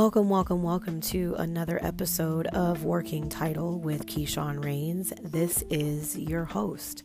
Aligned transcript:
Welcome, 0.00 0.28
welcome, 0.28 0.62
welcome 0.62 1.00
to 1.00 1.34
another 1.38 1.84
episode 1.84 2.46
of 2.46 2.84
Working 2.84 3.28
Title 3.28 3.80
with 3.80 4.06
Keyshawn 4.06 4.64
Rains. 4.64 5.12
This 5.24 5.64
is 5.70 6.16
your 6.16 6.44
host. 6.44 7.02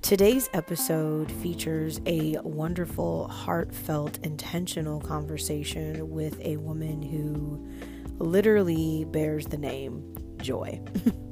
Today's 0.00 0.48
episode 0.54 1.30
features 1.30 2.00
a 2.06 2.38
wonderful, 2.44 3.28
heartfelt, 3.28 4.16
intentional 4.22 5.02
conversation 5.02 6.08
with 6.08 6.40
a 6.40 6.56
woman 6.56 7.02
who 7.02 7.62
literally 8.16 9.04
bears 9.10 9.44
the 9.48 9.58
name 9.58 10.14
Joy. 10.38 10.80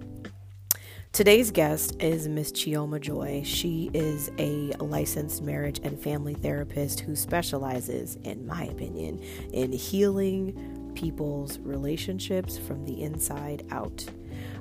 Today's 1.13 1.51
guest 1.51 2.01
is 2.01 2.29
Miss 2.29 2.53
Chioma 2.53 3.01
Joy. 3.01 3.43
She 3.45 3.91
is 3.93 4.31
a 4.39 4.71
licensed 4.79 5.43
marriage 5.43 5.81
and 5.83 6.01
family 6.01 6.35
therapist 6.35 7.01
who 7.01 7.17
specializes, 7.17 8.15
in 8.23 8.47
my 8.47 8.67
opinion, 8.67 9.21
in 9.53 9.73
healing 9.73 10.93
people's 10.95 11.59
relationships 11.59 12.59
from 12.59 12.85
the 12.85 13.03
inside 13.03 13.67
out. 13.73 14.07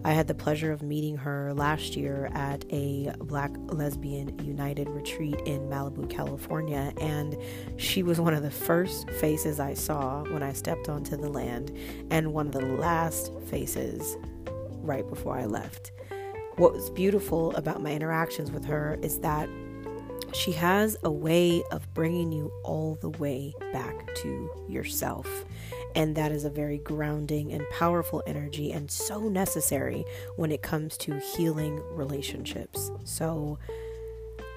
I 0.04 0.14
had 0.14 0.28
the 0.28 0.34
pleasure 0.34 0.72
of 0.72 0.82
meeting 0.82 1.18
her 1.18 1.54
last 1.54 1.96
year 1.96 2.32
at 2.34 2.66
a 2.72 3.14
Black 3.20 3.52
Lesbian 3.68 4.44
United 4.44 4.90
retreat 4.90 5.40
in 5.46 5.70
Malibu, 5.70 6.10
California, 6.10 6.92
and 7.00 7.38
she 7.78 8.02
was 8.02 8.20
one 8.20 8.34
of 8.34 8.42
the 8.42 8.50
first 8.50 9.08
faces 9.12 9.60
I 9.60 9.76
saw 9.76 10.24
when 10.24 10.42
I 10.42 10.54
stepped 10.54 10.90
onto 10.90 11.16
the 11.16 11.30
land, 11.30 11.78
and 12.10 12.34
one 12.34 12.48
of 12.48 12.54
the 12.54 12.66
last 12.66 13.32
faces 13.46 14.18
right 14.82 15.08
before 15.08 15.38
I 15.38 15.46
left 15.46 15.92
what 16.60 16.74
was 16.74 16.90
beautiful 16.90 17.56
about 17.56 17.82
my 17.82 17.94
interactions 17.94 18.52
with 18.52 18.66
her 18.66 19.00
is 19.02 19.20
that 19.20 19.48
she 20.34 20.52
has 20.52 20.98
a 21.06 21.10
way 21.10 21.64
of 21.72 21.92
bringing 21.94 22.34
you 22.34 22.52
all 22.66 22.98
the 23.00 23.08
way 23.12 23.54
back 23.72 24.14
to 24.16 24.66
yourself. 24.68 25.46
And 25.96 26.16
that 26.18 26.34
is 26.34 26.44
a 26.44 26.50
very 26.50 26.80
grounding 26.80 27.54
and 27.54 27.64
powerful 27.72 28.22
energy 28.28 28.74
and 28.74 28.92
so 28.92 29.30
necessary 29.30 30.04
when 30.36 30.52
it 30.52 30.62
comes 30.62 30.98
to 30.98 31.18
healing 31.20 31.82
relationships. 31.96 32.92
So, 33.06 33.58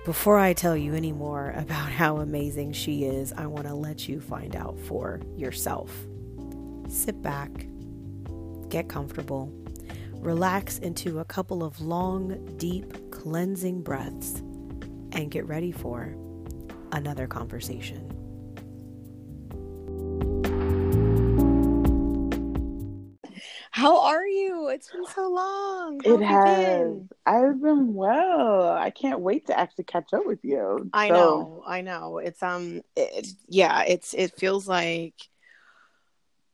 before 0.05 0.39
I 0.39 0.55
tell 0.55 0.77
you 0.77 0.95
any 0.95 1.13
more 1.13 1.53
about 1.53 1.89
how 1.93 2.17
amazing 2.17 2.73
she 2.73 3.05
is, 3.05 3.33
I 3.33 3.47
want 3.47 3.69
to 3.69 3.75
let 3.75 4.09
you 4.09 4.21
find 4.21 4.57
out 4.57 4.77
for 4.81 5.21
yourself. 5.37 5.97
Sit 6.89 7.23
back, 7.23 7.51
get 8.69 8.89
comfortable 8.89 9.53
Relax 10.23 10.79
into 10.79 11.19
a 11.19 11.25
couple 11.25 11.65
of 11.65 11.81
long, 11.81 12.39
deep, 12.57 13.11
cleansing 13.11 13.83
breaths 13.83 14.39
and 15.11 15.33
get 15.33 15.45
ready 15.49 15.73
for 15.73 16.15
another 16.93 17.27
conversation. 17.27 18.09
How 23.73 24.01
are 24.01 24.25
you? 24.25 24.69
It's 24.69 24.93
been 24.93 25.05
so 25.07 25.29
long. 25.29 26.01
How 26.05 26.15
it 26.15 26.23
has. 26.23 26.85
Been? 26.85 27.09
I've 27.27 27.61
been 27.61 27.93
well. 27.93 28.71
I 28.71 28.91
can't 28.91 29.19
wait 29.19 29.49
to 29.49 29.59
actually 29.59 29.85
catch 29.85 30.13
up 30.13 30.25
with 30.25 30.45
you. 30.45 30.89
I 30.93 31.09
so. 31.09 31.15
know. 31.15 31.65
I 31.67 31.81
know. 31.81 32.19
It's 32.19 32.45
um. 32.45 32.83
It, 32.95 33.27
yeah. 33.49 33.83
It's 33.83 34.15
it 34.15 34.39
feels 34.39 34.69
like 34.69 35.15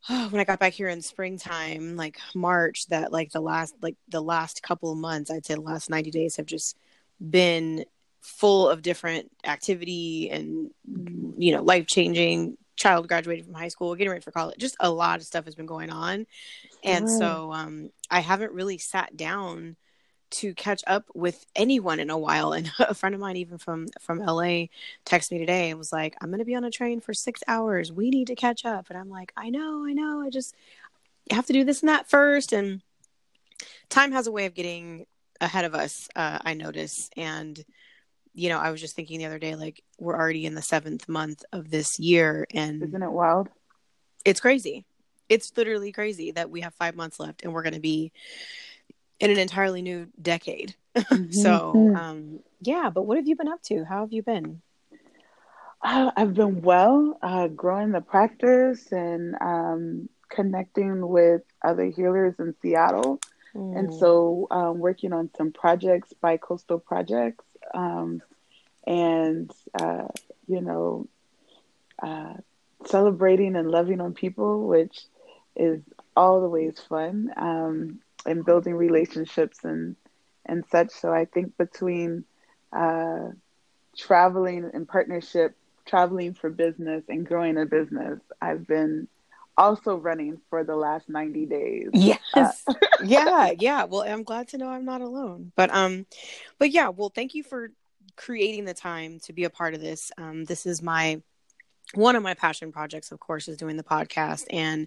when 0.30 0.40
I 0.40 0.44
got 0.44 0.58
back 0.58 0.72
here 0.72 0.88
in 0.88 1.02
springtime, 1.02 1.96
like 1.96 2.18
March, 2.34 2.86
that 2.88 3.12
like 3.12 3.32
the 3.32 3.40
last 3.40 3.74
like 3.82 3.96
the 4.08 4.20
last 4.20 4.62
couple 4.62 4.92
of 4.92 4.98
months, 4.98 5.30
I'd 5.30 5.46
say 5.46 5.54
the 5.54 5.60
last 5.60 5.90
90 5.90 6.10
days 6.10 6.36
have 6.36 6.46
just 6.46 6.76
been 7.30 7.84
full 8.20 8.68
of 8.68 8.82
different 8.82 9.30
activity 9.44 10.30
and 10.30 10.70
you 11.36 11.52
know, 11.52 11.62
life 11.62 11.86
changing. 11.86 12.56
Child 12.76 13.08
graduating 13.08 13.44
from 13.44 13.54
high 13.54 13.68
school, 13.68 13.96
getting 13.96 14.10
ready 14.10 14.22
for 14.22 14.30
college. 14.30 14.56
Just 14.58 14.76
a 14.78 14.88
lot 14.88 15.18
of 15.18 15.26
stuff 15.26 15.46
has 15.46 15.56
been 15.56 15.66
going 15.66 15.90
on. 15.90 16.26
And 16.84 17.10
so 17.10 17.52
um 17.52 17.90
I 18.08 18.20
haven't 18.20 18.52
really 18.52 18.78
sat 18.78 19.16
down 19.16 19.76
to 20.30 20.54
catch 20.54 20.82
up 20.86 21.04
with 21.14 21.44
anyone 21.56 22.00
in 22.00 22.10
a 22.10 22.18
while. 22.18 22.52
And 22.52 22.70
a 22.78 22.94
friend 22.94 23.14
of 23.14 23.20
mine 23.20 23.36
even 23.36 23.58
from 23.58 23.88
from 24.00 24.18
LA 24.18 24.66
texted 25.04 25.32
me 25.32 25.38
today 25.38 25.70
and 25.70 25.78
was 25.78 25.92
like 25.92 26.16
I'm 26.20 26.28
going 26.28 26.38
to 26.38 26.44
be 26.44 26.54
on 26.54 26.64
a 26.64 26.70
train 26.70 27.00
for 27.00 27.14
6 27.14 27.42
hours. 27.46 27.92
We 27.92 28.10
need 28.10 28.26
to 28.28 28.34
catch 28.34 28.64
up. 28.64 28.86
And 28.90 28.98
I'm 28.98 29.10
like 29.10 29.32
I 29.36 29.50
know 29.50 29.84
I 29.86 29.92
know. 29.92 30.20
I 30.20 30.30
just 30.30 30.54
have 31.30 31.46
to 31.46 31.52
do 31.52 31.64
this 31.64 31.80
and 31.80 31.88
that 31.88 32.08
first. 32.08 32.52
And 32.52 32.82
time 33.88 34.12
has 34.12 34.26
a 34.26 34.32
way 34.32 34.46
of 34.46 34.54
getting 34.54 35.06
ahead 35.40 35.64
of 35.64 35.74
us 35.74 36.08
uh, 36.16 36.38
I 36.44 36.54
notice. 36.54 37.10
And 37.16 37.62
you 38.34 38.48
know 38.48 38.58
I 38.58 38.70
was 38.70 38.80
just 38.80 38.94
thinking 38.94 39.18
the 39.18 39.26
other 39.26 39.38
day 39.38 39.56
like 39.56 39.82
we're 39.98 40.16
already 40.16 40.46
in 40.46 40.54
the 40.54 40.60
7th 40.60 41.08
month 41.08 41.44
of 41.52 41.70
this 41.70 41.98
year 41.98 42.46
and 42.54 42.82
isn't 42.82 43.02
it 43.02 43.12
wild? 43.12 43.48
It's 44.24 44.40
crazy. 44.40 44.84
It's 45.28 45.54
literally 45.56 45.92
crazy 45.92 46.30
that 46.32 46.48
we 46.50 46.60
have 46.62 46.74
5 46.74 46.94
months 46.94 47.18
left 47.18 47.42
and 47.42 47.52
we're 47.52 47.62
going 47.62 47.74
to 47.74 47.80
be 47.80 48.12
in 49.20 49.30
an 49.30 49.38
entirely 49.38 49.82
new 49.82 50.08
decade. 50.20 50.74
Mm-hmm. 50.98 51.30
so, 51.30 51.94
um, 51.94 52.40
yeah, 52.60 52.90
but 52.90 53.02
what 53.02 53.18
have 53.18 53.28
you 53.28 53.36
been 53.36 53.46
up 53.46 53.62
to? 53.64 53.84
How 53.84 54.00
have 54.00 54.12
you 54.12 54.22
been? 54.24 54.60
Uh, 55.80 56.10
I've 56.16 56.34
been 56.34 56.60
well, 56.60 57.16
uh, 57.22 57.46
growing 57.46 57.92
the 57.92 58.00
practice 58.00 58.90
and 58.90 59.36
um, 59.40 60.08
connecting 60.28 61.06
with 61.06 61.42
other 61.62 61.84
healers 61.84 62.34
in 62.40 62.52
Seattle. 62.60 63.20
Mm. 63.54 63.78
And 63.78 63.94
so, 63.94 64.48
um, 64.50 64.78
working 64.80 65.12
on 65.12 65.30
some 65.36 65.52
projects, 65.52 66.12
by 66.20 66.36
coastal 66.36 66.80
projects, 66.80 67.44
um, 67.72 68.22
and, 68.84 69.52
uh, 69.80 70.08
you 70.48 70.60
know, 70.60 71.06
uh, 72.02 72.34
celebrating 72.86 73.54
and 73.54 73.70
loving 73.70 74.00
on 74.00 74.14
people, 74.14 74.66
which 74.66 75.04
is 75.54 75.80
all 76.16 76.40
the 76.40 76.48
ways 76.48 76.80
fun. 76.88 77.30
Um, 77.36 78.00
and 78.28 78.44
building 78.44 78.74
relationships 78.74 79.64
and 79.64 79.96
and 80.46 80.64
such. 80.70 80.90
So 80.90 81.12
I 81.12 81.24
think 81.24 81.56
between 81.56 82.24
uh, 82.72 83.28
traveling 83.96 84.70
in 84.72 84.86
partnership, 84.86 85.56
traveling 85.86 86.34
for 86.34 86.50
business, 86.50 87.04
and 87.08 87.26
growing 87.26 87.58
a 87.58 87.66
business, 87.66 88.20
I've 88.40 88.66
been 88.66 89.08
also 89.56 89.96
running 89.96 90.40
for 90.48 90.62
the 90.62 90.76
last 90.76 91.08
90 91.08 91.46
days. 91.46 91.88
Yes. 91.92 92.62
Uh, 92.66 92.74
yeah, 93.04 93.52
yeah. 93.58 93.84
Well, 93.84 94.02
I'm 94.02 94.22
glad 94.22 94.48
to 94.48 94.58
know 94.58 94.68
I'm 94.68 94.84
not 94.84 95.00
alone. 95.00 95.52
But 95.56 95.74
um 95.74 96.06
but 96.58 96.70
yeah, 96.70 96.88
well, 96.88 97.10
thank 97.10 97.34
you 97.34 97.42
for 97.42 97.70
creating 98.16 98.64
the 98.64 98.74
time 98.74 99.18
to 99.20 99.32
be 99.32 99.44
a 99.44 99.50
part 99.50 99.74
of 99.74 99.80
this. 99.80 100.12
Um 100.16 100.44
this 100.44 100.64
is 100.64 100.80
my 100.80 101.20
one 101.94 102.16
of 102.16 102.22
my 102.22 102.34
passion 102.34 102.70
projects 102.70 103.12
of 103.12 103.18
course 103.18 103.48
is 103.48 103.56
doing 103.56 103.76
the 103.76 103.82
podcast 103.82 104.44
and 104.50 104.86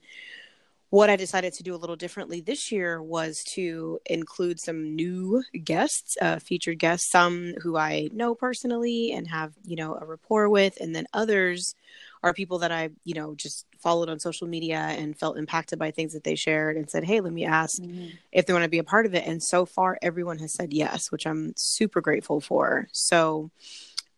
what 0.92 1.10
I 1.10 1.16
decided 1.16 1.54
to 1.54 1.64
do 1.64 1.74
a 1.74 1.78
little 1.78 1.96
differently 1.96 2.42
this 2.42 2.70
year 2.70 3.02
was 3.02 3.46
to 3.56 3.98
include 4.06 4.60
some 4.60 4.94
new 4.94 5.42
guests, 5.64 6.18
uh, 6.22 6.38
featured 6.38 6.80
guests, 6.80 7.10
some 7.10 7.54
who 7.62 7.78
I 7.78 8.10
know 8.12 8.36
personally 8.36 9.14
and 9.14 9.26
have, 9.28 9.54
you 9.64 9.78
know, 9.78 9.98
a 10.00 10.06
rapport 10.06 10.50
with, 10.50 10.78
and 10.82 10.94
then 10.94 11.06
others 11.14 11.76
are 12.24 12.34
people 12.34 12.60
that 12.60 12.74
I, 12.74 12.90
you 13.06 13.14
know, 13.14 13.36
just 13.36 13.66
followed 13.80 14.10
on 14.10 14.20
social 14.20 14.48
media 14.48 14.80
and 14.80 15.18
felt 15.18 15.38
impacted 15.38 15.80
by 15.80 15.92
things 15.92 16.12
that 16.12 16.26
they 16.26 16.36
shared 16.36 16.76
and 16.76 16.90
said, 16.90 17.06
Hey, 17.06 17.22
let 17.22 17.32
me 17.32 17.46
ask 17.46 17.82
mm-hmm. 17.82 18.08
if 18.34 18.46
they 18.46 18.52
want 18.52 18.64
to 18.64 18.70
be 18.70 18.78
a 18.78 18.84
part 18.84 19.06
of 19.06 19.16
it. 19.16 19.26
And 19.26 19.42
so 19.42 19.66
far, 19.66 19.98
everyone 20.02 20.40
has 20.40 20.52
said 20.52 20.74
yes, 20.74 21.10
which 21.10 21.26
I'm 21.26 21.54
super 21.56 22.02
grateful 22.02 22.42
for. 22.42 22.90
So 22.92 23.50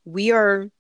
we 0.06 0.32
are 0.32 0.72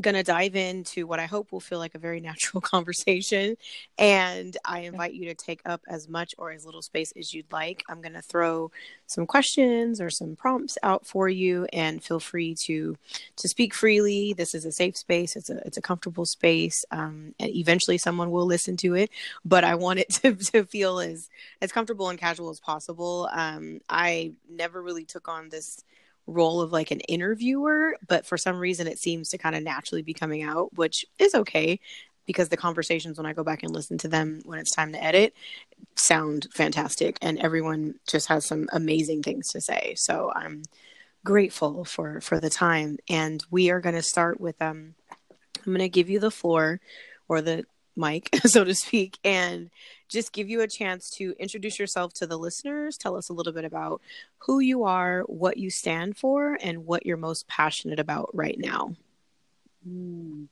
going 0.00 0.14
to 0.14 0.22
dive 0.22 0.56
into 0.56 1.06
what 1.06 1.20
I 1.20 1.26
hope 1.26 1.52
will 1.52 1.60
feel 1.60 1.78
like 1.78 1.94
a 1.94 1.98
very 1.98 2.20
natural 2.32 2.60
conversation. 2.60 3.56
And 3.98 4.56
I 4.64 4.80
invite 4.80 5.14
you 5.14 5.26
to 5.26 5.34
take 5.34 5.60
up 5.64 5.82
as 5.88 6.08
much 6.08 6.34
or 6.38 6.50
as 6.50 6.64
little 6.64 6.82
space 6.82 7.12
as 7.16 7.34
you'd 7.34 7.52
like. 7.52 7.82
I'm 7.88 8.00
going 8.00 8.14
to 8.14 8.22
throw 8.22 8.70
some 9.06 9.26
questions 9.26 10.00
or 10.00 10.10
some 10.10 10.36
prompts 10.36 10.78
out 10.82 11.06
for 11.06 11.28
you 11.28 11.66
and 11.72 12.02
feel 12.02 12.20
free 12.20 12.56
to 12.66 12.96
to 13.36 13.48
speak 13.48 13.74
freely. 13.74 14.32
This 14.32 14.54
is 14.54 14.64
a 14.64 14.72
safe 14.72 14.96
space. 14.96 15.36
It's 15.36 15.50
a 15.50 15.58
it's 15.66 15.76
a 15.76 15.82
comfortable 15.82 16.24
space. 16.24 16.84
Um, 16.90 17.34
and 17.38 17.54
eventually 17.54 17.98
someone 17.98 18.30
will 18.30 18.46
listen 18.46 18.76
to 18.78 18.94
it, 18.94 19.10
but 19.44 19.64
I 19.64 19.74
want 19.74 19.98
it 19.98 20.10
to, 20.22 20.34
to 20.34 20.64
feel 20.64 21.00
as 21.00 21.28
as 21.60 21.72
comfortable 21.72 22.08
and 22.08 22.18
casual 22.18 22.50
as 22.50 22.60
possible. 22.60 23.28
Um, 23.32 23.80
I 23.88 24.32
never 24.48 24.82
really 24.82 25.04
took 25.04 25.28
on 25.28 25.50
this 25.50 25.84
role 26.26 26.60
of 26.60 26.72
like 26.72 26.90
an 26.90 27.00
interviewer, 27.00 27.96
but 28.06 28.26
for 28.26 28.38
some 28.38 28.58
reason 28.58 28.86
it 28.86 28.98
seems 28.98 29.28
to 29.30 29.38
kind 29.38 29.56
of 29.56 29.62
naturally 29.62 30.02
be 30.02 30.14
coming 30.14 30.42
out, 30.42 30.72
which 30.74 31.04
is 31.18 31.34
okay 31.34 31.80
because 32.26 32.48
the 32.48 32.56
conversations 32.56 33.18
when 33.18 33.26
I 33.26 33.32
go 33.32 33.44
back 33.44 33.62
and 33.62 33.72
listen 33.72 33.98
to 33.98 34.08
them 34.08 34.40
when 34.44 34.58
it's 34.58 34.74
time 34.74 34.92
to 34.92 35.02
edit 35.02 35.34
sound 35.96 36.46
fantastic 36.54 37.18
and 37.20 37.38
everyone 37.40 37.94
just 38.08 38.28
has 38.28 38.46
some 38.46 38.68
amazing 38.72 39.22
things 39.22 39.48
to 39.48 39.60
say. 39.60 39.94
So 39.96 40.32
I'm 40.34 40.62
grateful 41.24 41.84
for 41.84 42.20
for 42.20 42.40
the 42.40 42.50
time 42.50 42.98
and 43.08 43.44
we 43.50 43.70
are 43.70 43.80
going 43.80 43.94
to 43.94 44.02
start 44.02 44.40
with 44.40 44.60
um 44.60 44.94
I'm 45.64 45.72
going 45.72 45.78
to 45.78 45.88
give 45.88 46.10
you 46.10 46.18
the 46.18 46.30
floor 46.30 46.80
or 47.28 47.40
the 47.40 47.64
mic 47.96 48.28
so 48.44 48.64
to 48.64 48.74
speak 48.74 49.18
and 49.24 49.70
just 50.08 50.32
give 50.32 50.48
you 50.48 50.60
a 50.60 50.68
chance 50.68 51.10
to 51.10 51.34
introduce 51.38 51.78
yourself 51.78 52.12
to 52.14 52.26
the 52.26 52.36
listeners. 52.36 52.96
Tell 52.96 53.16
us 53.16 53.28
a 53.28 53.32
little 53.32 53.52
bit 53.52 53.64
about 53.64 54.02
who 54.38 54.60
you 54.60 54.84
are, 54.84 55.22
what 55.22 55.56
you 55.56 55.70
stand 55.70 56.16
for, 56.16 56.58
and 56.60 56.84
what 56.84 57.06
you're 57.06 57.16
most 57.16 57.48
passionate 57.48 57.98
about 57.98 58.30
right 58.34 58.58
now. 58.58 58.94
Mm. 59.88 60.48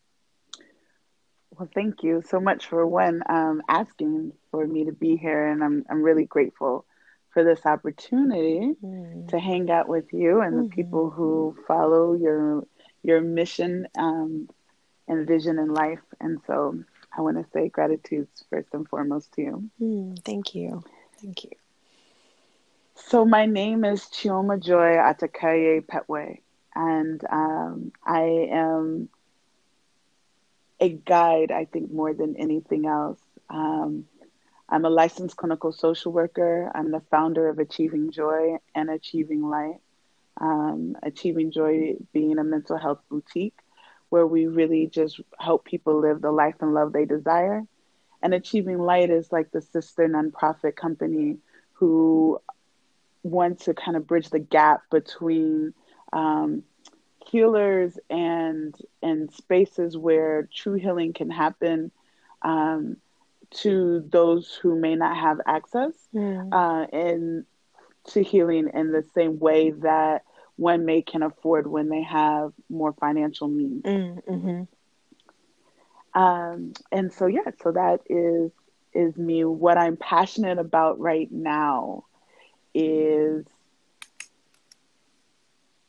Well, 1.56 1.68
thank 1.74 2.02
you 2.02 2.22
so 2.26 2.40
much 2.40 2.66
for 2.66 2.86
one 2.86 3.22
um, 3.28 3.62
asking 3.68 4.32
for 4.50 4.66
me 4.66 4.86
to 4.86 4.92
be 4.92 5.16
here, 5.16 5.48
and 5.48 5.62
I'm 5.62 5.84
I'm 5.90 6.02
really 6.02 6.24
grateful 6.24 6.86
for 7.34 7.44
this 7.44 7.64
opportunity 7.66 8.74
mm. 8.82 9.28
to 9.28 9.38
hang 9.38 9.70
out 9.70 9.88
with 9.88 10.12
you 10.12 10.40
and 10.40 10.54
mm-hmm. 10.54 10.62
the 10.64 10.68
people 10.70 11.10
who 11.10 11.56
follow 11.66 12.14
your 12.14 12.66
your 13.02 13.20
mission 13.20 13.86
um, 13.96 14.48
and 15.08 15.26
vision 15.26 15.58
in 15.58 15.72
life. 15.72 16.00
And 16.20 16.40
so, 16.46 16.82
I 17.16 17.22
want 17.22 17.36
to 17.38 17.50
say 17.52 17.68
gratitude 17.68 18.28
first 18.48 18.68
and 18.72 18.88
foremost 18.88 19.32
to 19.32 19.42
you. 19.42 19.70
Mm, 19.80 20.22
thank 20.24 20.54
you, 20.54 20.84
thank 21.20 21.44
you. 21.44 21.50
So 22.94 23.24
my 23.24 23.46
name 23.46 23.84
is 23.84 24.02
Chioma 24.02 24.62
Joy 24.62 24.96
Atakaye 24.96 25.84
Petwe, 25.84 26.40
and 26.74 27.22
um, 27.30 27.92
I 28.04 28.48
am 28.50 29.08
a 30.78 30.88
guide, 30.88 31.50
I 31.50 31.64
think, 31.64 31.92
more 31.92 32.14
than 32.14 32.36
anything 32.36 32.86
else. 32.86 33.20
Um, 33.48 34.06
I'm 34.68 34.84
a 34.84 34.90
licensed 34.90 35.36
clinical 35.36 35.72
social 35.72 36.12
worker. 36.12 36.70
I'm 36.74 36.90
the 36.92 37.02
founder 37.10 37.48
of 37.48 37.58
Achieving 37.58 38.12
Joy 38.12 38.58
and 38.74 38.88
Achieving 38.88 39.42
Light. 39.42 39.80
Um, 40.40 40.96
Achieving 41.02 41.50
Joy 41.50 41.96
being 42.12 42.38
a 42.38 42.44
mental 42.44 42.78
health 42.78 43.00
boutique 43.10 43.58
where 44.10 44.26
we 44.26 44.46
really 44.46 44.86
just 44.86 45.20
help 45.38 45.64
people 45.64 46.00
live 46.00 46.20
the 46.20 46.30
life 46.30 46.56
and 46.60 46.74
love 46.74 46.92
they 46.92 47.04
desire. 47.04 47.64
And 48.22 48.34
Achieving 48.34 48.78
Light 48.78 49.10
is 49.10 49.32
like 49.32 49.50
the 49.50 49.62
sister 49.62 50.06
nonprofit 50.06 50.76
company 50.76 51.38
who 51.74 52.40
want 53.22 53.60
to 53.60 53.74
kind 53.74 53.96
of 53.96 54.06
bridge 54.06 54.28
the 54.30 54.38
gap 54.38 54.82
between 54.90 55.72
um, 56.12 56.62
healers 57.26 57.98
and 58.08 58.74
and 59.02 59.32
spaces 59.32 59.96
where 59.96 60.48
true 60.54 60.74
healing 60.74 61.12
can 61.12 61.30
happen 61.30 61.90
um, 62.42 62.96
to 63.50 64.04
those 64.10 64.58
who 64.60 64.78
may 64.78 64.94
not 64.94 65.16
have 65.16 65.40
access 65.46 65.92
mm. 66.14 66.48
uh, 66.52 66.86
and 66.92 67.44
to 68.04 68.22
healing 68.22 68.70
in 68.72 68.92
the 68.92 69.04
same 69.14 69.38
way 69.38 69.70
that 69.70 70.22
one 70.60 70.84
they 70.84 71.00
can 71.00 71.22
afford 71.22 71.66
when 71.66 71.88
they 71.88 72.02
have 72.02 72.52
more 72.68 72.92
financial 72.92 73.48
means. 73.48 73.82
Mm, 73.82 74.24
mm-hmm. 74.24 76.20
um, 76.20 76.74
and 76.92 77.12
so 77.12 77.26
yeah, 77.26 77.50
so 77.62 77.72
that 77.72 78.00
is 78.08 78.52
is 78.92 79.16
me. 79.16 79.44
What 79.44 79.78
I'm 79.78 79.96
passionate 79.96 80.58
about 80.58 81.00
right 81.00 81.32
now 81.32 82.04
is 82.74 83.46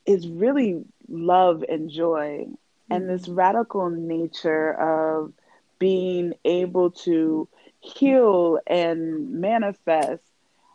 is 0.06 0.26
really 0.26 0.82
love 1.08 1.62
and 1.68 1.90
joy 1.90 2.46
mm-hmm. 2.46 2.92
and 2.92 3.10
this 3.10 3.22
mm-hmm. 3.22 3.34
radical 3.34 3.90
nature 3.90 4.72
of 4.72 5.32
being 5.78 6.32
able 6.44 6.92
to 6.92 7.46
heal 7.80 8.58
and 8.66 9.32
manifest 9.32 10.22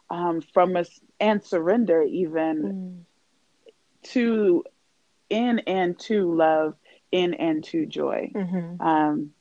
um, 0.10 0.42
from 0.54 0.76
us 0.76 1.00
and 1.20 1.44
surrender 1.44 2.04
even 2.04 2.64
mm. 2.64 3.07
To 4.12 4.64
in 5.30 5.60
and 5.60 5.98
to 6.00 6.34
love 6.34 6.76
in 7.12 7.34
and 7.34 7.64
to 7.64 7.86
joy 7.86 8.32
mm-hmm. 8.34 8.82
um, 8.82 9.32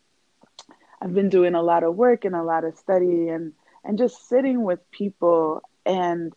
i've 1.00 1.14
been 1.14 1.28
doing 1.28 1.54
a 1.54 1.62
lot 1.62 1.82
of 1.82 1.94
work 1.94 2.24
and 2.24 2.34
a 2.34 2.42
lot 2.42 2.64
of 2.64 2.76
study 2.76 3.28
and 3.28 3.52
and 3.84 3.98
just 3.98 4.28
sitting 4.28 4.62
with 4.62 4.90
people 4.90 5.62
and 5.84 6.32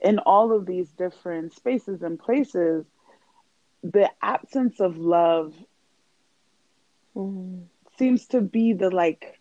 in 0.00 0.18
all 0.20 0.52
of 0.52 0.66
these 0.66 0.88
different 0.90 1.54
spaces 1.54 2.02
and 2.02 2.18
places, 2.18 2.84
the 3.82 4.10
absence 4.22 4.80
of 4.80 4.98
love 4.98 5.54
mm. 7.16 7.62
seems 7.98 8.26
to 8.26 8.40
be 8.40 8.72
the 8.72 8.90
like 8.90 9.40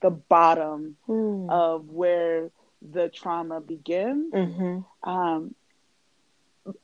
the 0.00 0.10
bottom 0.10 0.96
mm. 1.08 1.50
of 1.50 1.88
where 1.88 2.50
the 2.80 3.08
trauma 3.08 3.60
begins. 3.60 4.32
Mm-hmm. 4.32 5.10
Um, 5.10 5.54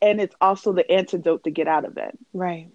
and 0.01 0.21
it's 0.21 0.35
also 0.41 0.73
the 0.73 0.91
antidote 0.91 1.45
to 1.45 1.51
get 1.51 1.69
out 1.69 1.85
of 1.85 1.97
it. 1.97 2.19
Right. 2.33 2.71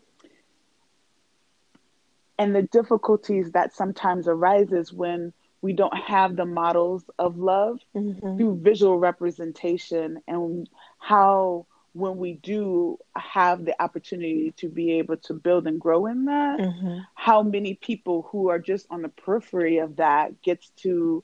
And 2.40 2.56
the 2.56 2.64
difficulties 2.64 3.52
that 3.52 3.76
sometimes 3.76 4.28
arises 4.28 4.92
when 4.92 5.34
we 5.62 5.74
don't 5.74 5.96
have 5.98 6.36
the 6.36 6.46
models 6.46 7.04
of 7.18 7.38
love 7.38 7.80
mm-hmm. 7.96 8.38
through 8.38 8.60
visual 8.62 8.98
representation 8.98 10.22
and 10.28 10.70
how 11.00 11.66
when 11.94 12.18
we 12.18 12.34
do 12.34 12.98
have 13.16 13.64
the 13.64 13.82
opportunity 13.82 14.52
to 14.58 14.68
be 14.68 14.94
able 14.94 15.16
to 15.16 15.34
build 15.34 15.68
and 15.68 15.80
grow 15.80 16.08
in 16.08 16.26
that 16.26 16.60
mm-hmm. 16.60 16.98
how 17.14 17.44
many 17.44 17.76
people 17.76 18.28
who 18.32 18.50
are 18.50 18.60
just 18.60 18.88
on 18.90 19.04
the 19.04 19.10
periphery 19.10 19.78
of 19.78 19.98
that 19.98 20.42
gets 20.42 20.70
to 20.72 21.24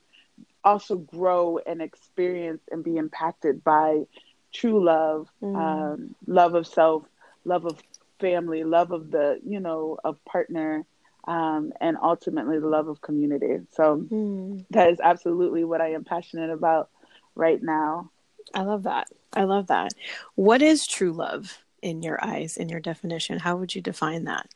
also 0.64 0.96
grow 0.96 1.58
and 1.58 1.82
experience 1.82 2.62
and 2.70 2.84
be 2.84 2.96
impacted 2.96 3.62
by 3.64 4.04
true 4.52 4.84
love 4.84 5.28
mm. 5.42 5.56
um, 5.56 6.14
love 6.26 6.54
of 6.54 6.66
self 6.66 7.04
love 7.44 7.64
of 7.64 7.80
family 8.18 8.64
love 8.64 8.90
of 8.90 9.10
the 9.10 9.40
you 9.44 9.60
know 9.60 9.98
of 10.04 10.22
partner 10.24 10.84
um, 11.26 11.72
and 11.80 11.96
ultimately 12.02 12.58
the 12.58 12.66
love 12.66 12.88
of 12.88 13.00
community. 13.00 13.58
So 13.72 14.06
mm. 14.10 14.64
that 14.70 14.90
is 14.90 15.00
absolutely 15.00 15.64
what 15.64 15.80
I 15.80 15.92
am 15.92 16.04
passionate 16.04 16.50
about 16.50 16.88
right 17.34 17.62
now. 17.62 18.10
I 18.54 18.62
love 18.62 18.84
that. 18.84 19.08
I 19.32 19.44
love 19.44 19.68
that. 19.68 19.92
What 20.34 20.62
is 20.62 20.86
true 20.86 21.12
love 21.12 21.58
in 21.82 22.02
your 22.02 22.22
eyes, 22.24 22.56
in 22.56 22.68
your 22.68 22.80
definition? 22.80 23.38
How 23.38 23.56
would 23.56 23.74
you 23.74 23.82
define 23.82 24.24
that? 24.24 24.48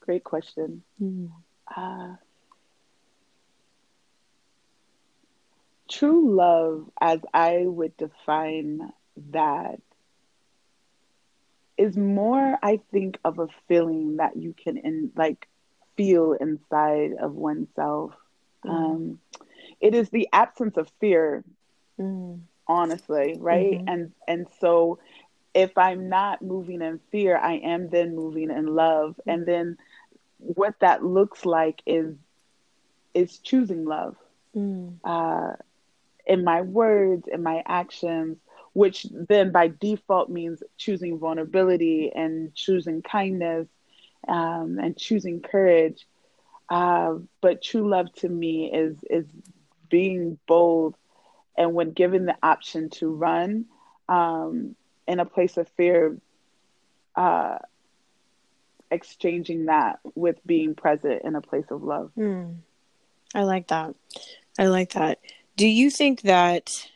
Great 0.00 0.24
question. 0.24 0.82
Mm. 1.00 1.30
Uh, 1.76 2.16
true 5.92 6.34
love, 6.34 6.90
as 7.00 7.20
I 7.34 7.64
would 7.66 7.96
define 7.96 8.92
that, 9.30 9.80
is 11.76 11.96
more, 11.96 12.58
I 12.62 12.80
think, 12.90 13.18
of 13.24 13.38
a 13.38 13.48
feeling 13.68 14.16
that 14.16 14.36
you 14.36 14.54
can 14.54 14.76
in 14.76 15.10
like 15.16 15.48
feel 15.96 16.32
inside 16.32 17.12
of 17.20 17.34
oneself. 17.34 18.12
Mm. 18.64 18.70
Um, 18.70 19.18
it 19.80 19.94
is 19.94 20.10
the 20.10 20.28
absence 20.32 20.76
of 20.76 20.90
fear, 21.00 21.44
mm. 21.98 22.40
honestly, 22.66 23.36
right? 23.38 23.72
Mm-hmm. 23.72 23.88
And 23.88 24.12
and 24.28 24.46
so 24.60 24.98
if 25.54 25.76
I'm 25.76 26.08
not 26.08 26.42
moving 26.42 26.80
in 26.82 27.00
fear, 27.10 27.36
I 27.36 27.54
am 27.54 27.88
then 27.90 28.14
moving 28.14 28.50
in 28.50 28.66
love. 28.66 29.20
Mm. 29.26 29.34
And 29.34 29.46
then 29.46 29.78
what 30.38 30.74
that 30.80 31.04
looks 31.04 31.44
like 31.44 31.82
is 31.86 32.14
is 33.14 33.38
choosing 33.38 33.84
love. 33.84 34.16
Mm. 34.54 34.94
Uh, 35.04 35.56
in 36.26 36.44
my 36.44 36.62
words, 36.62 37.26
in 37.30 37.42
my 37.42 37.62
actions, 37.66 38.38
which 38.72 39.06
then 39.10 39.52
by 39.52 39.68
default 39.68 40.30
means 40.30 40.62
choosing 40.78 41.18
vulnerability 41.18 42.10
and 42.14 42.54
choosing 42.54 43.02
kindness 43.02 43.68
um, 44.28 44.78
and 44.78 44.96
choosing 44.96 45.40
courage. 45.40 46.06
Uh, 46.68 47.16
but 47.40 47.62
true 47.62 47.88
love 47.88 48.12
to 48.14 48.28
me 48.28 48.72
is 48.72 48.96
is 49.10 49.26
being 49.90 50.38
bold, 50.46 50.96
and 51.56 51.74
when 51.74 51.92
given 51.92 52.24
the 52.24 52.36
option 52.42 52.88
to 52.88 53.08
run 53.12 53.66
um, 54.08 54.74
in 55.06 55.20
a 55.20 55.26
place 55.26 55.58
of 55.58 55.68
fear, 55.70 56.16
uh, 57.14 57.58
exchanging 58.90 59.66
that 59.66 59.98
with 60.14 60.36
being 60.46 60.74
present 60.74 61.22
in 61.24 61.34
a 61.34 61.42
place 61.42 61.70
of 61.70 61.82
love. 61.82 62.10
Mm. 62.16 62.56
I 63.34 63.44
like 63.44 63.68
that. 63.68 63.94
I 64.58 64.66
like 64.66 64.92
that. 64.92 65.18
Do 65.56 65.66
you 65.66 65.90
think 65.90 66.22
that 66.22 66.88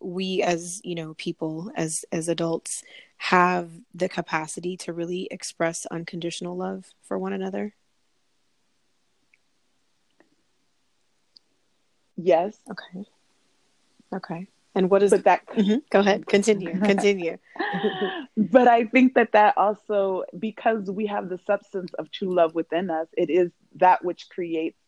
we 0.00 0.42
as 0.42 0.80
you 0.82 0.94
know 0.94 1.14
people 1.14 1.70
as 1.76 2.04
as 2.10 2.28
adults 2.28 2.82
have 3.18 3.70
the 3.94 4.08
capacity 4.08 4.76
to 4.78 4.92
really 4.92 5.28
express 5.30 5.84
unconditional 5.86 6.56
love 6.56 6.86
for 7.02 7.18
one 7.18 7.32
another? 7.32 7.74
Yes. 12.16 12.56
Okay. 12.70 13.06
Okay. 14.12 14.46
And 14.74 14.88
what 14.88 15.02
is 15.02 15.10
but 15.10 15.24
that 15.24 15.46
mm-hmm. 15.48 15.78
go 15.90 16.00
ahead. 16.00 16.26
Continue. 16.26 16.78
Continue. 16.80 17.38
But 18.36 18.68
i 18.68 18.84
think 18.84 19.14
that 19.14 19.32
that 19.32 19.56
also 19.58 20.24
because 20.38 20.90
we 20.90 21.06
have 21.06 21.28
the 21.28 21.38
substance 21.46 21.92
of 21.98 22.10
true 22.10 22.34
love 22.34 22.54
within 22.54 22.90
us 22.90 23.06
it 23.16 23.28
is 23.30 23.50
that 23.76 24.04
which 24.04 24.28
creates 24.30 24.79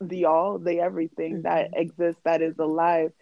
the 0.00 0.26
all 0.26 0.58
the 0.58 0.80
everything 0.80 1.34
mm-hmm. 1.34 1.42
that 1.42 1.70
exists 1.74 2.20
that 2.24 2.42
is 2.42 2.58
alive 2.58 3.12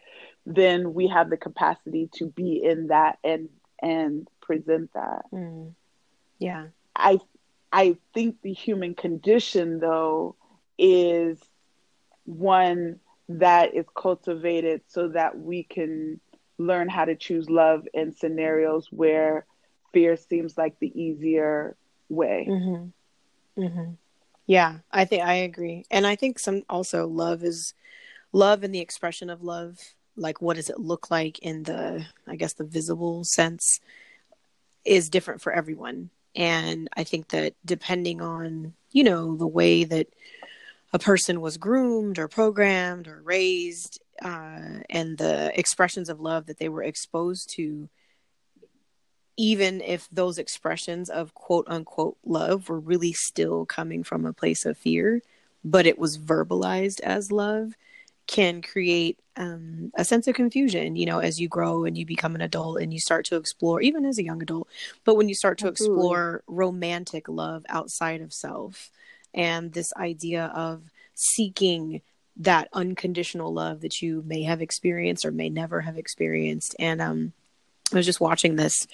then 0.47 0.95
we 0.95 1.09
have 1.09 1.29
the 1.29 1.37
capacity 1.37 2.09
to 2.15 2.27
be 2.27 2.63
in 2.63 2.87
that 2.87 3.19
and 3.25 3.49
and 3.83 4.29
present 4.41 4.91
that. 4.95 5.25
Mm. 5.33 5.75
Yeah. 6.39 6.69
I 6.95 7.19
I 7.73 7.97
think 8.15 8.41
the 8.43 8.53
human 8.53 8.95
condition 8.95 9.81
though 9.81 10.37
is 10.79 11.39
one 12.25 13.01
that 13.29 13.75
is 13.75 13.87
cultivated 13.97 14.83
so 14.87 15.09
that 15.09 15.37
we 15.39 15.65
can 15.65 16.21
learn 16.59 16.89
how 16.89 17.05
to 17.05 17.17
choose 17.17 17.51
love 17.51 17.87
in 17.93 18.13
scenarios 18.13 18.87
where 18.91 19.45
fear 19.93 20.17
seems 20.17 20.57
like 20.57 20.79
the 20.79 21.01
easier 21.01 21.77
way. 22.09 22.47
Mm-hmm. 22.49 23.63
Mm-hmm. 23.63 23.93
Yeah, 24.47 24.79
I 24.93 25.05
think 25.05 25.25
I 25.25 25.35
agree. 25.35 25.85
And 25.91 26.07
I 26.07 26.17
think 26.17 26.39
some 26.39 26.63
also 26.69 27.07
love 27.07 27.43
is 27.43 27.75
love 28.33 28.65
and 28.65 28.75
the 28.75 28.81
expression 28.81 29.31
of 29.31 29.43
love. 29.43 29.79
Like, 30.17 30.43
what 30.43 30.57
does 30.57 30.71
it 30.71 30.81
look 30.81 31.11
like 31.11 31.39
in 31.41 31.65
the, 31.65 32.07
I 32.27 32.37
guess, 32.37 32.55
the 32.55 32.65
visible 32.65 33.25
sense 33.25 33.81
is 34.85 35.11
different 35.11 35.41
for 35.43 35.53
everyone. 35.53 36.11
And 36.35 36.89
I 36.97 37.05
think 37.05 37.29
that 37.29 37.55
depending 37.65 38.21
on, 38.21 38.75
you 38.93 39.05
know, 39.05 39.37
the 39.37 39.47
way 39.47 39.85
that 39.85 40.09
a 40.93 40.99
person 40.99 41.41
was 41.41 41.59
groomed 41.59 42.19
or 42.19 42.29
programmed 42.29 43.09
or 43.09 43.23
raised 43.23 44.01
uh, 44.23 44.81
and 44.91 45.19
the 45.19 45.53
expressions 45.59 46.09
of 46.09 46.21
love 46.21 46.47
that 46.47 46.59
they 46.59 46.69
were 46.69 46.83
exposed 46.83 47.51
to 47.57 47.89
even 49.37 49.81
if 49.81 50.09
those 50.11 50.39
expressions 50.39 51.11
of 51.11 51.35
quote 51.35 51.67
unquote 51.69 52.17
love 52.25 52.69
were 52.69 52.81
really 52.81 53.13
still 53.13 53.67
coming 53.67 54.03
from 54.03 54.25
a 54.25 54.33
place 54.33 54.65
of 54.65 54.79
fear, 54.79 55.23
but 55.65 55.87
it 55.87 55.99
was 55.99 56.19
verbalized 56.19 57.01
as 57.01 57.33
love, 57.33 57.75
can 58.27 58.63
create 58.63 59.19
um, 59.37 59.93
a 59.97 60.05
sense 60.05 60.27
of 60.27 60.35
confusion, 60.35 60.97
you 60.97 61.07
know, 61.07 61.19
as 61.19 61.39
you 61.39 61.49
grow 61.49 61.85
and 61.85 61.97
you 61.97 62.07
become 62.07 62.35
an 62.35 62.41
adult 62.41 62.81
and 62.81 62.93
you 62.93 62.99
start 62.99 63.25
to 63.27 63.37
explore, 63.37 63.81
even 63.81 64.05
as 64.05 64.19
a 64.19 64.25
young 64.25 64.43
adult, 64.43 64.69
but 65.05 65.17
when 65.17 65.29
you 65.29 65.35
start 65.35 65.59
to 65.59 65.69
Absolutely. 65.69 65.97
explore 65.97 66.43
romantic 66.47 67.29
love 67.29 67.65
outside 67.69 68.21
of 68.21 68.33
self 68.33 68.91
and 69.35 69.73
this 69.73 69.93
idea 69.97 70.47
of 70.55 70.91
seeking 71.15 72.01
that 72.39 72.69
unconditional 72.73 73.53
love 73.53 73.81
that 73.81 74.03
you 74.03 74.23
may 74.27 74.43
have 74.43 74.61
experienced 74.61 75.25
or 75.25 75.31
may 75.31 75.49
never 75.49 75.81
have 75.81 75.97
experienced. 75.97 76.75
And 76.79 77.01
um, 77.01 77.33
I 77.93 77.97
was 77.97 78.07
just 78.07 78.21
watching 78.21 78.57
this 78.57 78.87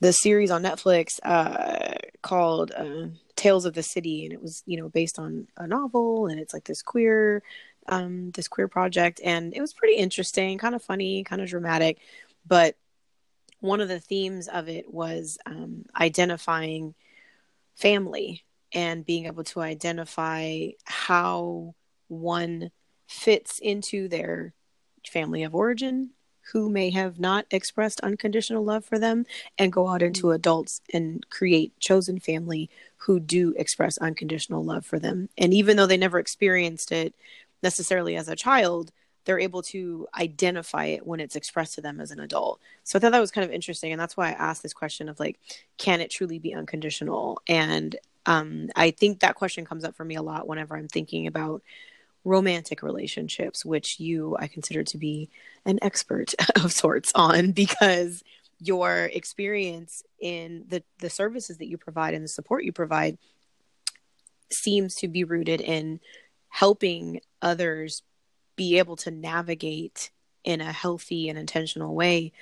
the 0.00 0.12
series 0.12 0.50
on 0.50 0.62
Netflix 0.62 1.18
uh, 1.24 1.94
called 2.22 2.72
uh, 2.76 3.08
Tales 3.36 3.64
of 3.64 3.74
the 3.74 3.82
City, 3.82 4.24
and 4.24 4.32
it 4.32 4.40
was 4.40 4.62
you 4.66 4.76
know 4.76 4.88
based 4.88 5.18
on 5.18 5.48
a 5.56 5.66
novel, 5.66 6.26
and 6.26 6.40
it's 6.40 6.54
like 6.54 6.64
this 6.64 6.82
queer 6.82 7.42
um, 7.88 8.30
this 8.32 8.48
queer 8.48 8.68
project, 8.68 9.20
and 9.24 9.54
it 9.54 9.60
was 9.60 9.72
pretty 9.72 9.96
interesting, 9.96 10.58
kind 10.58 10.74
of 10.74 10.82
funny, 10.82 11.24
kind 11.24 11.42
of 11.42 11.48
dramatic, 11.48 11.98
but 12.46 12.76
one 13.60 13.80
of 13.80 13.88
the 13.88 14.00
themes 14.00 14.46
of 14.48 14.68
it 14.68 14.92
was 14.92 15.38
um, 15.46 15.84
identifying 15.98 16.94
family 17.74 18.44
and 18.72 19.04
being 19.04 19.26
able 19.26 19.44
to 19.44 19.60
identify 19.60 20.68
how 20.84 21.74
one 22.08 22.70
fits 23.06 23.58
into 23.58 24.08
their 24.08 24.52
family 25.06 25.42
of 25.42 25.54
origin 25.54 26.10
who 26.52 26.70
may 26.70 26.90
have 26.90 27.18
not 27.18 27.46
expressed 27.50 28.00
unconditional 28.00 28.64
love 28.64 28.84
for 28.84 28.98
them 28.98 29.26
and 29.58 29.72
go 29.72 29.88
out 29.88 30.02
into 30.02 30.26
mm. 30.26 30.34
adults 30.34 30.80
and 30.92 31.28
create 31.30 31.78
chosen 31.78 32.18
family 32.18 32.70
who 32.96 33.20
do 33.20 33.54
express 33.56 33.98
unconditional 33.98 34.64
love 34.64 34.84
for 34.84 34.98
them. 34.98 35.28
And 35.36 35.52
even 35.52 35.76
though 35.76 35.86
they 35.86 35.96
never 35.96 36.18
experienced 36.18 36.92
it 36.92 37.14
necessarily 37.62 38.16
as 38.16 38.28
a 38.28 38.36
child, 38.36 38.92
they're 39.24 39.38
able 39.38 39.60
to 39.60 40.08
identify 40.18 40.86
it 40.86 41.06
when 41.06 41.20
it's 41.20 41.36
expressed 41.36 41.74
to 41.74 41.82
them 41.82 42.00
as 42.00 42.10
an 42.10 42.20
adult. 42.20 42.60
So 42.82 42.98
I 42.98 43.00
thought 43.00 43.12
that 43.12 43.20
was 43.20 43.30
kind 43.30 43.44
of 43.44 43.52
interesting. 43.52 43.92
And 43.92 44.00
that's 44.00 44.16
why 44.16 44.28
I 44.28 44.32
asked 44.32 44.62
this 44.62 44.72
question 44.72 45.08
of 45.08 45.20
like, 45.20 45.38
can 45.76 46.00
it 46.00 46.10
truly 46.10 46.38
be 46.38 46.54
unconditional? 46.54 47.42
And 47.46 47.94
um, 48.24 48.70
I 48.74 48.90
think 48.90 49.20
that 49.20 49.34
question 49.34 49.66
comes 49.66 49.84
up 49.84 49.96
for 49.96 50.04
me 50.04 50.14
a 50.14 50.22
lot 50.22 50.48
whenever 50.48 50.76
I'm 50.76 50.88
thinking 50.88 51.26
about 51.26 51.62
romantic 52.28 52.82
relationships, 52.82 53.64
which 53.64 53.98
you 53.98 54.36
I 54.38 54.46
consider 54.46 54.84
to 54.84 54.98
be 54.98 55.30
an 55.64 55.78
expert 55.82 56.34
of 56.62 56.72
sorts 56.72 57.10
on 57.14 57.52
because 57.52 58.22
your 58.60 59.10
experience 59.12 60.02
in 60.20 60.64
the 60.68 60.82
the 60.98 61.10
services 61.10 61.58
that 61.58 61.68
you 61.68 61.78
provide 61.78 62.14
and 62.14 62.24
the 62.24 62.28
support 62.28 62.64
you 62.64 62.72
provide 62.72 63.16
seems 64.50 64.94
to 64.96 65.08
be 65.08 65.24
rooted 65.24 65.60
in 65.60 66.00
helping 66.48 67.20
others 67.40 68.02
be 68.56 68.78
able 68.78 68.96
to 68.96 69.10
navigate 69.10 70.10
in 70.44 70.60
a 70.60 70.72
healthy 70.72 71.28
and 71.28 71.38
intentional 71.38 71.94
way 71.94 72.32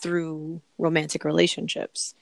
through 0.00 0.60
romantic 0.78 1.24
relationships. 1.24 2.14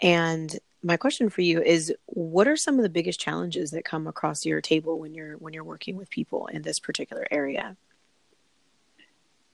And 0.00 0.56
my 0.82 0.96
question 0.96 1.28
for 1.28 1.40
you 1.40 1.60
is 1.62 1.92
what 2.06 2.46
are 2.46 2.56
some 2.56 2.76
of 2.76 2.82
the 2.82 2.88
biggest 2.88 3.18
challenges 3.18 3.70
that 3.72 3.84
come 3.84 4.06
across 4.06 4.46
your 4.46 4.60
table 4.60 4.98
when 4.98 5.14
you're 5.14 5.36
when 5.38 5.52
you're 5.52 5.64
working 5.64 5.96
with 5.96 6.10
people 6.10 6.46
in 6.46 6.62
this 6.62 6.78
particular 6.78 7.26
area 7.30 7.76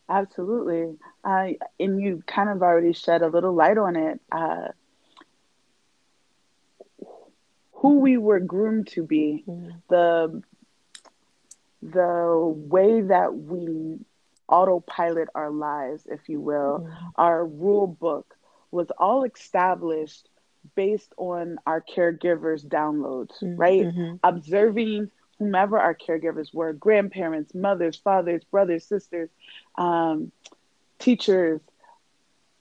absolutely 0.09 0.97
uh, 1.25 1.49
and 1.81 2.01
you 2.01 2.23
kind 2.27 2.51
of 2.51 2.63
already 2.63 2.93
shed 2.93 3.23
a 3.23 3.29
little 3.29 3.55
light 3.55 3.79
on 3.79 3.97
it 3.97 4.21
uh, 4.31 4.69
who 7.73 7.99
we 8.01 8.17
were 8.17 8.41
groomed 8.41 8.87
to 8.89 9.03
be 9.03 9.45
mm-hmm. 9.47 9.71
the 9.89 10.43
the 11.83 12.55
way 12.69 13.01
that 13.03 13.35
we 13.35 13.99
autopilot 14.49 15.29
our 15.35 15.51
lives 15.51 16.07
if 16.07 16.29
you 16.29 16.41
will 16.41 16.81
mm-hmm. 16.81 17.07
our 17.17 17.45
rule 17.45 17.87
book 17.87 18.37
was 18.71 18.89
all 18.99 19.25
established 19.25 20.29
based 20.75 21.13
on 21.17 21.59
our 21.67 21.81
caregivers' 21.83 22.67
downloads, 22.67 23.33
mm-hmm. 23.43 23.57
right? 23.57 23.83
Mm-hmm. 23.83 24.17
Observing 24.23 25.11
whomever 25.39 25.79
our 25.79 25.95
caregivers 25.95 26.55
were 26.55 26.73
grandparents, 26.73 27.55
mothers, 27.55 27.97
fathers, 27.97 28.43
brothers, 28.45 28.85
sisters, 28.85 29.29
um, 29.77 30.31
teachers, 30.99 31.61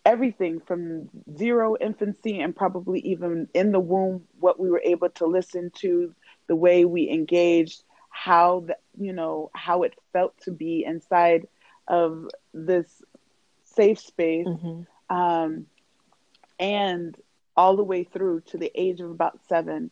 everything 0.06 0.60
from 0.60 1.10
zero 1.38 1.76
infancy 1.80 2.42
and 2.42 2.56
probably 2.56 3.00
even 3.02 3.48
in 3.54 3.72
the 3.72 3.80
womb, 3.80 4.24
what 4.40 4.60
we 4.60 4.70
were 4.70 4.82
able 4.84 5.10
to 5.10 5.26
listen 5.26 5.72
to, 5.76 6.14
the 6.48 6.56
way 6.56 6.84
we 6.84 7.10
engaged, 7.10 7.84
how 8.10 8.62
the, 8.62 8.78
you 9.00 9.14
know 9.14 9.50
how 9.54 9.84
it 9.84 9.94
felt 10.12 10.38
to 10.42 10.52
be 10.52 10.84
inside 10.84 11.48
of 11.88 12.30
this 12.54 13.02
safe 13.64 14.00
space, 14.00 14.46
mm-hmm. 14.46 15.16
um, 15.16 15.66
and 16.60 17.18
all 17.56 17.76
the 17.76 17.84
way 17.84 18.04
through 18.04 18.42
to 18.42 18.58
the 18.58 18.72
age 18.76 19.00
of 19.00 19.10
about 19.10 19.40
seven, 19.48 19.92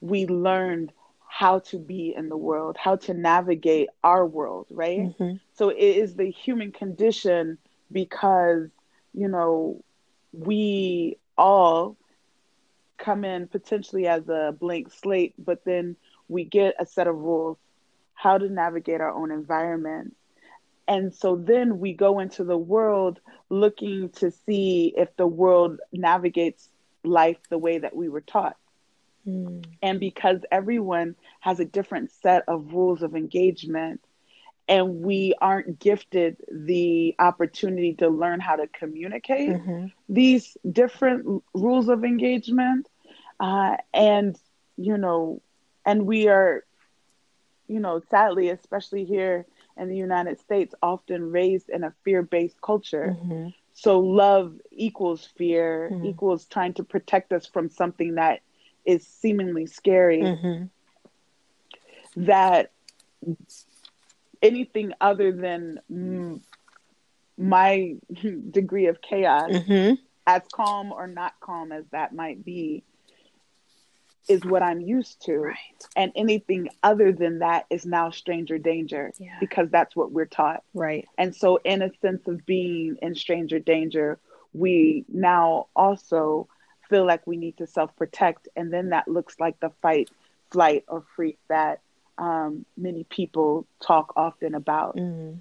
we 0.00 0.26
learned 0.26 0.92
how 1.26 1.58
to 1.58 1.78
be 1.78 2.14
in 2.14 2.28
the 2.28 2.36
world, 2.36 2.76
how 2.78 2.96
to 2.96 3.14
navigate 3.14 3.88
our 4.02 4.24
world, 4.24 4.66
right? 4.70 5.00
Mm-hmm. 5.00 5.36
So 5.54 5.70
it 5.70 5.78
is 5.78 6.14
the 6.14 6.30
human 6.30 6.70
condition 6.72 7.58
because, 7.90 8.68
you 9.12 9.28
know, 9.28 9.82
we 10.32 11.16
all 11.36 11.96
come 12.98 13.24
in 13.24 13.48
potentially 13.48 14.06
as 14.06 14.28
a 14.28 14.54
blank 14.58 14.92
slate, 14.92 15.34
but 15.38 15.64
then 15.64 15.96
we 16.28 16.44
get 16.44 16.76
a 16.78 16.86
set 16.86 17.06
of 17.06 17.16
rules 17.16 17.58
how 18.14 18.38
to 18.38 18.48
navigate 18.48 19.00
our 19.00 19.10
own 19.10 19.30
environment 19.30 20.14
and 20.86 21.14
so 21.14 21.36
then 21.36 21.78
we 21.78 21.92
go 21.94 22.18
into 22.18 22.44
the 22.44 22.58
world 22.58 23.20
looking 23.48 24.10
to 24.10 24.30
see 24.30 24.92
if 24.96 25.14
the 25.16 25.26
world 25.26 25.80
navigates 25.92 26.68
life 27.02 27.38
the 27.48 27.58
way 27.58 27.78
that 27.78 27.96
we 27.96 28.08
were 28.08 28.20
taught. 28.20 28.56
Mm. 29.26 29.64
And 29.82 30.00
because 30.00 30.40
everyone 30.50 31.16
has 31.40 31.60
a 31.60 31.64
different 31.64 32.10
set 32.22 32.44
of 32.48 32.72
rules 32.72 33.02
of 33.02 33.16
engagement, 33.16 34.00
and 34.66 35.02
we 35.02 35.34
aren't 35.40 35.78
gifted 35.78 36.36
the 36.50 37.14
opportunity 37.18 37.94
to 37.94 38.08
learn 38.08 38.40
how 38.40 38.56
to 38.56 38.66
communicate 38.66 39.50
mm-hmm. 39.50 39.86
these 40.08 40.56
different 40.70 41.42
rules 41.52 41.88
of 41.88 42.04
engagement, 42.04 42.88
uh, 43.40 43.76
and 43.92 44.38
you 44.76 44.96
know, 44.96 45.40
and 45.84 46.06
we 46.06 46.28
are, 46.28 46.64
you 47.68 47.78
know, 47.78 48.00
sadly, 48.10 48.48
especially 48.48 49.04
here 49.04 49.46
in 49.76 49.88
the 49.88 49.96
United 49.96 50.40
States 50.40 50.74
often 50.82 51.30
raised 51.30 51.68
in 51.68 51.84
a 51.84 51.92
fear 52.04 52.22
based 52.22 52.60
culture. 52.60 53.16
Mm-hmm. 53.18 53.48
So 53.74 54.00
love 54.00 54.54
equals 54.70 55.28
fear, 55.36 55.90
mm-hmm. 55.92 56.06
equals 56.06 56.44
trying 56.46 56.74
to 56.74 56.84
protect 56.84 57.32
us 57.32 57.46
from 57.46 57.68
something 57.68 58.14
that 58.14 58.40
is 58.84 59.06
seemingly 59.06 59.66
scary. 59.66 60.22
Mm-hmm. 60.22 60.64
That 62.24 62.70
anything 64.40 64.92
other 65.00 65.32
than 65.32 65.80
mm, 65.90 66.40
my 67.36 67.96
degree 68.50 68.86
of 68.86 69.02
chaos, 69.02 69.50
mm-hmm. 69.50 69.94
as 70.26 70.42
calm 70.52 70.92
or 70.92 71.08
not 71.08 71.34
calm 71.40 71.72
as 71.72 71.84
that 71.90 72.14
might 72.14 72.44
be, 72.44 72.84
is 74.28 74.44
what 74.44 74.62
I'm 74.62 74.80
used 74.80 75.22
to. 75.26 75.36
Right. 75.38 75.56
And 75.96 76.12
anything 76.16 76.68
other 76.82 77.12
than 77.12 77.40
that 77.40 77.66
is 77.70 77.84
now 77.84 78.10
stranger 78.10 78.58
danger 78.58 79.12
yeah. 79.18 79.36
because 79.40 79.70
that's 79.70 79.94
what 79.94 80.12
we're 80.12 80.26
taught. 80.26 80.62
Right. 80.72 81.06
And 81.18 81.34
so, 81.34 81.58
in 81.64 81.82
a 81.82 81.90
sense 82.00 82.26
of 82.26 82.44
being 82.46 82.96
in 83.02 83.14
stranger 83.14 83.58
danger, 83.58 84.18
we 84.52 85.04
now 85.08 85.66
also 85.76 86.48
feel 86.88 87.06
like 87.06 87.26
we 87.26 87.36
need 87.36 87.58
to 87.58 87.66
self 87.66 87.94
protect. 87.96 88.48
And 88.56 88.72
then 88.72 88.90
that 88.90 89.08
looks 89.08 89.38
like 89.38 89.60
the 89.60 89.70
fight, 89.82 90.10
flight, 90.50 90.84
or 90.88 91.04
freak 91.16 91.38
that 91.48 91.80
um, 92.18 92.64
many 92.76 93.04
people 93.04 93.66
talk 93.80 94.12
often 94.16 94.54
about. 94.54 94.96
Mm. 94.96 95.40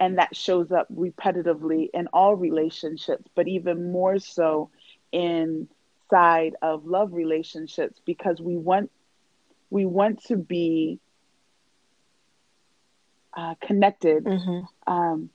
And 0.00 0.18
that 0.18 0.36
shows 0.36 0.70
up 0.70 0.86
repetitively 0.94 1.88
in 1.94 2.08
all 2.08 2.34
relationships, 2.34 3.24
but 3.34 3.48
even 3.48 3.92
more 3.92 4.18
so 4.18 4.70
in 5.12 5.68
side 6.10 6.54
of 6.62 6.86
love 6.86 7.12
relationships 7.12 8.00
because 8.04 8.40
we 8.40 8.56
want 8.56 8.90
we 9.70 9.84
want 9.86 10.22
to 10.24 10.36
be 10.36 11.00
uh, 13.36 13.54
connected, 13.60 14.24
mm-hmm. 14.24 14.92
um, 14.92 15.30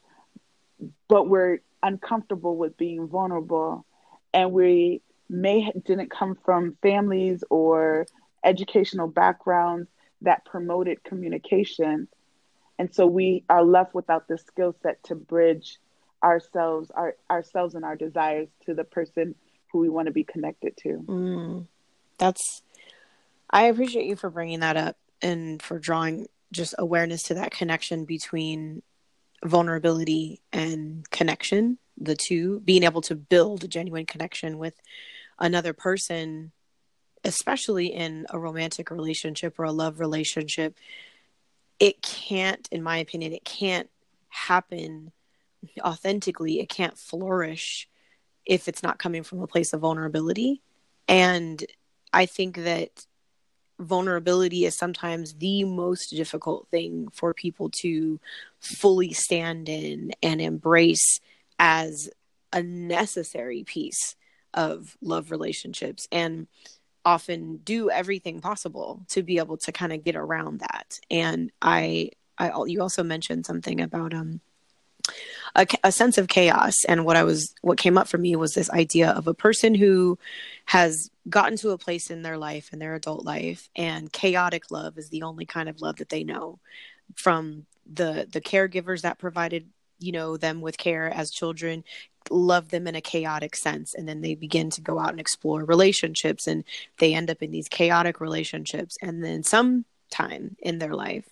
but 1.09 1.27
we're 1.27 1.59
uncomfortable 1.83 2.55
with 2.55 2.77
being 2.77 3.07
vulnerable, 3.07 3.85
and 4.33 4.51
we 4.53 5.01
may 5.29 5.71
didn't 5.85 6.09
come 6.09 6.37
from 6.45 6.77
families 6.81 7.43
or 7.49 8.07
educational 8.43 9.07
backgrounds 9.07 9.89
that 10.21 10.45
promoted 10.45 11.03
communication, 11.03 12.07
and 12.77 12.93
so 12.93 13.05
we 13.05 13.43
are 13.49 13.63
left 13.63 13.93
without 13.93 14.27
the 14.27 14.37
skill 14.37 14.73
set 14.81 15.03
to 15.03 15.15
bridge 15.15 15.77
ourselves, 16.23 16.91
our 16.91 17.15
ourselves 17.29 17.75
and 17.75 17.83
our 17.83 17.95
desires 17.95 18.47
to 18.65 18.73
the 18.73 18.83
person 18.83 19.35
who 19.71 19.79
we 19.79 19.89
want 19.89 20.07
to 20.07 20.11
be 20.11 20.23
connected 20.23 20.75
to. 20.77 21.03
Mm. 21.07 21.67
That's 22.17 22.61
I 23.49 23.63
appreciate 23.63 24.05
you 24.05 24.15
for 24.15 24.29
bringing 24.29 24.59
that 24.59 24.77
up 24.77 24.97
and 25.21 25.61
for 25.61 25.79
drawing 25.79 26.27
just 26.51 26.75
awareness 26.77 27.23
to 27.23 27.35
that 27.35 27.51
connection 27.51 28.05
between 28.05 28.81
vulnerability 29.43 30.41
and 30.51 31.09
connection, 31.09 31.77
the 31.97 32.15
two, 32.15 32.59
being 32.61 32.83
able 32.83 33.01
to 33.01 33.15
build 33.15 33.63
a 33.63 33.67
genuine 33.67 34.05
connection 34.05 34.57
with 34.57 34.73
another 35.39 35.73
person, 35.73 36.51
especially 37.23 37.87
in 37.87 38.25
a 38.29 38.39
romantic 38.39 38.91
relationship 38.91 39.59
or 39.59 39.65
a 39.65 39.71
love 39.71 39.99
relationship. 39.99 40.75
It 41.79 42.01
can't, 42.01 42.67
in 42.71 42.83
my 42.83 42.97
opinion, 42.97 43.33
it 43.33 43.45
can't 43.45 43.89
happen 44.29 45.11
authentically. 45.81 46.59
It 46.59 46.69
can't 46.69 46.97
flourish 46.97 47.87
if 48.45 48.67
it's 48.67 48.83
not 48.83 48.99
coming 48.99 49.23
from 49.23 49.41
a 49.41 49.47
place 49.47 49.73
of 49.73 49.81
vulnerability. 49.81 50.61
And 51.07 51.63
I 52.13 52.25
think 52.25 52.57
that 52.57 53.05
vulnerability 53.79 54.65
is 54.65 54.75
sometimes 54.75 55.33
the 55.35 55.63
most 55.63 56.09
difficult 56.09 56.67
thing 56.69 57.07
for 57.13 57.33
people 57.33 57.69
to 57.69 58.19
fully 58.59 59.13
stand 59.13 59.69
in 59.69 60.11
and 60.21 60.41
embrace 60.41 61.19
as 61.57 62.09
a 62.51 62.61
necessary 62.61 63.63
piece 63.63 64.15
of 64.53 64.97
love 65.01 65.31
relationships 65.31 66.07
and 66.11 66.47
often 67.05 67.57
do 67.57 67.89
everything 67.89 68.41
possible 68.41 69.05
to 69.07 69.23
be 69.23 69.37
able 69.37 69.57
to 69.57 69.71
kind 69.71 69.93
of 69.93 70.03
get 70.03 70.15
around 70.15 70.59
that 70.59 70.99
and 71.09 71.51
i 71.61 72.09
i 72.37 72.51
you 72.65 72.81
also 72.81 73.03
mentioned 73.03 73.45
something 73.45 73.79
about 73.79 74.13
um 74.13 74.41
a, 75.55 75.67
a 75.83 75.91
sense 75.91 76.17
of 76.17 76.27
chaos. 76.27 76.75
And 76.87 77.05
what 77.05 77.15
i 77.15 77.23
was 77.23 77.53
what 77.61 77.77
came 77.77 77.97
up 77.97 78.07
for 78.07 78.17
me 78.17 78.35
was 78.35 78.53
this 78.53 78.69
idea 78.71 79.11
of 79.11 79.27
a 79.27 79.33
person 79.33 79.75
who 79.75 80.17
has 80.65 81.09
gotten 81.29 81.57
to 81.57 81.71
a 81.71 81.77
place 81.77 82.09
in 82.09 82.21
their 82.21 82.37
life 82.37 82.71
in 82.73 82.79
their 82.79 82.95
adult 82.95 83.25
life 83.25 83.69
and 83.75 84.11
chaotic 84.11 84.71
love 84.71 84.97
is 84.97 85.09
the 85.09 85.23
only 85.23 85.45
kind 85.45 85.69
of 85.69 85.81
love 85.81 85.97
that 85.97 86.09
they 86.09 86.23
know 86.23 86.59
from 87.15 87.65
the 87.91 88.27
the 88.31 88.41
caregivers 88.41 89.01
that 89.01 89.19
provided 89.19 89.67
you 89.99 90.11
know 90.11 90.37
them 90.37 90.61
with 90.61 90.77
care 90.77 91.09
as 91.09 91.31
children 91.31 91.83
love 92.29 92.69
them 92.69 92.87
in 92.87 92.95
a 92.95 93.01
chaotic 93.01 93.55
sense. 93.55 93.93
And 93.93 94.07
then 94.07 94.21
they 94.21 94.35
begin 94.35 94.69
to 94.71 94.81
go 94.81 94.99
out 94.99 95.11
and 95.11 95.19
explore 95.19 95.63
relationships 95.63 96.47
and 96.47 96.63
they 96.97 97.13
end 97.13 97.29
up 97.29 97.41
in 97.41 97.51
these 97.51 97.67
chaotic 97.67 98.19
relationships. 98.19 98.97
And 99.01 99.23
then 99.23 99.43
sometime 99.43 100.55
in 100.59 100.79
their 100.79 100.93
life 100.93 101.29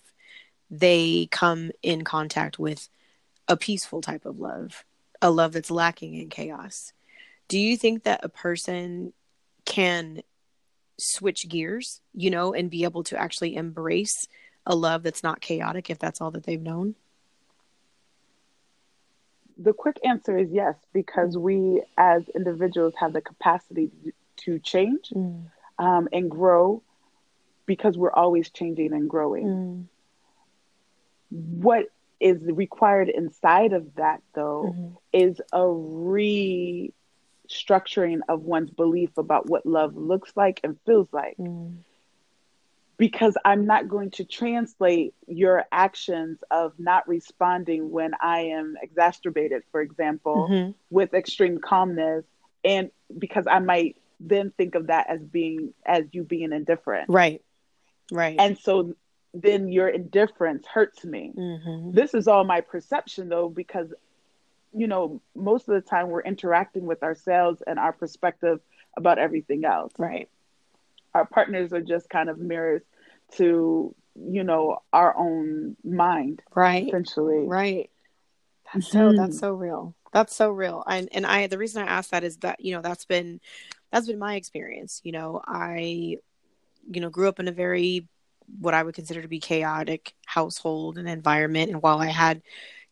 they 0.70 1.28
come 1.30 1.70
in 1.82 2.04
contact 2.04 2.58
with 2.58 2.88
a 3.48 3.56
peaceful 3.56 4.00
type 4.00 4.26
of 4.26 4.38
love, 4.38 4.84
a 5.20 5.30
love 5.30 5.52
that's 5.52 5.70
lacking 5.70 6.14
in 6.14 6.28
chaos. 6.28 6.92
Do 7.48 7.58
you 7.58 7.76
think 7.76 8.04
that 8.04 8.20
a 8.22 8.28
person 8.28 9.12
can 9.64 10.22
switch 10.98 11.48
gears, 11.48 12.00
you 12.14 12.30
know, 12.30 12.52
and 12.52 12.70
be 12.70 12.84
able 12.84 13.04
to 13.04 13.18
actually 13.18 13.56
embrace 13.56 14.28
a 14.66 14.76
love 14.76 15.02
that's 15.02 15.22
not 15.22 15.40
chaotic 15.40 15.88
if 15.88 15.98
that's 15.98 16.20
all 16.20 16.30
that 16.32 16.44
they've 16.44 16.60
known? 16.60 16.94
The 19.56 19.72
quick 19.72 19.98
answer 20.04 20.36
is 20.38 20.50
yes, 20.52 20.76
because 20.92 21.36
we 21.36 21.82
as 21.96 22.28
individuals 22.34 22.94
have 23.00 23.12
the 23.12 23.20
capacity 23.20 23.90
to 24.44 24.58
change 24.58 25.10
mm. 25.10 25.44
um, 25.78 26.08
and 26.12 26.30
grow 26.30 26.82
because 27.66 27.96
we're 27.96 28.12
always 28.12 28.50
changing 28.50 28.92
and 28.92 29.10
growing. 29.10 29.46
Mm. 29.46 29.84
What 31.30 31.90
is 32.20 32.38
required 32.42 33.08
inside 33.08 33.72
of 33.72 33.94
that 33.96 34.20
though 34.34 34.74
mm-hmm. 34.74 34.94
is 35.12 35.40
a 35.52 35.58
restructuring 35.58 38.20
of 38.28 38.42
one's 38.42 38.70
belief 38.70 39.16
about 39.16 39.48
what 39.48 39.64
love 39.64 39.96
looks 39.96 40.32
like 40.36 40.60
and 40.64 40.76
feels 40.84 41.06
like 41.12 41.36
mm. 41.38 41.76
because 42.96 43.36
i'm 43.44 43.66
not 43.66 43.88
going 43.88 44.10
to 44.10 44.24
translate 44.24 45.14
your 45.26 45.64
actions 45.70 46.40
of 46.50 46.72
not 46.78 47.06
responding 47.06 47.90
when 47.90 48.10
i 48.20 48.40
am 48.40 48.74
exacerbated 48.82 49.62
for 49.70 49.80
example 49.80 50.48
mm-hmm. 50.50 50.72
with 50.90 51.14
extreme 51.14 51.58
calmness 51.58 52.24
and 52.64 52.90
because 53.16 53.46
i 53.48 53.60
might 53.60 53.96
then 54.20 54.52
think 54.56 54.74
of 54.74 54.88
that 54.88 55.08
as 55.08 55.20
being 55.20 55.72
as 55.86 56.02
you 56.12 56.24
being 56.24 56.52
indifferent 56.52 57.08
right 57.08 57.40
right 58.10 58.34
and 58.40 58.58
so 58.58 58.94
then 59.34 59.68
your 59.68 59.88
indifference 59.88 60.66
hurts 60.66 61.04
me. 61.04 61.32
Mm-hmm. 61.36 61.92
This 61.92 62.14
is 62.14 62.28
all 62.28 62.44
my 62.44 62.60
perception 62.60 63.28
though, 63.28 63.48
because 63.48 63.92
you 64.72 64.86
know, 64.86 65.20
most 65.34 65.68
of 65.68 65.74
the 65.74 65.80
time 65.80 66.08
we're 66.08 66.22
interacting 66.22 66.86
with 66.86 67.02
ourselves 67.02 67.62
and 67.66 67.78
our 67.78 67.92
perspective 67.92 68.60
about 68.96 69.18
everything 69.18 69.64
else. 69.64 69.92
Right. 69.98 70.28
Our 71.14 71.24
partners 71.24 71.72
are 71.72 71.80
just 71.80 72.10
kind 72.10 72.28
of 72.28 72.38
mirrors 72.38 72.82
to, 73.36 73.94
you 74.14 74.44
know, 74.44 74.82
our 74.92 75.16
own 75.16 75.76
mind. 75.84 76.42
Right. 76.54 76.86
Essentially. 76.86 77.46
Right. 77.46 77.90
That's 78.72 78.90
so 78.90 79.12
that's 79.12 79.18
mm-hmm. 79.18 79.32
so 79.32 79.52
real. 79.52 79.94
That's 80.12 80.34
so 80.34 80.50
real. 80.50 80.84
And 80.86 81.08
and 81.12 81.24
I 81.24 81.46
the 81.46 81.58
reason 81.58 81.82
I 81.82 81.86
asked 81.86 82.10
that 82.10 82.24
is 82.24 82.36
that, 82.38 82.60
you 82.60 82.74
know, 82.74 82.82
that's 82.82 83.06
been 83.06 83.40
that's 83.90 84.06
been 84.06 84.18
my 84.18 84.34
experience. 84.34 85.00
You 85.04 85.12
know, 85.12 85.40
I 85.46 86.18
you 86.90 87.00
know, 87.00 87.10
grew 87.10 87.28
up 87.28 87.40
in 87.40 87.48
a 87.48 87.52
very 87.52 88.06
what 88.60 88.74
I 88.74 88.82
would 88.82 88.94
consider 88.94 89.22
to 89.22 89.28
be 89.28 89.40
chaotic 89.40 90.14
household 90.26 90.98
and 90.98 91.08
environment. 91.08 91.70
And 91.70 91.82
while 91.82 91.98
I 91.98 92.08
had 92.08 92.42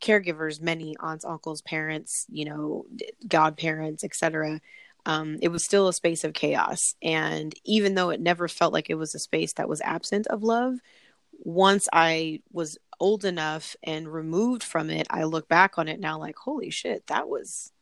caregivers, 0.01 0.61
many 0.61 0.97
aunts, 1.01 1.25
uncles, 1.25 1.62
parents, 1.62 2.27
you 2.29 2.45
know, 2.45 2.87
godparents, 3.27 4.05
etc., 4.05 4.61
um, 5.07 5.38
it 5.40 5.49
was 5.49 5.64
still 5.64 5.87
a 5.87 5.92
space 5.92 6.25
of 6.25 6.35
chaos. 6.35 6.97
And 7.01 7.55
even 7.64 7.95
though 7.95 8.11
it 8.11 8.21
never 8.21 8.49
felt 8.49 8.73
like 8.73 8.90
it 8.90 8.97
was 8.97 9.14
a 9.14 9.21
space 9.21 9.53
that 9.55 9.69
was 9.69 9.81
absent 9.83 10.27
of 10.27 10.42
love, 10.42 10.81
once 11.38 11.88
I 11.92 12.40
was 12.53 12.77
old 12.99 13.25
enough 13.25 13.77
and 13.83 14.12
removed 14.12 14.64
from 14.64 14.90
it, 14.90 15.07
I 15.11 15.25
look 15.25 15.49
back 15.49 15.79
on 15.79 15.88
it 15.88 16.01
now 16.01 16.19
like, 16.19 16.37
holy 16.37 16.71
shit, 16.71 17.07
that 17.07 17.29
was 17.29 17.73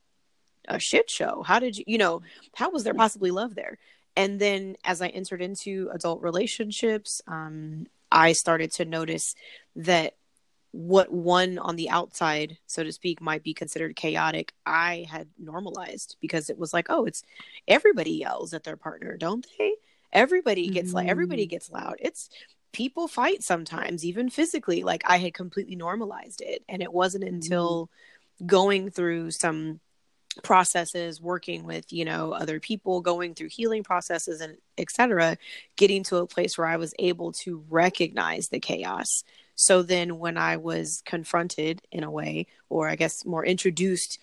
a 0.69 0.79
shit 0.79 1.09
show. 1.09 1.43
How 1.43 1.59
did 1.59 1.79
you, 1.79 1.85
you 1.87 1.99
know, 1.99 2.23
how 2.55 2.71
was 2.71 2.85
there 2.85 2.95
possibly 2.95 3.31
love 3.31 3.55
there? 3.55 3.79
And 4.17 4.41
then 4.41 4.77
as 4.85 5.01
i 5.03 5.09
entered 5.09 5.43
into 5.43 5.91
adult 5.93 6.23
relationships 6.23 7.23
um, 7.27 7.87
i 8.11 8.33
started 8.33 8.71
to 8.73 8.85
notice 8.85 9.35
that 9.77 10.15
what 10.73 11.13
one 11.13 11.57
on 11.59 11.77
the 11.77 11.89
outside 11.89 12.59
so 12.67 12.83
to 12.83 12.91
speak 12.91 13.21
might 13.21 13.45
be 13.45 13.55
considered 13.55 13.95
chaotic 13.95 14.53
i 14.67 15.07
had 15.09 15.29
normalized 15.39 16.17
because 16.21 16.51
it 16.51 16.59
was 16.59 16.73
like 16.73 16.87
oh 16.89 17.05
it's 17.05 17.23
everybody 17.69 18.11
yells 18.11 18.53
at 18.53 18.65
their 18.65 18.77
partner 18.77 19.17
don't 19.17 19.47
they 19.57 19.75
everybody 20.13 20.69
gets 20.69 20.89
mm-hmm. 20.89 20.97
like 20.97 21.09
everybody 21.09 21.47
gets 21.47 21.71
loud 21.71 21.95
it's 22.01 22.29
people 22.73 23.07
fight 23.07 23.41
sometimes 23.41 24.05
even 24.05 24.29
physically 24.29 24.83
like 24.83 25.03
i 25.07 25.17
had 25.17 25.33
completely 25.33 25.77
normalized 25.77 26.41
it 26.41 26.65
and 26.69 26.83
it 26.83 26.93
wasn't 26.93 27.23
until 27.23 27.87
mm-hmm. 27.87 28.47
going 28.47 28.91
through 28.91 29.31
some 29.31 29.79
processes 30.43 31.21
working 31.21 31.65
with 31.65 31.93
you 31.93 32.05
know 32.05 32.33
other 32.33 32.59
people 32.59 33.01
going 33.01 33.35
through 33.35 33.49
healing 33.49 33.83
processes 33.83 34.41
and 34.41 34.57
etc 34.79 35.37
getting 35.77 36.03
to 36.03 36.17
a 36.17 36.27
place 36.27 36.59
where 36.59 36.67
i 36.67 36.77
was 36.77 36.95
able 36.99 37.33
to 37.33 37.65
recognize 37.69 38.49
the 38.49 38.61
chaos 38.61 39.23
so 39.55 39.83
then 39.83 40.19
when 40.19 40.37
i 40.37 40.57
was 40.57 41.03
confronted 41.05 41.81
in 41.93 42.03
a 42.03 42.11
way 42.11 42.47
or 42.69 42.89
i 42.89 42.97
guess 42.97 43.25
more 43.25 43.45
introduced 43.45 44.19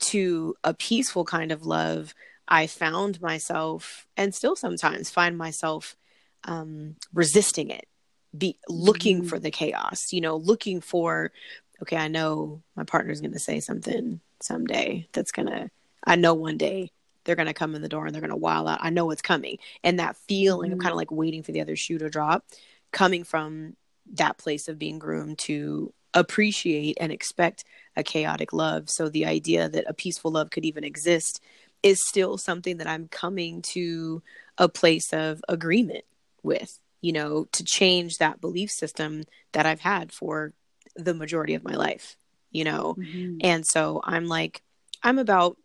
to 0.00 0.54
a 0.64 0.74
peaceful 0.74 1.24
kind 1.24 1.52
of 1.52 1.64
love 1.64 2.14
i 2.48 2.66
found 2.66 3.20
myself 3.20 4.06
and 4.16 4.34
still 4.34 4.56
sometimes 4.56 5.10
find 5.10 5.36
myself 5.38 5.96
um, 6.44 6.96
resisting 7.14 7.70
it 7.70 7.86
be 8.36 8.58
looking 8.68 9.18
mm-hmm. 9.18 9.28
for 9.28 9.38
the 9.38 9.50
chaos 9.50 10.12
you 10.12 10.20
know 10.20 10.36
looking 10.36 10.80
for 10.80 11.30
okay 11.80 11.96
i 11.96 12.08
know 12.08 12.62
my 12.74 12.82
partner's 12.82 13.20
going 13.20 13.32
to 13.32 13.38
say 13.38 13.60
something 13.60 14.20
someday 14.44 15.06
that's 15.12 15.32
gonna 15.32 15.70
i 16.04 16.16
know 16.16 16.34
one 16.34 16.56
day 16.56 16.90
they're 17.24 17.36
gonna 17.36 17.54
come 17.54 17.74
in 17.74 17.82
the 17.82 17.88
door 17.88 18.06
and 18.06 18.12
they're 18.12 18.20
gonna 18.20 18.36
wild 18.36 18.68
out. 18.68 18.80
I 18.82 18.90
know 18.90 19.12
it's 19.12 19.22
coming. 19.22 19.58
And 19.84 20.00
that 20.00 20.16
feeling 20.16 20.72
mm-hmm. 20.72 20.80
of 20.80 20.82
kind 20.82 20.90
of 20.90 20.96
like 20.96 21.12
waiting 21.12 21.44
for 21.44 21.52
the 21.52 21.60
other 21.60 21.76
shoe 21.76 21.98
to 21.98 22.10
drop 22.10 22.44
coming 22.90 23.22
from 23.22 23.76
that 24.14 24.38
place 24.38 24.66
of 24.66 24.76
being 24.76 24.98
groomed 24.98 25.38
to 25.38 25.94
appreciate 26.14 26.98
and 27.00 27.12
expect 27.12 27.62
a 27.94 28.02
chaotic 28.02 28.52
love. 28.52 28.90
So 28.90 29.08
the 29.08 29.24
idea 29.24 29.68
that 29.68 29.84
a 29.86 29.94
peaceful 29.94 30.32
love 30.32 30.50
could 30.50 30.64
even 30.64 30.82
exist 30.82 31.40
is 31.84 32.04
still 32.04 32.38
something 32.38 32.78
that 32.78 32.88
i'm 32.88 33.06
coming 33.06 33.62
to 33.62 34.20
a 34.58 34.68
place 34.68 35.12
of 35.12 35.40
agreement 35.48 36.04
with 36.42 36.80
you 37.02 37.12
know, 37.12 37.46
to 37.52 37.64
change 37.64 38.16
that 38.16 38.40
belief 38.40 38.70
system 38.70 39.24
that 39.52 39.66
I've 39.66 39.80
had 39.80 40.12
for 40.12 40.54
the 40.96 41.12
majority 41.12 41.54
of 41.54 41.64
my 41.64 41.74
life, 41.74 42.16
you 42.52 42.64
know. 42.64 42.96
Mm-hmm. 42.98 43.38
And 43.40 43.66
so 43.66 44.00
I'm 44.04 44.26
like 44.26 44.62
I'm 45.02 45.18
about 45.18 45.56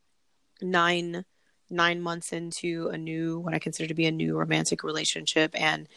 9 0.61 1.25
9 1.69 2.01
months 2.01 2.33
into 2.33 2.89
a 2.91 2.97
new 2.97 3.39
what 3.39 3.53
I 3.53 3.59
consider 3.59 3.87
to 3.87 3.93
be 3.93 4.07
a 4.07 4.11
new 4.11 4.37
romantic 4.37 4.83
relationship 4.83 5.51
and 5.53 5.87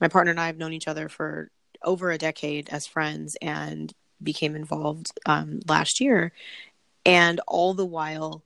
my 0.00 0.08
partner 0.08 0.30
and 0.30 0.40
I 0.40 0.46
have 0.46 0.58
known 0.58 0.72
each 0.72 0.88
other 0.88 1.08
for 1.08 1.50
over 1.82 2.10
a 2.10 2.18
decade 2.18 2.68
as 2.70 2.86
friends 2.86 3.36
and 3.40 3.92
became 4.22 4.54
involved 4.54 5.12
um, 5.26 5.60
last 5.68 6.00
year. 6.00 6.32
And 7.04 7.40
all 7.46 7.74
the 7.74 7.86
while, 7.86 8.44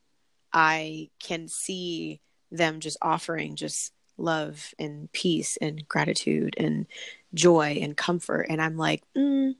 I 0.53 1.11
can 1.21 1.49
see 1.49 2.21
them 2.51 2.81
just 2.81 2.97
offering 3.03 3.57
just 3.57 3.93
love 4.17 4.73
and 4.79 5.11
peace 5.11 5.57
and 5.61 5.87
gratitude 5.88 6.55
and 6.57 6.87
joy 7.33 7.79
and 7.83 7.97
comfort. 7.97 8.47
And 8.49 8.62
I'm 8.62 8.77
like, 8.77 9.03
mm, 9.17 9.55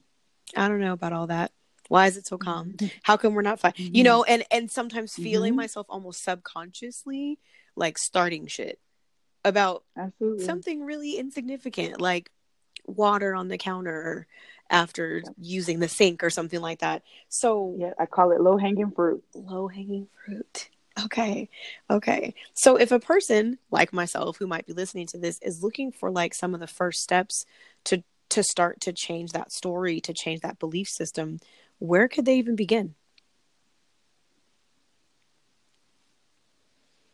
I 0.57 0.69
don't 0.69 0.81
know 0.81 0.93
about 0.93 1.13
all 1.13 1.27
that. 1.27 1.51
Why 1.89 2.07
is 2.07 2.17
it 2.17 2.27
so 2.27 2.39
calm? 2.39 2.73
Mm-hmm. 2.73 2.87
How 3.03 3.17
come 3.17 3.35
we're 3.35 3.43
not 3.43 3.61
fine? 3.61 3.73
Mm-hmm. 3.73 3.95
You 3.95 4.05
know, 4.05 4.25
and 4.25 4.45
and 4.51 4.71
sometimes 4.71 5.15
feeling 5.15 5.53
mm-hmm. 5.53 5.61
myself 5.61 5.87
almost 5.89 6.23
subconsciously 6.23 7.39
like 7.77 7.99
starting 7.99 8.47
shit 8.47 8.79
about 9.45 9.85
Absolutely. 9.97 10.45
something 10.45 10.83
really 10.83 11.19
insignificant 11.19 12.01
like 12.01 12.31
water 12.87 13.35
on 13.35 13.49
the 13.49 13.59
counter 13.59 14.27
after 14.71 15.19
yeah. 15.19 15.31
using 15.39 15.79
the 15.79 15.89
sink 15.89 16.23
or 16.23 16.31
something 16.31 16.61
like 16.61 16.81
that. 16.81 17.03
So 17.29 17.75
yeah, 17.79 17.93
I 17.99 18.07
call 18.07 18.33
it 18.33 18.41
low 18.41 18.57
hanging 18.57 18.91
fruit. 18.91 19.23
Low 19.35 19.69
hanging 19.69 20.09
fruit. 20.25 20.71
Okay. 21.05 21.49
Okay. 21.91 22.35
So 22.55 22.77
if 22.77 22.93
a 22.93 23.01
person 23.01 23.59
like 23.71 23.93
myself 23.93 24.37
who 24.37 24.47
might 24.47 24.67
be 24.67 24.73
listening 24.73 25.07
to 25.09 25.19
this 25.19 25.39
is 25.43 25.63
looking 25.63 25.93
for 25.93 26.11
like 26.11 26.35
some 26.35 26.55
of 26.55 26.61
the 26.61 26.67
first 26.67 27.03
steps 27.03 27.45
to 27.85 28.03
to 28.31 28.43
start 28.43 28.81
to 28.81 28.93
change 28.93 29.33
that 29.33 29.53
story, 29.53 30.01
to 30.01 30.13
change 30.13 30.41
that 30.41 30.59
belief 30.59 30.89
system, 30.89 31.39
where 31.85 32.09
could 32.09 32.25
they 32.25 32.37
even 32.39 32.57
begin? 32.57 32.95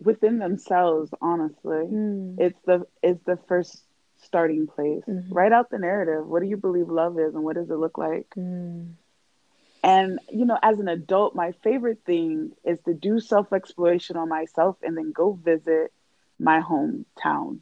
Within 0.02 0.38
themselves, 0.38 1.11
honestly. 1.20 1.87
Mm. 1.87 2.40
It's 2.40 2.59
the 2.64 2.87
it's 3.02 3.22
the 3.24 3.38
first 3.48 3.83
starting 4.22 4.66
place. 4.66 5.02
Mm-hmm. 5.09 5.33
Write 5.33 5.52
out 5.52 5.70
the 5.70 5.78
narrative. 5.78 6.26
What 6.26 6.42
do 6.42 6.48
you 6.48 6.56
believe 6.56 6.88
love 6.88 7.18
is 7.18 7.35
and 7.35 7.44
what 7.44 7.56
does 7.56 7.70
it 7.70 7.74
look 7.74 7.98
like? 7.98 8.28
Mm. 8.37 8.92
And, 9.83 10.18
you 10.30 10.44
know, 10.44 10.59
as 10.62 10.78
an 10.78 10.88
adult, 10.88 11.35
my 11.35 11.52
favorite 11.64 12.00
thing 12.04 12.52
is 12.64 12.78
to 12.85 12.94
do 12.94 13.18
self 13.18 13.52
exploration 13.52 14.16
on 14.16 14.28
myself 14.28 14.76
and 14.83 14.96
then 14.96 15.12
go 15.12 15.33
visit 15.33 15.92
my 16.38 16.61
hometown. 16.61 17.61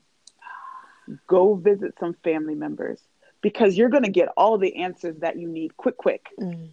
Go 1.26 1.54
visit 1.54 1.94
some 1.98 2.14
family 2.22 2.54
members 2.54 3.00
because 3.40 3.76
you're 3.76 3.88
going 3.88 4.02
to 4.02 4.10
get 4.10 4.28
all 4.36 4.58
the 4.58 4.76
answers 4.82 5.16
that 5.20 5.38
you 5.38 5.48
need 5.48 5.76
quick, 5.76 5.96
quick. 5.96 6.26
Mm. 6.40 6.70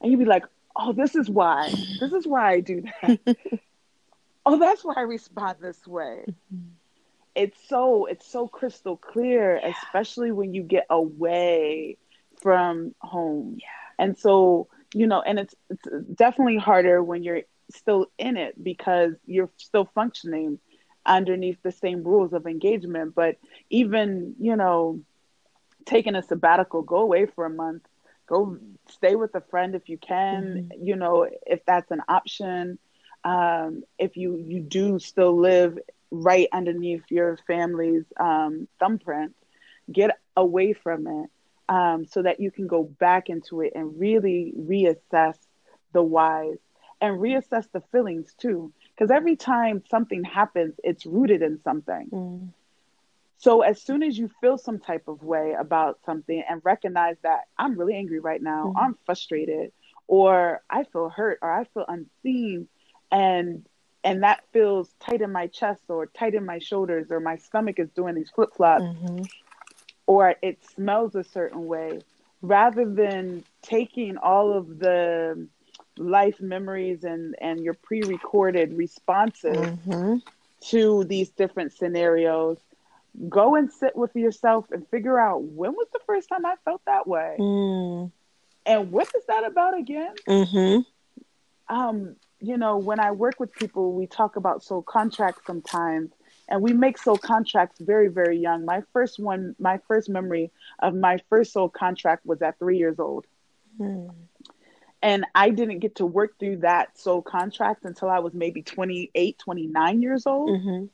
And 0.00 0.10
you'd 0.10 0.18
be 0.18 0.24
like, 0.24 0.44
oh, 0.76 0.92
this 0.92 1.14
is 1.14 1.30
why. 1.30 1.70
This 2.00 2.12
is 2.12 2.26
why 2.26 2.52
I 2.52 2.60
do 2.60 2.82
that. 2.82 3.36
oh, 4.46 4.58
that's 4.58 4.84
why 4.84 4.94
I 4.96 5.02
respond 5.02 5.58
this 5.60 5.86
way. 5.86 6.24
Mm-hmm 6.28 6.70
it's 7.34 7.58
so 7.68 8.06
it's 8.06 8.26
so 8.26 8.46
crystal 8.46 8.96
clear 8.96 9.60
yeah. 9.62 9.72
especially 9.76 10.30
when 10.32 10.54
you 10.54 10.62
get 10.62 10.86
away 10.90 11.96
from 12.40 12.94
home 13.00 13.56
yeah. 13.60 13.66
and 13.98 14.16
so 14.16 14.68
you 14.94 15.06
know 15.06 15.20
and 15.20 15.38
it's 15.38 15.54
it's 15.70 15.86
definitely 16.14 16.56
harder 16.56 17.02
when 17.02 17.22
you're 17.22 17.42
still 17.70 18.06
in 18.18 18.36
it 18.36 18.62
because 18.62 19.14
you're 19.26 19.50
still 19.56 19.88
functioning 19.94 20.58
underneath 21.06 21.58
the 21.62 21.72
same 21.72 22.02
rules 22.02 22.32
of 22.32 22.46
engagement 22.46 23.14
but 23.14 23.36
even 23.70 24.34
you 24.38 24.56
know 24.56 25.00
taking 25.86 26.14
a 26.14 26.22
sabbatical 26.22 26.82
go 26.82 26.98
away 26.98 27.26
for 27.26 27.44
a 27.44 27.50
month 27.50 27.82
go 28.26 28.58
stay 28.88 29.14
with 29.14 29.34
a 29.34 29.40
friend 29.40 29.74
if 29.74 29.88
you 29.88 29.98
can 29.98 30.68
mm-hmm. 30.70 30.86
you 30.86 30.96
know 30.96 31.28
if 31.46 31.64
that's 31.66 31.90
an 31.90 32.02
option 32.08 32.78
um, 33.24 33.84
if 33.98 34.16
you 34.16 34.36
you 34.36 34.60
do 34.60 34.98
still 34.98 35.36
live 35.36 35.78
right 36.14 36.48
underneath 36.52 37.02
your 37.10 37.36
family's 37.46 38.04
um, 38.18 38.68
thumbprint. 38.78 39.34
Get 39.90 40.18
away 40.36 40.72
from 40.72 41.06
it 41.06 41.30
um, 41.68 42.06
so 42.06 42.22
that 42.22 42.40
you 42.40 42.50
can 42.50 42.66
go 42.66 42.84
back 42.84 43.28
into 43.28 43.60
it 43.60 43.72
and 43.74 43.98
really 43.98 44.54
reassess 44.56 45.36
the 45.92 46.02
whys 46.02 46.58
and 47.00 47.18
reassess 47.18 47.66
the 47.72 47.82
feelings 47.92 48.32
too. 48.38 48.72
Because 48.94 49.10
every 49.10 49.36
time 49.36 49.82
something 49.90 50.24
happens, 50.24 50.74
it's 50.82 51.04
rooted 51.04 51.42
in 51.42 51.60
something. 51.62 52.08
Mm. 52.12 52.48
So 53.44 53.60
as 53.60 53.78
soon 53.78 54.02
as 54.02 54.16
you 54.16 54.30
feel 54.40 54.56
some 54.56 54.78
type 54.78 55.06
of 55.06 55.22
way 55.22 55.52
about 55.52 55.98
something 56.06 56.42
and 56.48 56.62
recognize 56.64 57.16
that 57.24 57.40
I'm 57.58 57.78
really 57.78 57.94
angry 57.94 58.18
right 58.18 58.40
now, 58.40 58.72
mm. 58.74 58.82
I'm 58.82 58.96
frustrated, 59.04 59.70
or 60.06 60.62
I 60.70 60.84
feel 60.84 61.10
hurt, 61.10 61.40
or 61.42 61.52
I 61.52 61.64
feel 61.64 61.84
unseen, 61.86 62.68
and 63.12 63.66
and 64.02 64.22
that 64.22 64.44
feels 64.54 64.88
tight 64.98 65.20
in 65.20 65.30
my 65.30 65.48
chest 65.48 65.82
or 65.88 66.06
tight 66.06 66.34
in 66.34 66.46
my 66.46 66.58
shoulders 66.58 67.10
or 67.10 67.20
my 67.20 67.36
stomach 67.36 67.78
is 67.78 67.90
doing 67.90 68.14
these 68.14 68.30
flip 68.30 68.54
flops 68.54 68.82
mm-hmm. 68.82 69.22
or 70.06 70.34
it 70.42 70.58
smells 70.74 71.14
a 71.14 71.24
certain 71.24 71.66
way 71.66 72.00
rather 72.40 72.84
than 72.86 73.44
taking 73.62 74.16
all 74.18 74.52
of 74.52 74.78
the 74.78 75.46
life 75.96 76.40
memories 76.40 77.04
and 77.04 77.34
and 77.40 77.60
your 77.60 77.74
pre-recorded 77.74 78.76
responses 78.76 79.56
mm-hmm. 79.56 80.16
to 80.60 81.04
these 81.04 81.30
different 81.30 81.72
scenarios 81.72 82.58
go 83.28 83.54
and 83.54 83.72
sit 83.72 83.94
with 83.96 84.14
yourself 84.14 84.66
and 84.70 84.88
figure 84.88 85.18
out 85.18 85.42
when 85.42 85.72
was 85.72 85.86
the 85.92 86.00
first 86.06 86.28
time 86.28 86.44
i 86.44 86.54
felt 86.64 86.82
that 86.86 87.06
way 87.06 87.36
mm. 87.38 88.10
and 88.66 88.90
what 88.90 89.08
is 89.16 89.22
that 89.28 89.44
about 89.44 89.76
again 89.78 90.14
mm-hmm. 90.28 91.74
um 91.74 92.16
you 92.44 92.58
know, 92.58 92.76
when 92.76 93.00
I 93.00 93.10
work 93.12 93.40
with 93.40 93.52
people, 93.54 93.92
we 93.92 94.06
talk 94.06 94.36
about 94.36 94.62
soul 94.62 94.82
contracts 94.82 95.42
sometimes, 95.46 96.10
and 96.48 96.60
we 96.60 96.74
make 96.74 96.98
soul 96.98 97.16
contracts 97.16 97.80
very, 97.80 98.08
very 98.08 98.38
young. 98.38 98.66
My 98.66 98.82
first 98.92 99.18
one, 99.18 99.56
my 99.58 99.80
first 99.88 100.10
memory 100.10 100.50
of 100.80 100.94
my 100.94 101.18
first 101.30 101.52
soul 101.54 101.70
contract 101.70 102.26
was 102.26 102.42
at 102.42 102.58
three 102.58 102.76
years 102.76 102.98
old. 102.98 103.26
Hmm. 103.78 104.08
And 105.00 105.24
I 105.34 105.50
didn't 105.50 105.80
get 105.80 105.96
to 105.96 106.06
work 106.06 106.38
through 106.38 106.58
that 106.58 106.98
soul 106.98 107.22
contract 107.22 107.84
until 107.84 108.08
I 108.08 108.18
was 108.18 108.34
maybe 108.34 108.62
28, 108.62 109.38
29 109.38 110.02
years 110.02 110.26
old. 110.26 110.50
Mm-hmm. 110.50 110.84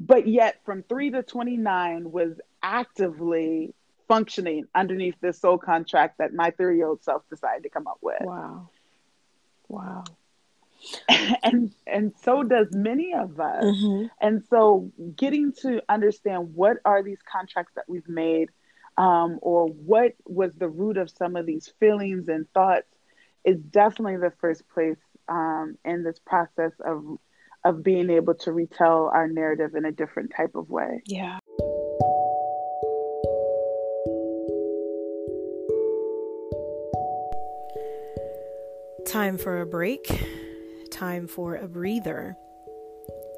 But 0.00 0.26
yet, 0.26 0.60
from 0.64 0.82
three 0.82 1.10
to 1.10 1.22
29 1.22 2.10
was 2.10 2.40
actively 2.62 3.74
functioning 4.08 4.64
underneath 4.74 5.14
this 5.20 5.38
soul 5.38 5.58
contract 5.58 6.18
that 6.18 6.34
my 6.34 6.50
three 6.50 6.78
year 6.78 6.86
old 6.86 7.04
self 7.04 7.22
decided 7.28 7.62
to 7.64 7.68
come 7.68 7.86
up 7.86 7.98
with. 8.00 8.20
Wow. 8.22 8.70
Wow. 9.68 10.04
and 11.42 11.72
and 11.86 12.12
so 12.24 12.42
does 12.42 12.68
many 12.72 13.12
of 13.12 13.38
us 13.38 13.64
mm-hmm. 13.64 14.06
and 14.18 14.42
so 14.48 14.90
getting 15.14 15.52
to 15.52 15.82
understand 15.90 16.54
what 16.54 16.78
are 16.86 17.02
these 17.02 17.18
contracts 17.30 17.72
that 17.74 17.84
we've 17.86 18.08
made 18.08 18.48
um, 18.96 19.38
or 19.42 19.66
what 19.66 20.14
was 20.24 20.54
the 20.54 20.68
root 20.68 20.96
of 20.96 21.10
some 21.10 21.36
of 21.36 21.44
these 21.44 21.72
feelings 21.78 22.28
and 22.28 22.50
thoughts 22.52 22.88
is 23.44 23.58
definitely 23.58 24.16
the 24.16 24.32
first 24.40 24.66
place 24.70 24.96
um, 25.28 25.76
in 25.84 26.02
this 26.02 26.18
process 26.18 26.72
of 26.84 27.18
of 27.64 27.82
being 27.82 28.10
able 28.10 28.34
to 28.34 28.52
retell 28.52 29.10
our 29.12 29.28
narrative 29.28 29.74
in 29.74 29.84
a 29.84 29.92
different 29.92 30.32
type 30.36 30.54
of 30.54 30.68
way 30.70 31.02
yeah 31.06 31.38
time 39.06 39.36
for 39.36 39.60
a 39.60 39.66
break 39.66 40.06
time 41.00 41.26
for 41.26 41.56
a 41.56 41.66
breather. 41.66 42.36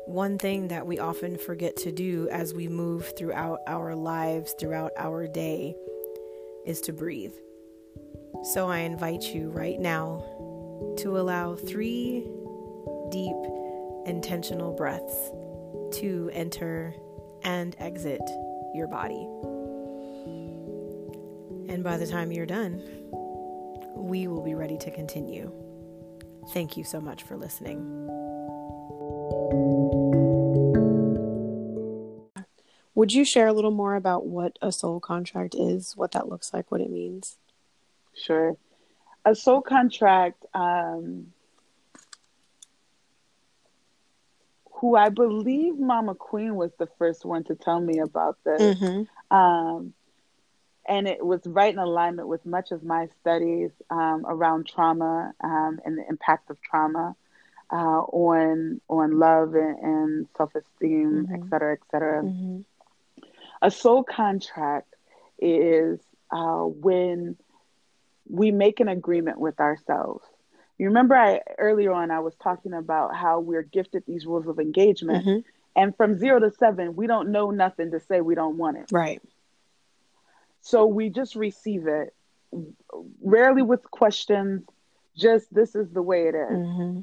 One 0.07 0.37
thing 0.37 0.69
that 0.69 0.85
we 0.85 0.99
often 0.99 1.39
forget 1.39 1.77
to 1.77 1.93
do 1.93 2.29
as 2.31 2.53
we 2.53 2.67
move 2.67 3.13
throughout 3.17 3.61
our 3.69 3.95
lives, 3.95 4.55
throughout 4.59 4.91
our 4.99 5.29
day, 5.29 5.77
is 6.67 6.81
to 6.83 6.93
breathe. 6.93 7.35
So 8.53 8.69
I 8.69 8.79
invite 8.79 9.23
you 9.23 9.51
right 9.51 9.79
now 9.79 10.25
to 10.99 11.19
allow 11.19 11.55
three 11.55 12.27
deep, 13.11 13.37
intentional 14.07 14.73
breaths 14.73 15.31
to 15.99 16.31
enter 16.33 16.95
and 17.45 17.77
exit 17.79 18.23
your 18.75 18.87
body. 18.89 19.27
And 21.73 21.83
by 21.83 21.97
the 21.97 22.07
time 22.07 22.33
you're 22.33 22.47
done, 22.47 22.83
we 23.97 24.27
will 24.27 24.43
be 24.43 24.55
ready 24.55 24.79
to 24.79 24.91
continue. 24.91 25.53
Thank 26.53 26.77
you 26.77 26.85
so 26.85 27.01
much 27.01 27.23
for 27.23 27.37
listening. 27.37 28.03
Would 32.95 33.13
you 33.13 33.25
share 33.25 33.47
a 33.47 33.53
little 33.53 33.71
more 33.71 33.95
about 33.95 34.27
what 34.27 34.59
a 34.61 34.71
soul 34.71 35.01
contract 35.01 35.55
is, 35.55 35.97
what 35.97 36.13
that 36.13 36.29
looks 36.29 36.53
like, 36.53 36.71
what 36.71 36.81
it 36.81 36.91
means? 36.91 37.39
Sure. 38.15 38.57
A 39.25 39.35
soul 39.35 39.63
contract, 39.63 40.45
um, 40.53 41.33
who 44.83 44.97
I 44.97 45.11
believe 45.11 45.79
Mama 45.79 46.17
Queen 46.17 46.57
was 46.57 46.73
the 46.77 46.89
first 46.99 47.25
one 47.25 47.45
to 47.45 47.55
tell 47.55 47.81
me 47.81 48.01
about 48.01 48.37
this. 48.43 48.61
Mm-hmm. 48.61 49.35
Um, 49.35 49.95
and 50.89 51.07
it 51.07 51.25
was 51.25 51.41
right 51.47 51.73
in 51.73 51.79
alignment 51.79 52.27
with 52.27 52.45
much 52.45 52.73
of 52.73 52.83
my 52.83 53.07
studies 53.21 53.71
um, 53.91 54.25
around 54.27 54.67
trauma 54.67 55.35
um, 55.41 55.79
and 55.85 55.97
the 55.97 56.05
impact 56.09 56.51
of 56.51 56.61
trauma 56.61 57.15
uh, 57.73 57.77
on 57.77 58.81
on 58.89 59.21
love 59.21 59.55
and, 59.55 59.79
and 59.79 60.27
self 60.37 60.53
esteem, 60.57 61.29
mm-hmm. 61.29 61.35
et 61.37 61.49
cetera, 61.49 61.73
et 61.75 61.83
cetera. 61.93 62.25
Mm-hmm. 62.25 62.63
A 63.63 63.71
soul 63.71 64.03
contract 64.03 64.93
is 65.39 66.01
uh, 66.33 66.65
when 66.65 67.37
we 68.29 68.51
make 68.51 68.81
an 68.81 68.89
agreement 68.89 69.39
with 69.39 69.61
ourselves. 69.61 70.25
You 70.83 70.89
remember 70.89 71.15
I 71.15 71.43
earlier 71.59 71.93
on 71.93 72.11
I 72.11 72.19
was 72.19 72.35
talking 72.43 72.73
about 72.73 73.15
how 73.15 73.39
we're 73.39 73.63
gifted 73.63 74.03
these 74.05 74.27
rules 74.27 74.49
of 74.49 74.59
engagement, 74.59 75.25
mm-hmm. 75.25 75.49
and 75.77 75.97
from 75.97 76.19
zero 76.19 76.41
to 76.41 76.51
seven, 76.51 76.97
we 76.97 77.07
don't 77.07 77.31
know 77.31 77.53
nothing 77.53 77.93
to 77.93 78.01
say 78.01 78.21
we 78.21 78.35
don't 78.35 78.57
want 78.57 78.79
it. 78.79 78.87
Right. 78.91 79.23
So 80.61 80.87
we 80.87 81.09
just 81.09 81.37
receive 81.37 81.87
it, 81.87 82.13
rarely 83.23 83.63
with 83.63 83.89
questions. 83.93 84.65
Just 85.17 85.55
this 85.55 85.77
is 85.77 85.89
the 85.91 86.03
way 86.03 86.27
it 86.27 86.35
is. 86.35 86.51
Mm-hmm. 86.51 87.01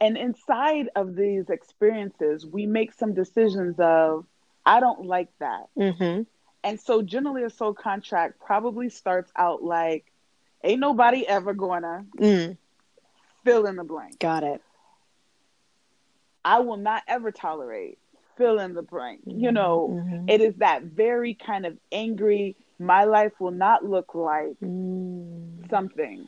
And 0.00 0.16
inside 0.16 0.90
of 0.94 1.16
these 1.16 1.50
experiences, 1.50 2.46
we 2.46 2.66
make 2.66 2.92
some 2.92 3.14
decisions 3.14 3.80
of, 3.80 4.26
I 4.64 4.78
don't 4.78 5.06
like 5.06 5.30
that. 5.40 5.66
Mm-hmm. 5.76 6.22
And 6.62 6.80
so 6.80 7.02
generally 7.02 7.42
a 7.42 7.50
soul 7.50 7.74
contract 7.74 8.38
probably 8.38 8.90
starts 8.90 9.32
out 9.34 9.60
like, 9.60 10.04
ain't 10.62 10.78
nobody 10.78 11.26
ever 11.26 11.52
gonna 11.52 12.04
mm. 12.16 12.56
Fill 13.44 13.66
in 13.66 13.76
the 13.76 13.84
blank. 13.84 14.18
Got 14.18 14.44
it. 14.44 14.62
I 16.44 16.60
will 16.60 16.76
not 16.76 17.02
ever 17.06 17.30
tolerate 17.30 17.98
fill 18.40 18.58
in 18.58 18.72
the 18.74 18.82
blank. 18.82 19.20
Mm-hmm. 19.20 19.38
You 19.38 19.52
know, 19.52 19.88
mm-hmm. 19.92 20.28
it 20.28 20.40
is 20.40 20.54
that 20.56 20.82
very 20.82 21.34
kind 21.34 21.66
of 21.66 21.76
angry, 21.92 22.56
my 22.78 23.04
life 23.04 23.32
will 23.38 23.50
not 23.50 23.84
look 23.84 24.14
like 24.14 24.58
mm. 24.62 25.68
something. 25.68 26.26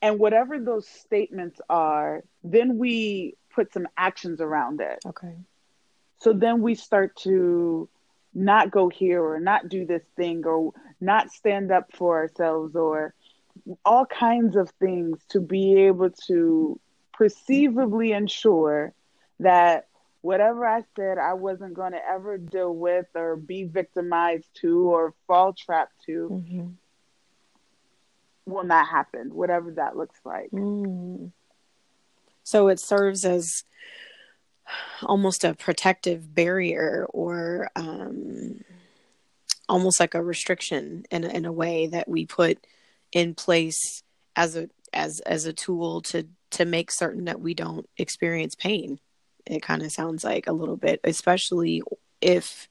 And 0.00 0.18
whatever 0.18 0.60
those 0.60 0.86
statements 0.86 1.60
are, 1.68 2.22
then 2.44 2.78
we 2.78 3.34
put 3.54 3.72
some 3.72 3.88
actions 3.96 4.40
around 4.40 4.80
it. 4.80 5.00
Okay. 5.04 5.34
So 6.20 6.32
then 6.32 6.62
we 6.62 6.76
start 6.76 7.16
to 7.22 7.88
not 8.32 8.70
go 8.70 8.88
here 8.88 9.22
or 9.22 9.40
not 9.40 9.68
do 9.68 9.84
this 9.84 10.02
thing 10.16 10.46
or 10.46 10.72
not 11.00 11.32
stand 11.32 11.72
up 11.72 11.90
for 11.94 12.16
ourselves 12.18 12.76
or 12.76 13.12
all 13.84 14.06
kinds 14.06 14.56
of 14.56 14.70
things 14.80 15.18
to 15.30 15.40
be 15.40 15.82
able 15.82 16.10
to 16.26 16.78
perceivably 17.12 18.12
ensure 18.12 18.92
that 19.40 19.86
whatever 20.20 20.66
I 20.66 20.82
said 20.96 21.18
I 21.18 21.34
wasn't 21.34 21.74
going 21.74 21.92
to 21.92 22.04
ever 22.04 22.38
deal 22.38 22.74
with 22.74 23.06
or 23.14 23.36
be 23.36 23.64
victimized 23.64 24.48
to 24.60 24.88
or 24.88 25.14
fall 25.26 25.52
trapped 25.52 26.04
to 26.06 26.28
mm-hmm. 26.32 26.68
will 28.46 28.64
not 28.64 28.88
happen, 28.88 29.34
whatever 29.34 29.72
that 29.72 29.96
looks 29.96 30.18
like. 30.24 30.50
Mm. 30.52 31.32
So 32.44 32.68
it 32.68 32.80
serves 32.80 33.24
as 33.24 33.64
almost 35.02 35.44
a 35.44 35.54
protective 35.54 36.34
barrier 36.34 37.06
or 37.10 37.68
um, 37.76 38.64
almost 39.68 40.00
like 40.00 40.14
a 40.14 40.22
restriction 40.22 41.04
in 41.10 41.24
in 41.24 41.44
a 41.44 41.52
way 41.52 41.86
that 41.88 42.08
we 42.08 42.26
put 42.26 42.64
in 43.12 43.34
place 43.34 44.02
as 44.36 44.56
a 44.56 44.68
as 44.92 45.20
as 45.20 45.46
a 45.46 45.52
tool 45.52 46.02
to 46.02 46.26
to 46.50 46.64
make 46.64 46.90
certain 46.90 47.24
that 47.24 47.40
we 47.40 47.54
don't 47.54 47.88
experience 47.96 48.54
pain. 48.54 48.98
It 49.46 49.62
kind 49.62 49.82
of 49.82 49.90
sounds 49.90 50.24
like 50.24 50.46
a 50.46 50.52
little 50.52 50.76
bit 50.76 51.00
especially 51.04 51.82
if 52.20 52.68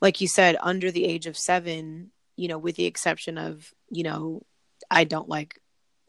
like 0.00 0.20
you 0.20 0.28
said 0.28 0.56
under 0.60 0.90
the 0.90 1.04
age 1.04 1.26
of 1.26 1.36
7 1.36 2.10
you 2.36 2.48
know 2.48 2.58
with 2.58 2.76
the 2.76 2.86
exception 2.86 3.38
of 3.38 3.72
you 3.90 4.02
know 4.02 4.42
I 4.90 5.04
don't 5.04 5.28
like 5.28 5.60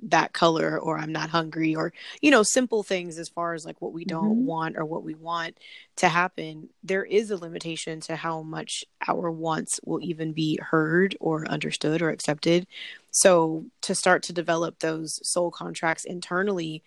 that 0.01 0.33
color 0.33 0.79
or 0.79 0.97
I'm 0.97 1.11
not 1.11 1.29
hungry 1.29 1.75
or 1.75 1.93
you 2.21 2.31
know 2.31 2.43
simple 2.43 2.83
things 2.83 3.19
as 3.19 3.29
far 3.29 3.53
as 3.53 3.65
like 3.65 3.81
what 3.81 3.93
we 3.93 4.03
don't 4.03 4.37
mm-hmm. 4.37 4.45
want 4.45 4.77
or 4.77 4.85
what 4.85 5.03
we 5.03 5.13
want 5.13 5.57
to 5.97 6.09
happen 6.09 6.69
there 6.83 7.03
is 7.03 7.29
a 7.29 7.37
limitation 7.37 7.99
to 8.01 8.15
how 8.15 8.41
much 8.41 8.83
our 9.07 9.29
wants 9.29 9.79
will 9.85 10.01
even 10.01 10.33
be 10.33 10.57
heard 10.61 11.15
or 11.19 11.47
understood 11.47 12.01
or 12.01 12.09
accepted 12.09 12.65
so 13.11 13.65
to 13.81 13.93
start 13.93 14.23
to 14.23 14.33
develop 14.33 14.79
those 14.79 15.19
soul 15.27 15.51
contracts 15.51 16.05
internally 16.05 16.81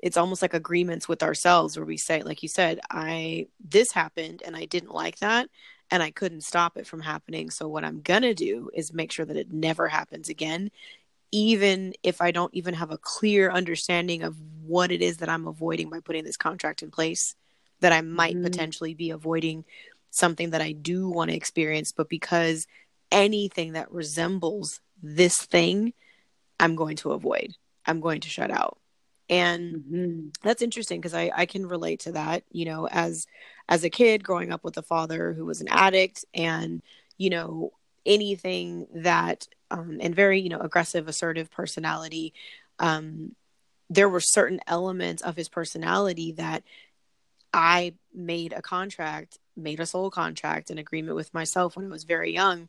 it's 0.00 0.16
almost 0.16 0.42
like 0.42 0.54
agreements 0.54 1.08
with 1.08 1.22
ourselves 1.22 1.76
where 1.76 1.86
we 1.86 1.96
say 1.96 2.22
like 2.22 2.42
you 2.42 2.48
said 2.48 2.80
I 2.90 3.46
this 3.64 3.92
happened 3.92 4.42
and 4.44 4.56
I 4.56 4.64
didn't 4.64 4.92
like 4.92 5.18
that 5.20 5.48
and 5.90 6.02
I 6.02 6.10
couldn't 6.10 6.42
stop 6.42 6.76
it 6.76 6.86
from 6.86 7.00
happening 7.00 7.50
so 7.50 7.68
what 7.68 7.84
I'm 7.84 8.00
going 8.00 8.22
to 8.22 8.34
do 8.34 8.70
is 8.74 8.92
make 8.92 9.12
sure 9.12 9.24
that 9.24 9.36
it 9.36 9.52
never 9.52 9.86
happens 9.86 10.28
again 10.28 10.70
even 11.36 11.92
if 12.02 12.22
I 12.22 12.30
don't 12.30 12.54
even 12.54 12.72
have 12.72 12.90
a 12.90 12.96
clear 12.96 13.50
understanding 13.50 14.22
of 14.22 14.40
what 14.64 14.90
it 14.90 15.02
is 15.02 15.18
that 15.18 15.28
I'm 15.28 15.46
avoiding 15.46 15.90
by 15.90 16.00
putting 16.00 16.24
this 16.24 16.38
contract 16.38 16.82
in 16.82 16.90
place, 16.90 17.34
that 17.80 17.92
I 17.92 18.00
might 18.00 18.36
mm-hmm. 18.36 18.44
potentially 18.44 18.94
be 18.94 19.10
avoiding 19.10 19.66
something 20.08 20.50
that 20.50 20.62
I 20.62 20.72
do 20.72 21.10
want 21.10 21.30
to 21.30 21.36
experience, 21.36 21.92
but 21.92 22.08
because 22.08 22.66
anything 23.12 23.74
that 23.74 23.92
resembles 23.92 24.80
this 25.02 25.36
thing, 25.36 25.92
I'm 26.58 26.74
going 26.74 26.96
to 26.96 27.12
avoid. 27.12 27.52
I'm 27.84 28.00
going 28.00 28.22
to 28.22 28.30
shut 28.30 28.50
out. 28.50 28.78
And 29.28 29.74
mm-hmm. 29.74 30.28
that's 30.42 30.62
interesting 30.62 31.02
because 31.02 31.12
I, 31.12 31.30
I 31.36 31.44
can 31.44 31.66
relate 31.66 32.00
to 32.00 32.12
that, 32.12 32.44
you 32.50 32.64
know, 32.64 32.88
as 32.88 33.26
as 33.68 33.84
a 33.84 33.90
kid 33.90 34.24
growing 34.24 34.52
up 34.52 34.64
with 34.64 34.78
a 34.78 34.82
father 34.82 35.34
who 35.34 35.44
was 35.44 35.60
an 35.60 35.68
addict 35.68 36.24
and, 36.32 36.80
you 37.18 37.28
know, 37.28 37.72
anything 38.06 38.86
that 38.94 39.46
um, 39.70 39.98
and 40.00 40.14
very 40.14 40.40
you 40.40 40.48
know 40.48 40.60
aggressive 40.60 41.08
assertive 41.08 41.50
personality. 41.50 42.34
Um, 42.78 43.34
there 43.88 44.08
were 44.08 44.20
certain 44.20 44.60
elements 44.66 45.22
of 45.22 45.36
his 45.36 45.48
personality 45.48 46.32
that 46.32 46.62
i 47.52 47.94
made 48.14 48.52
a 48.52 48.62
contract 48.62 49.38
made 49.56 49.80
a 49.80 49.86
soul 49.86 50.10
contract 50.10 50.70
an 50.70 50.76
agreement 50.76 51.16
with 51.16 51.32
myself 51.32 51.76
when 51.76 51.86
i 51.86 51.88
was 51.88 52.04
very 52.04 52.34
young 52.34 52.68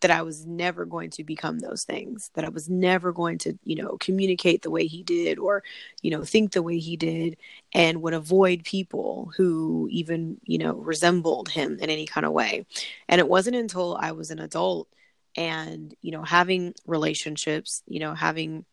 that 0.00 0.10
i 0.10 0.22
was 0.22 0.46
never 0.46 0.84
going 0.84 1.10
to 1.10 1.24
become 1.24 1.58
those 1.58 1.84
things 1.84 2.30
that 2.34 2.44
i 2.44 2.48
was 2.48 2.68
never 2.68 3.12
going 3.12 3.38
to 3.38 3.58
you 3.64 3.74
know 3.74 3.96
communicate 3.98 4.62
the 4.62 4.70
way 4.70 4.86
he 4.86 5.02
did 5.02 5.38
or 5.38 5.62
you 6.02 6.10
know 6.10 6.22
think 6.22 6.52
the 6.52 6.62
way 6.62 6.78
he 6.78 6.96
did 6.96 7.36
and 7.74 8.02
would 8.02 8.14
avoid 8.14 8.62
people 8.64 9.32
who 9.36 9.88
even 9.90 10.38
you 10.44 10.58
know 10.58 10.74
resembled 10.74 11.48
him 11.48 11.78
in 11.80 11.90
any 11.90 12.06
kind 12.06 12.24
of 12.24 12.32
way. 12.32 12.64
And 13.08 13.18
it 13.18 13.28
wasn't 13.28 13.56
until 13.56 13.96
i 13.96 14.12
was 14.12 14.30
an 14.30 14.38
adult 14.38 14.88
and 15.38 15.94
you 16.02 16.10
know 16.10 16.22
having 16.22 16.74
relationships 16.84 17.82
you 17.86 18.00
know 18.00 18.12
having 18.12 18.66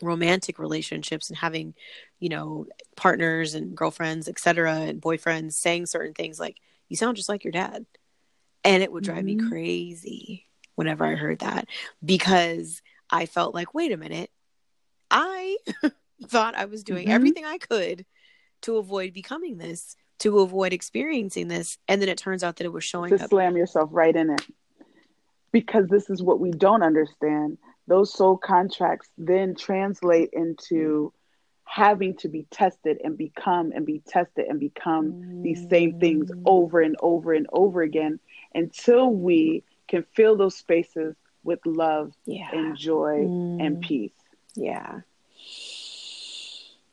romantic 0.00 0.58
relationships 0.58 1.28
and 1.28 1.36
having 1.36 1.74
you 2.18 2.30
know 2.30 2.66
partners 2.96 3.54
and 3.54 3.76
girlfriends 3.76 4.26
etc 4.26 4.76
and 4.76 5.02
boyfriends 5.02 5.52
saying 5.52 5.84
certain 5.84 6.14
things 6.14 6.40
like 6.40 6.56
you 6.88 6.96
sound 6.96 7.16
just 7.16 7.28
like 7.28 7.44
your 7.44 7.52
dad 7.52 7.84
and 8.64 8.82
it 8.82 8.90
would 8.90 9.04
drive 9.04 9.24
mm-hmm. 9.24 9.44
me 9.44 9.48
crazy 9.50 10.46
whenever 10.74 11.04
i 11.04 11.14
heard 11.14 11.40
that 11.40 11.68
because 12.02 12.80
i 13.10 13.26
felt 13.26 13.54
like 13.54 13.74
wait 13.74 13.92
a 13.92 13.98
minute 13.98 14.30
i 15.10 15.58
thought 16.24 16.54
i 16.54 16.64
was 16.64 16.82
doing 16.82 17.04
mm-hmm. 17.04 17.14
everything 17.14 17.44
i 17.44 17.58
could 17.58 18.06
to 18.62 18.78
avoid 18.78 19.12
becoming 19.12 19.58
this 19.58 19.96
to 20.18 20.38
avoid 20.38 20.72
experiencing 20.72 21.48
this 21.48 21.76
and 21.88 22.00
then 22.00 22.08
it 22.08 22.16
turns 22.16 22.42
out 22.42 22.56
that 22.56 22.64
it 22.64 22.72
was 22.72 22.84
showing 22.84 23.14
to 23.14 23.22
up 23.22 23.28
slam 23.28 23.54
yourself 23.54 23.90
right 23.92 24.16
in 24.16 24.30
it 24.30 24.46
because 25.52 25.88
this 25.88 26.10
is 26.10 26.22
what 26.22 26.40
we 26.40 26.50
don't 26.50 26.82
understand. 26.82 27.58
Those 27.86 28.12
soul 28.12 28.36
contracts 28.36 29.08
then 29.18 29.54
translate 29.54 30.30
into 30.32 31.12
having 31.64 32.16
to 32.16 32.28
be 32.28 32.46
tested 32.50 32.98
and 33.04 33.16
become 33.16 33.70
and 33.72 33.86
be 33.86 34.02
tested 34.06 34.46
and 34.48 34.58
become 34.58 35.12
mm. 35.12 35.42
these 35.42 35.68
same 35.68 36.00
things 36.00 36.30
mm. 36.30 36.42
over 36.44 36.80
and 36.80 36.96
over 37.00 37.32
and 37.32 37.46
over 37.52 37.82
again 37.82 38.18
until 38.54 39.08
we 39.08 39.62
can 39.86 40.04
fill 40.14 40.36
those 40.36 40.56
spaces 40.56 41.14
with 41.44 41.60
love 41.64 42.12
yeah. 42.26 42.48
and 42.52 42.76
joy 42.76 43.24
mm. 43.24 43.64
and 43.64 43.80
peace. 43.80 44.12
Yeah. 44.56 45.00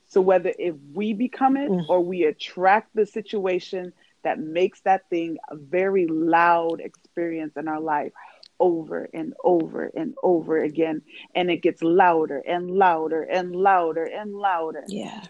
So 0.10 0.22
whether 0.22 0.54
if 0.58 0.76
we 0.94 1.14
become 1.14 1.58
it 1.58 1.70
mm. 1.70 1.90
or 1.90 2.02
we 2.02 2.24
attract 2.24 2.96
the 2.96 3.06
situation 3.06 3.94
that 4.24 4.40
makes 4.40 4.82
that 4.82 5.10
thing 5.10 5.38
a 5.50 5.56
very 5.56 6.08
loud 6.08 6.82
experience 6.82 7.58
in 7.58 7.68
our 7.68 7.80
life, 7.80 8.12
over 8.60 9.10
and 9.14 9.34
over 9.44 9.92
and 9.96 10.16
over 10.24 10.58
again. 10.58 11.02
And 11.36 11.50
it 11.50 11.62
gets 11.62 11.82
louder 11.82 12.42
and 12.48 12.72
louder 12.72 13.24
and 13.24 13.56
louder 13.56 14.04
and 14.04 14.34
louder. 14.34 14.84
Yeah. 14.88 15.24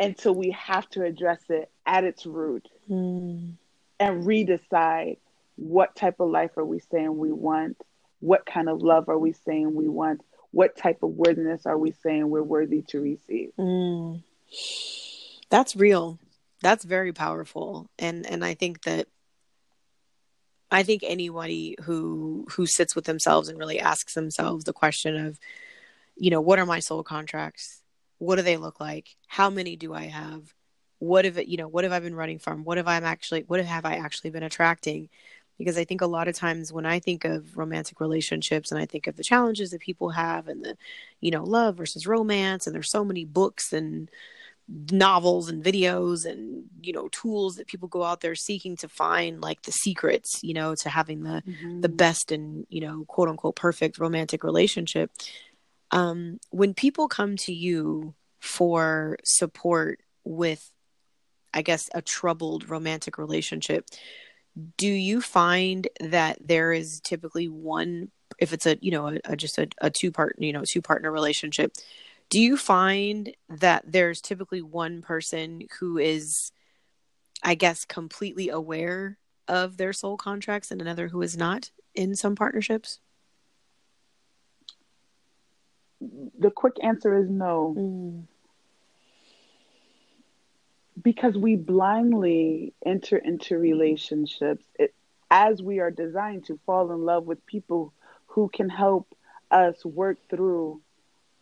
Until 0.00 0.34
we 0.34 0.50
have 0.50 0.88
to 0.90 1.04
address 1.04 1.40
it 1.48 1.70
at 1.84 2.04
its 2.04 2.24
root 2.24 2.68
mm. 2.88 3.52
and 3.98 4.24
redecide 4.24 5.18
what 5.56 5.96
type 5.96 6.20
of 6.20 6.30
life 6.30 6.56
are 6.56 6.64
we 6.64 6.78
saying 6.78 7.18
we 7.18 7.32
want? 7.32 7.76
What 8.20 8.46
kind 8.46 8.68
of 8.68 8.80
love 8.80 9.08
are 9.08 9.18
we 9.18 9.32
saying 9.32 9.74
we 9.74 9.88
want? 9.88 10.22
What 10.52 10.76
type 10.76 11.02
of 11.02 11.10
worthiness 11.10 11.66
are 11.66 11.76
we 11.76 11.92
saying 11.92 12.30
we're 12.30 12.42
worthy 12.42 12.82
to 12.88 13.00
receive? 13.00 13.50
Mm. 13.58 14.22
That's 15.50 15.74
real. 15.74 16.18
that's 16.60 16.84
very 16.84 17.12
powerful 17.12 17.88
and 17.98 18.26
and 18.26 18.44
i 18.44 18.54
think 18.54 18.82
that 18.82 19.06
i 20.70 20.82
think 20.82 21.02
anybody 21.04 21.76
who 21.82 22.46
who 22.50 22.66
sits 22.66 22.94
with 22.94 23.04
themselves 23.04 23.48
and 23.48 23.58
really 23.58 23.80
asks 23.80 24.14
themselves 24.14 24.64
the 24.64 24.72
question 24.72 25.16
of 25.16 25.38
you 26.18 26.30
know 26.30 26.40
what 26.40 26.58
are 26.58 26.66
my 26.66 26.80
soul 26.80 27.02
contracts? 27.02 27.82
What 28.18 28.36
do 28.36 28.42
they 28.42 28.56
look 28.56 28.80
like? 28.80 29.16
How 29.28 29.48
many 29.50 29.76
do 29.76 29.94
i 29.94 30.04
have? 30.04 30.52
What 30.98 31.24
have 31.24 31.38
you 31.46 31.56
know 31.56 31.68
what 31.68 31.84
have 31.84 31.92
i 31.92 32.00
been 32.00 32.14
running 32.14 32.38
from? 32.38 32.64
What 32.64 32.76
have 32.76 32.88
i 32.88 32.96
actually 32.96 33.44
what 33.46 33.64
have 33.64 33.84
i 33.84 33.94
actually 33.94 34.30
been 34.30 34.42
attracting? 34.42 35.08
Because 35.56 35.78
i 35.78 35.84
think 35.84 36.00
a 36.00 36.06
lot 36.06 36.28
of 36.28 36.36
times 36.36 36.72
when 36.72 36.86
i 36.86 36.98
think 36.98 37.24
of 37.24 37.56
romantic 37.56 38.00
relationships 38.00 38.70
and 38.72 38.80
i 38.80 38.86
think 38.86 39.06
of 39.06 39.16
the 39.16 39.24
challenges 39.24 39.70
that 39.70 39.80
people 39.80 40.10
have 40.10 40.48
and 40.48 40.64
the 40.64 40.76
you 41.20 41.30
know 41.30 41.44
love 41.44 41.76
versus 41.76 42.06
romance 42.06 42.66
and 42.66 42.74
there's 42.74 42.90
so 42.90 43.04
many 43.04 43.24
books 43.24 43.72
and 43.72 44.10
novels 44.68 45.48
and 45.48 45.64
videos 45.64 46.26
and 46.26 46.64
you 46.82 46.92
know 46.92 47.08
tools 47.08 47.56
that 47.56 47.66
people 47.66 47.88
go 47.88 48.02
out 48.02 48.20
there 48.20 48.34
seeking 48.34 48.76
to 48.76 48.88
find 48.88 49.40
like 49.40 49.62
the 49.62 49.72
secrets 49.72 50.40
you 50.42 50.52
know 50.52 50.74
to 50.74 50.90
having 50.90 51.22
the 51.22 51.42
mm-hmm. 51.46 51.80
the 51.80 51.88
best 51.88 52.30
and 52.30 52.66
you 52.68 52.80
know 52.80 53.04
quote 53.06 53.28
unquote 53.28 53.56
perfect 53.56 53.98
romantic 53.98 54.44
relationship 54.44 55.10
um 55.90 56.38
when 56.50 56.74
people 56.74 57.08
come 57.08 57.34
to 57.36 57.52
you 57.52 58.14
for 58.40 59.16
support 59.24 60.00
with 60.24 60.70
i 61.54 61.62
guess 61.62 61.88
a 61.94 62.02
troubled 62.02 62.68
romantic 62.68 63.16
relationship 63.16 63.86
do 64.76 64.88
you 64.88 65.22
find 65.22 65.88
that 66.00 66.36
there 66.46 66.72
is 66.72 67.00
typically 67.00 67.48
one 67.48 68.10
if 68.38 68.52
it's 68.52 68.66
a 68.66 68.76
you 68.82 68.90
know 68.90 69.08
a, 69.08 69.18
a 69.24 69.36
just 69.36 69.56
a, 69.56 69.66
a 69.80 69.90
two 69.90 70.12
part 70.12 70.36
you 70.38 70.52
know 70.52 70.62
two 70.70 70.82
partner 70.82 71.10
relationship 71.10 71.72
do 72.30 72.40
you 72.40 72.56
find 72.56 73.34
that 73.48 73.84
there's 73.86 74.20
typically 74.20 74.62
one 74.62 75.02
person 75.02 75.62
who 75.78 75.98
is 75.98 76.52
i 77.42 77.54
guess 77.54 77.84
completely 77.84 78.48
aware 78.48 79.18
of 79.48 79.78
their 79.78 79.92
soul 79.92 80.16
contracts 80.16 80.70
and 80.70 80.80
another 80.80 81.08
who 81.08 81.22
is 81.22 81.36
not 81.36 81.70
in 81.94 82.14
some 82.14 82.36
partnerships? 82.36 83.00
The 86.00 86.50
quick 86.50 86.74
answer 86.82 87.18
is 87.18 87.28
no. 87.28 87.74
Mm. 87.76 88.22
because 91.02 91.36
we 91.36 91.56
blindly 91.56 92.72
enter 92.84 93.16
into 93.16 93.56
relationships. 93.56 94.64
It, 94.78 94.94
as 95.30 95.62
we 95.62 95.80
are 95.80 95.90
designed 95.90 96.46
to 96.46 96.58
fall 96.66 96.92
in 96.92 97.04
love 97.04 97.24
with 97.24 97.44
people 97.46 97.92
who 98.26 98.48
can 98.48 98.68
help 98.68 99.06
us 99.50 99.84
work 99.84 100.18
through 100.28 100.80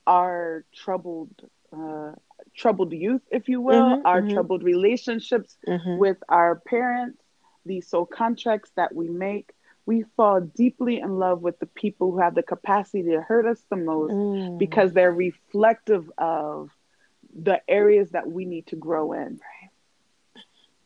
our 0.07 0.65
troubled 0.75 1.31
uh, 1.77 2.13
troubled 2.57 2.93
youth, 2.93 3.23
if 3.31 3.49
you 3.49 3.61
will, 3.61 3.97
mm-hmm, 3.97 4.07
our 4.07 4.23
mm-hmm. 4.23 4.33
troubled 4.35 4.63
relationships 4.63 5.57
mm-hmm. 5.67 5.99
with 5.99 6.17
our 6.29 6.57
parents, 6.57 7.23
these 7.65 7.89
soul 7.89 8.07
contracts 8.07 8.71
that 8.77 8.95
we 8.95 9.09
make. 9.09 9.53
We 9.85 10.05
fall 10.17 10.41
deeply 10.41 10.99
in 10.99 11.19
love 11.19 11.43
with 11.43 11.61
the 11.61 11.67
people 11.67 12.11
who 12.11 12.19
have 12.19 12.35
the 12.35 12.43
capacity 12.43 13.05
to 13.05 13.21
hurt 13.21 13.47
us 13.47 13.63
the 13.71 13.77
most 13.77 14.13
mm. 14.13 14.59
because 14.59 14.93
they're 14.93 15.13
reflective 15.13 16.11
of 16.19 16.71
the 17.33 17.61
areas 17.69 18.11
that 18.11 18.29
we 18.29 18.47
need 18.47 18.67
to 18.69 18.77
grow 18.77 19.13
in. 19.13 19.39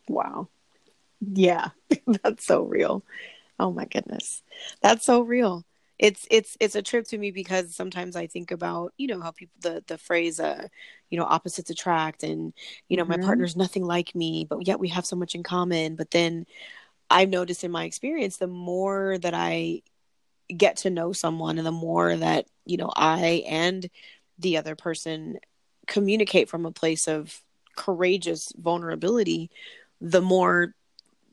Wow. 0.06 0.48
Yeah, 1.20 1.68
that's 2.06 2.44
so 2.44 2.64
real. 2.64 3.02
Oh 3.58 3.72
my 3.72 3.86
goodness. 3.86 4.42
That's 4.82 5.06
so 5.06 5.22
real 5.22 5.64
it's 6.00 6.26
it's 6.30 6.56
it's 6.60 6.74
a 6.76 6.82
trip 6.82 7.06
to 7.06 7.18
me 7.18 7.30
because 7.30 7.76
sometimes 7.76 8.16
I 8.16 8.26
think 8.26 8.50
about 8.50 8.94
you 8.96 9.06
know 9.06 9.20
how 9.20 9.32
people 9.32 9.54
the 9.60 9.84
the 9.86 9.98
phrase 9.98 10.40
uh 10.40 10.66
you 11.10 11.18
know 11.18 11.26
opposites 11.26 11.68
attract 11.68 12.22
and 12.22 12.54
you 12.88 12.96
know 12.96 13.04
mm-hmm. 13.04 13.20
my 13.20 13.26
partner's 13.26 13.54
nothing 13.54 13.84
like 13.84 14.14
me 14.14 14.46
but 14.48 14.66
yet 14.66 14.80
we 14.80 14.88
have 14.88 15.04
so 15.04 15.14
much 15.14 15.34
in 15.34 15.42
common 15.42 15.96
but 15.96 16.10
then 16.10 16.46
I've 17.10 17.28
noticed 17.28 17.64
in 17.64 17.70
my 17.70 17.84
experience 17.84 18.38
the 18.38 18.46
more 18.46 19.18
that 19.18 19.34
I 19.34 19.82
get 20.56 20.78
to 20.78 20.90
know 20.90 21.12
someone 21.12 21.58
and 21.58 21.66
the 21.66 21.70
more 21.70 22.16
that 22.16 22.46
you 22.64 22.78
know 22.78 22.90
I 22.96 23.44
and 23.46 23.86
the 24.38 24.56
other 24.56 24.76
person 24.76 25.38
communicate 25.86 26.48
from 26.48 26.64
a 26.64 26.72
place 26.72 27.08
of 27.08 27.38
courageous 27.76 28.54
vulnerability 28.56 29.50
the 30.00 30.22
more 30.22 30.74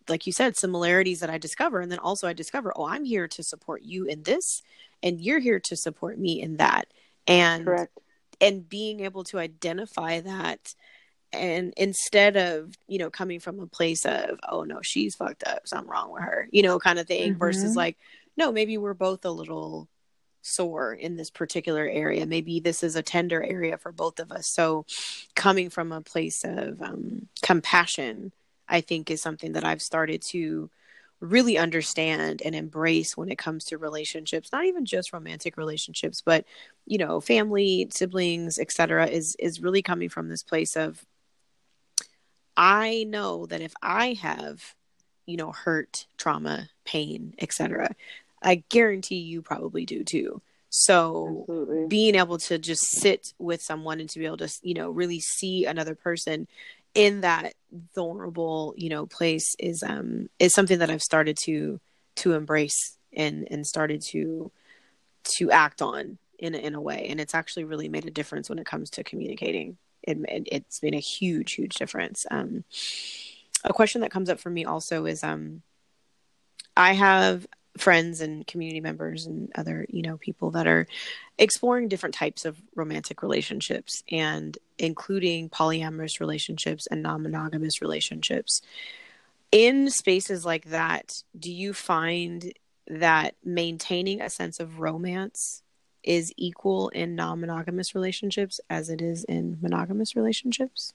like 0.10 0.26
you 0.26 0.34
said 0.34 0.58
similarities 0.58 1.20
that 1.20 1.30
i 1.30 1.38
discover 1.38 1.80
and 1.80 1.92
then 1.92 2.00
also 2.00 2.28
i 2.28 2.34
discover 2.34 2.74
oh 2.76 2.88
i'm 2.88 3.06
here 3.06 3.28
to 3.28 3.44
support 3.44 3.82
you 3.84 4.06
in 4.06 4.24
this 4.24 4.62
and 5.04 5.22
you're 5.22 5.40
here 5.40 5.60
to 5.60 5.76
support 5.76 6.18
me 6.18 6.42
in 6.42 6.58
that 6.58 6.88
and 7.28 7.66
Correct. 7.66 8.00
and 8.42 8.68
being 8.68 9.02
able 9.02 9.24
to 9.26 9.40
identify 9.40 10.22
that 10.22 10.74
and 11.34 11.74
instead 11.78 12.38
of 12.38 12.74
you 12.88 13.00
know 13.00 13.10
coming 13.10 13.40
from 13.40 13.60
a 13.60 13.68
place 13.68 14.06
of 14.06 14.40
oh 14.48 14.64
no 14.64 14.80
she's 14.82 15.16
fucked 15.16 15.44
up 15.46 15.68
something 15.68 15.90
wrong 15.90 16.12
with 16.12 16.24
her 16.24 16.48
you 16.52 16.62
know 16.62 16.80
kind 16.80 17.00
of 17.00 17.08
thing 17.08 17.32
mm-hmm. 17.32 17.40
versus 17.40 17.76
like 17.76 17.98
no 18.38 18.52
maybe 18.52 18.78
we're 18.78 18.94
both 18.94 19.26
a 19.26 19.32
little 19.32 19.88
sore 20.42 20.94
in 20.94 21.18
this 21.18 21.30
particular 21.30 21.86
area 21.88 22.26
maybe 22.26 22.62
this 22.62 22.82
is 22.82 22.96
a 22.96 23.02
tender 23.02 23.44
area 23.44 23.78
for 23.78 23.92
both 23.92 24.20
of 24.20 24.32
us 24.32 24.48
so 24.50 24.86
coming 25.36 25.70
from 25.70 25.92
a 25.92 26.00
place 26.00 26.46
of 26.46 26.82
um, 26.82 27.28
compassion 27.42 28.32
I 28.68 28.82
think 28.82 29.10
is 29.10 29.22
something 29.22 29.54
that 29.54 29.64
I've 29.64 29.82
started 29.82 30.22
to 30.30 30.70
really 31.20 31.58
understand 31.58 32.42
and 32.46 32.54
embrace 32.54 33.18
when 33.18 33.30
it 33.30 33.38
comes 33.38 33.66
to 33.66 33.78
relationships 33.78 34.52
not 34.52 34.66
even 34.66 34.86
just 34.86 35.14
romantic 35.14 35.58
relationships 35.58 36.22
but 36.24 36.46
you 36.86 36.98
know 36.98 37.20
family 37.20 37.88
siblings 37.90 38.60
etc 38.60 39.08
is 39.08 39.36
is 39.40 39.62
really 39.62 39.82
coming 39.82 40.10
from 40.10 40.30
this 40.30 40.44
place 40.44 40.76
of 40.76 41.04
i 42.56 43.04
know 43.08 43.48
that 43.48 43.62
if 43.62 43.74
i 43.82 44.14
have 44.14 44.76
you 45.26 45.38
know 45.38 45.52
hurt 45.52 46.06
trauma 46.18 46.70
pain 46.86 47.34
etc 47.40 47.90
i 48.44 48.64
guarantee 48.70 49.16
you 49.16 49.42
probably 49.42 49.86
do 49.86 50.04
too 50.04 50.40
so 50.70 51.40
Absolutely. 51.42 51.88
being 51.88 52.14
able 52.14 52.38
to 52.38 52.60
just 52.60 52.86
sit 52.86 53.34
with 53.40 53.62
someone 53.62 54.00
and 54.00 54.10
to 54.10 54.20
be 54.20 54.26
able 54.28 54.38
to 54.38 54.50
you 54.62 54.76
know 54.76 54.92
really 54.92 55.20
see 55.20 55.66
another 55.66 55.96
person 55.96 56.48
in 56.94 57.22
that 57.22 57.54
vulnerable 57.96 58.74
you 58.78 58.90
know 58.90 59.06
place 59.06 59.56
is 59.60 59.84
um 59.84 60.30
is 60.40 60.54
something 60.54 60.80
that 60.80 60.90
i've 60.90 61.04
started 61.04 61.38
to 61.38 61.80
to 62.16 62.34
embrace 62.34 62.98
and 63.14 63.48
and 63.52 63.68
started 63.68 64.02
to 64.02 64.52
to 65.24 65.52
act 65.52 65.82
on 65.82 66.18
in 66.40 66.56
in 66.56 66.76
a 66.76 66.82
way. 66.82 67.08
And 67.10 67.20
it's 67.20 67.36
actually 67.36 67.64
really 67.66 67.90
made 67.90 68.06
a 68.06 68.12
difference 68.12 68.50
when 68.50 68.60
it 68.60 68.66
comes 68.66 68.90
to 68.92 69.04
communicating. 69.04 69.78
It, 70.04 70.18
it 70.28 70.66
has 70.66 70.80
been 70.80 70.94
a 70.94 71.00
huge 71.00 71.54
huge 71.54 71.76
difference. 71.76 72.26
Um 72.32 72.64
a 73.64 73.74
question 73.74 74.02
that 74.02 74.12
comes 74.12 74.30
up 74.30 74.40
for 74.40 74.50
me 74.50 74.66
also 74.66 75.06
is 75.06 75.24
um 75.24 75.64
i 76.78 76.94
have 76.94 77.48
friends 77.78 78.22
and 78.22 78.46
community 78.48 78.82
members 78.82 79.26
and 79.26 79.52
other 79.56 79.86
you 79.90 80.02
know 80.02 80.18
people 80.18 80.52
that 80.52 80.68
are 80.68 80.88
exploring 81.38 81.88
different 81.88 82.16
types 82.16 82.46
of 82.46 82.62
romantic 82.76 83.22
relationships 83.22 84.04
and 84.12 84.58
including 84.78 85.50
polyamorous 85.50 86.20
relationships 86.20 86.88
and 86.88 87.02
non-monogamous 87.02 87.82
relationships. 87.82 88.62
In 89.52 89.90
spaces 89.90 90.46
like 90.46 90.66
that 90.66 91.24
do 91.38 91.52
you 91.52 91.74
find 91.74 92.54
that 92.88 93.36
maintaining 93.44 94.22
a 94.22 94.30
sense 94.30 94.60
of 94.60 94.80
romance 94.80 95.62
is 96.04 96.34
equal 96.38 96.90
in 96.90 97.16
non-monogamous 97.16 97.94
relationships 97.94 98.60
as 98.70 98.90
it 98.90 99.02
is 99.02 99.24
in 99.26 99.58
monogamous 99.62 100.16
relationships 100.16 100.94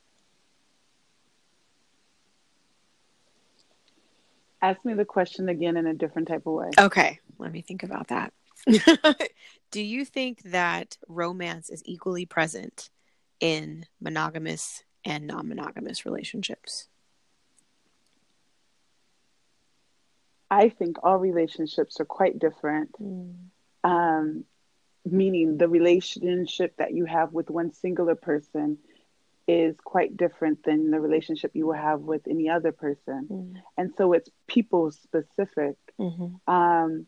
Ask 4.63 4.85
me 4.85 4.95
the 4.95 5.05
question 5.05 5.49
again 5.49 5.77
in 5.77 5.89
a 5.89 5.95
different 5.95 6.29
type 6.29 6.47
of 6.47 6.53
way. 6.53 6.71
Okay, 6.79 7.19
let 7.39 7.51
me 7.51 7.63
think 7.63 7.83
about 7.83 8.09
that. 8.09 8.33
Do 9.73 9.83
you 9.83 10.05
think 10.05 10.43
that 10.45 10.97
romance 11.09 11.69
is 11.69 11.83
equally 11.85 12.27
present 12.27 12.91
in 13.41 13.87
monogamous 14.01 14.85
and 15.05 15.27
non 15.27 15.49
monogamous 15.49 16.07
relationships? 16.07 16.87
I 20.49 20.69
think 20.69 20.99
all 21.03 21.19
relationships 21.19 21.99
are 21.99 22.05
quite 22.05 22.39
different. 22.39 22.93
Mm. 23.01 23.35
Um, 23.83 24.45
meaning, 25.05 25.59
the 25.59 25.69
relationship 25.69 26.77
that 26.77 26.95
you 26.95 27.05
have 27.07 27.33
with 27.33 27.51
one 27.51 27.73
singular 27.73 28.15
person 28.15 28.79
is 29.49 29.77
quite 29.83 30.17
different 30.17 30.63
than 30.65 30.91
the 30.91 31.01
relationship 31.01 31.51
you 31.55 31.67
will 31.67 31.73
have 31.75 32.01
with 32.01 32.23
any 32.29 32.49
other 32.49 32.73
person. 32.73 33.27
Mm. 33.31 33.63
And 33.77 33.93
so 33.97 34.13
it's 34.13 34.31
people 34.47 34.91
specific. 34.91 35.77
Mm-hmm. 35.99 36.53
Um, 36.53 37.07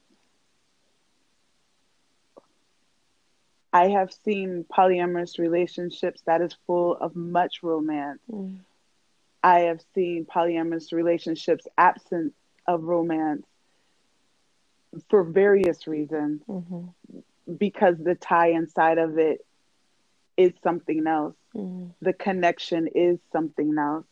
I 3.73 3.89
have 3.89 4.13
seen 4.25 4.65
polyamorous 4.73 5.39
relationships 5.39 6.23
that 6.27 6.41
is 6.41 6.57
full 6.67 6.97
of 6.97 7.17
much 7.17 7.63
romance. 7.63 8.21
Mm. 8.31 8.59
I 9.43 9.61
have 9.61 9.81
seen 9.95 10.27
polyamorous 10.27 10.93
relationships 10.93 11.67
absent 11.77 12.35
of 12.67 12.85
romance 12.85 13.47
for 15.11 15.25
various 15.25 15.87
reasons 15.87 16.41
mm-hmm. 16.49 17.19
because 17.59 17.97
the 17.99 18.15
tie 18.15 18.51
inside 18.51 18.99
of 18.99 19.19
it 19.19 19.44
is 20.37 20.53
something 20.63 21.07
else. 21.07 21.35
Mm. 21.55 21.91
The 22.01 22.13
connection 22.13 22.89
is 22.95 23.19
something 23.33 23.77
else. 23.79 24.05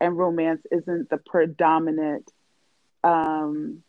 and 0.00 0.16
romance 0.18 0.62
isn't 0.70 1.08
the 1.08 1.16
predominant 1.18 2.30
um, 3.04 3.82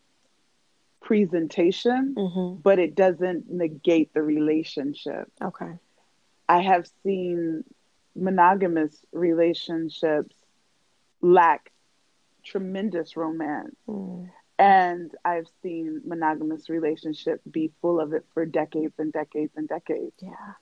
presentation, 1.00 2.14
Mm-hmm. 2.16 2.60
but 2.62 2.78
it 2.78 2.94
doesn't 2.94 3.50
negate 3.50 4.12
the 4.14 4.22
relationship. 4.22 5.30
Okay. 5.42 5.72
I 6.48 6.60
have 6.62 6.86
seen 7.02 7.64
monogamous 8.14 8.96
relationships 9.12 10.34
lack 11.20 11.70
tremendous 12.44 13.16
romance. 13.16 13.76
Mm. 13.86 14.30
And 14.58 15.12
I've 15.24 15.46
seen 15.62 16.00
monogamous 16.04 16.68
relationship 16.68 17.40
be 17.48 17.70
full 17.80 18.00
of 18.00 18.12
it 18.12 18.24
for 18.34 18.44
decades 18.44 18.94
and 18.98 19.12
decades 19.12 19.52
and 19.56 19.68
decades. 19.68 20.14
Yeah. 20.20 20.54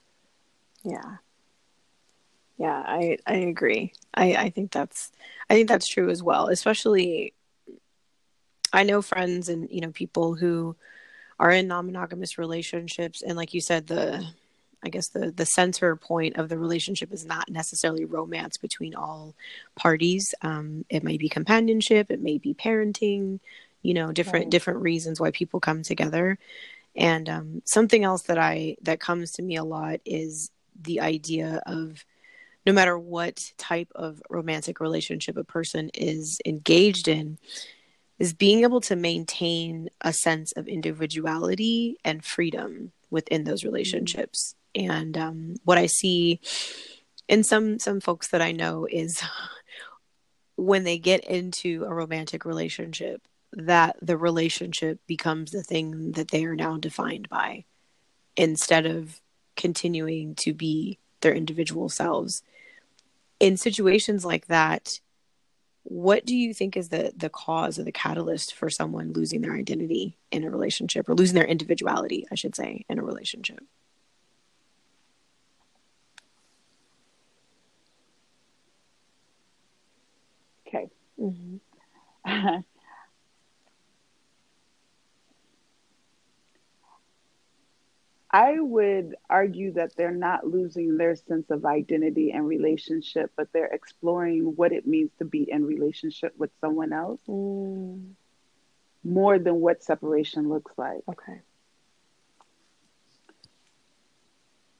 Yeah. 0.87 1.17
Yeah, 2.57 2.83
I 2.85 3.17
I 3.27 3.35
agree. 3.35 3.93
I 4.13 4.35
I 4.35 4.49
think 4.49 4.71
that's 4.71 5.11
I 5.49 5.53
think 5.53 5.69
that's 5.69 5.87
true 5.87 6.09
as 6.09 6.23
well, 6.23 6.47
especially 6.47 7.33
I 8.73 8.83
know 8.83 9.01
friends 9.01 9.49
and 9.49 9.69
you 9.71 9.81
know 9.81 9.91
people 9.91 10.35
who 10.35 10.75
are 11.39 11.51
in 11.51 11.67
non-monogamous 11.67 12.37
relationships 12.37 13.21
and 13.21 13.37
like 13.37 13.53
you 13.53 13.61
said 13.61 13.87
the 13.87 14.25
I 14.83 14.89
guess 14.89 15.09
the 15.09 15.31
the 15.31 15.45
center 15.45 15.95
point 15.95 16.37
of 16.37 16.49
the 16.49 16.57
relationship 16.57 17.13
is 17.13 17.25
not 17.25 17.49
necessarily 17.49 18.05
romance 18.05 18.57
between 18.57 18.95
all 18.95 19.35
parties. 19.75 20.35
Um, 20.41 20.85
it 20.89 21.03
may 21.03 21.17
be 21.17 21.29
companionship, 21.29 22.11
it 22.11 22.21
may 22.21 22.37
be 22.39 22.53
parenting, 22.53 23.39
you 23.83 23.93
know, 23.93 24.11
different 24.11 24.45
Right. 24.45 24.51
different 24.51 24.81
reasons 24.81 25.19
why 25.19 25.31
people 25.31 25.59
come 25.59 25.83
together. 25.83 26.39
And 26.95 27.29
um, 27.29 27.61
something 27.65 28.03
else 28.05 28.23
that 28.23 28.39
I 28.39 28.77
that 28.83 28.99
comes 29.01 29.33
to 29.33 29.43
me 29.43 29.57
a 29.57 29.65
lot 29.65 30.01
is 30.05 30.51
the 30.81 31.01
idea 31.01 31.61
of 31.65 32.05
no 32.65 32.73
matter 32.73 32.99
what 32.99 33.53
type 33.57 33.91
of 33.95 34.21
romantic 34.29 34.79
relationship 34.79 35.37
a 35.37 35.43
person 35.43 35.89
is 35.93 36.39
engaged 36.45 37.07
in, 37.07 37.37
is 38.19 38.33
being 38.33 38.63
able 38.63 38.81
to 38.81 38.95
maintain 38.95 39.89
a 40.01 40.11
sense 40.11 40.51
of 40.53 40.67
individuality 40.67 41.97
and 42.03 42.25
freedom 42.25 42.91
within 43.09 43.43
those 43.43 43.63
relationships. 43.63 44.55
And 44.75 45.17
um, 45.17 45.55
what 45.63 45.77
I 45.77 45.85
see 45.85 46.41
in 47.27 47.43
some 47.43 47.79
some 47.79 47.99
folks 47.99 48.29
that 48.29 48.41
I 48.41 48.51
know 48.51 48.87
is 48.89 49.21
when 50.57 50.83
they 50.83 50.97
get 50.97 51.23
into 51.23 51.85
a 51.85 51.93
romantic 51.93 52.43
relationship, 52.43 53.21
that 53.53 53.95
the 54.01 54.17
relationship 54.17 54.99
becomes 55.07 55.51
the 55.51 55.63
thing 55.63 56.11
that 56.13 56.29
they 56.29 56.45
are 56.45 56.55
now 56.55 56.77
defined 56.77 57.29
by, 57.29 57.63
instead 58.35 58.85
of 58.85 59.21
continuing 59.57 60.35
to 60.35 60.53
be 60.53 60.99
their 61.21 61.33
individual 61.33 61.89
selves. 61.89 62.43
In 63.39 63.57
situations 63.57 64.23
like 64.23 64.47
that, 64.47 64.99
what 65.89 66.25
do 66.25 66.35
you 66.35 66.53
think 66.53 66.75
is 66.75 66.89
the 66.89 67.13
the 67.15 67.29
cause 67.29 67.79
or 67.79 67.83
the 67.83 67.91
catalyst 67.93 68.53
for 68.53 68.69
someone 68.69 69.13
losing 69.13 69.39
their 69.41 69.53
identity 69.53 70.17
in 70.31 70.43
a 70.43 70.49
relationship 70.49 71.07
or 71.07 71.15
losing 71.15 71.35
their 71.35 71.45
individuality 71.45 72.25
i 72.29 72.35
should 72.35 72.53
say 72.55 72.83
in 72.89 72.99
a 72.99 73.03
relationship 73.03 73.63
Okay. 80.67 80.89
mm-hmm. 81.17 81.57
I 88.31 88.59
would 88.59 89.15
argue 89.29 89.73
that 89.73 89.95
they're 89.95 90.11
not 90.11 90.45
losing 90.45 90.97
their 90.97 91.15
sense 91.15 91.49
of 91.49 91.65
identity 91.65 92.31
and 92.31 92.47
relationship, 92.47 93.31
but 93.37 93.47
they're 93.53 93.67
exploring 93.73 94.55
what 94.55 94.73
it 94.73 94.85
means 94.85 95.11
to 95.19 95.25
be 95.25 95.49
in 95.49 95.65
relationship 95.65 96.33
with 96.37 96.51
someone 96.59 96.93
else 96.93 97.21
mm, 97.27 98.13
more 99.03 99.39
than 99.39 99.55
what 99.61 99.83
separation 99.83 100.49
looks 100.49 100.71
like. 100.77 101.01
okay 101.09 101.41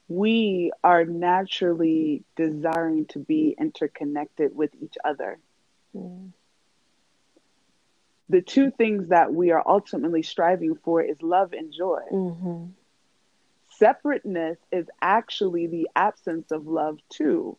We 0.10 0.72
are 0.84 1.06
naturally 1.06 2.24
desiring 2.36 3.06
to 3.08 3.20
be 3.20 3.56
interconnected 3.60 4.56
with 4.56 4.72
each 4.82 4.96
other. 5.04 5.40
mm, 5.96 6.32
The 8.30 8.42
two 8.42 8.72
things 8.72 9.10
that 9.10 9.34
we 9.34 9.52
are 9.52 9.64
ultimately 9.66 10.24
striving 10.24 10.76
for 10.76 11.02
is 11.02 11.22
love 11.22 11.54
and 11.54 11.72
joy. 11.74 12.04
mm-hmm. 12.12 12.66
Separateness 13.78 14.58
is 14.72 14.88
actually 15.02 15.68
the 15.68 15.90
absence 15.96 16.52
of 16.52 16.68
love, 16.68 17.00
too. 17.10 17.58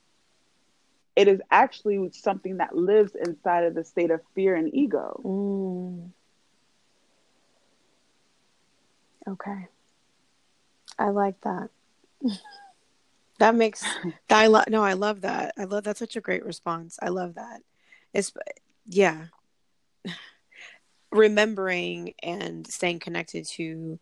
It 1.14 1.28
is 1.28 1.40
actually 1.50 2.10
something 2.12 2.58
that 2.58 2.76
lives 2.76 3.14
inside 3.14 3.64
of 3.64 3.74
the 3.74 3.84
state 3.84 4.10
of 4.10 4.20
fear 4.34 4.54
and 4.54 4.72
ego. 4.74 5.20
mm. 5.24 6.10
okay 9.28 9.66
i 10.98 11.08
like 11.10 11.40
that 11.42 11.68
that 13.38 13.54
makes 13.54 13.84
i 14.30 14.46
love 14.46 14.64
no 14.68 14.82
i 14.82 14.94
love 14.94 15.20
that 15.20 15.52
i 15.58 15.64
love 15.64 15.84
that's 15.84 15.98
such 15.98 16.16
a 16.16 16.20
great 16.20 16.44
response 16.44 16.98
i 17.02 17.08
love 17.08 17.34
that 17.34 17.60
it's 18.14 18.32
yeah 18.86 19.26
remembering 21.10 22.14
and 22.22 22.66
staying 22.66 22.98
connected 22.98 23.44
to 23.44 23.98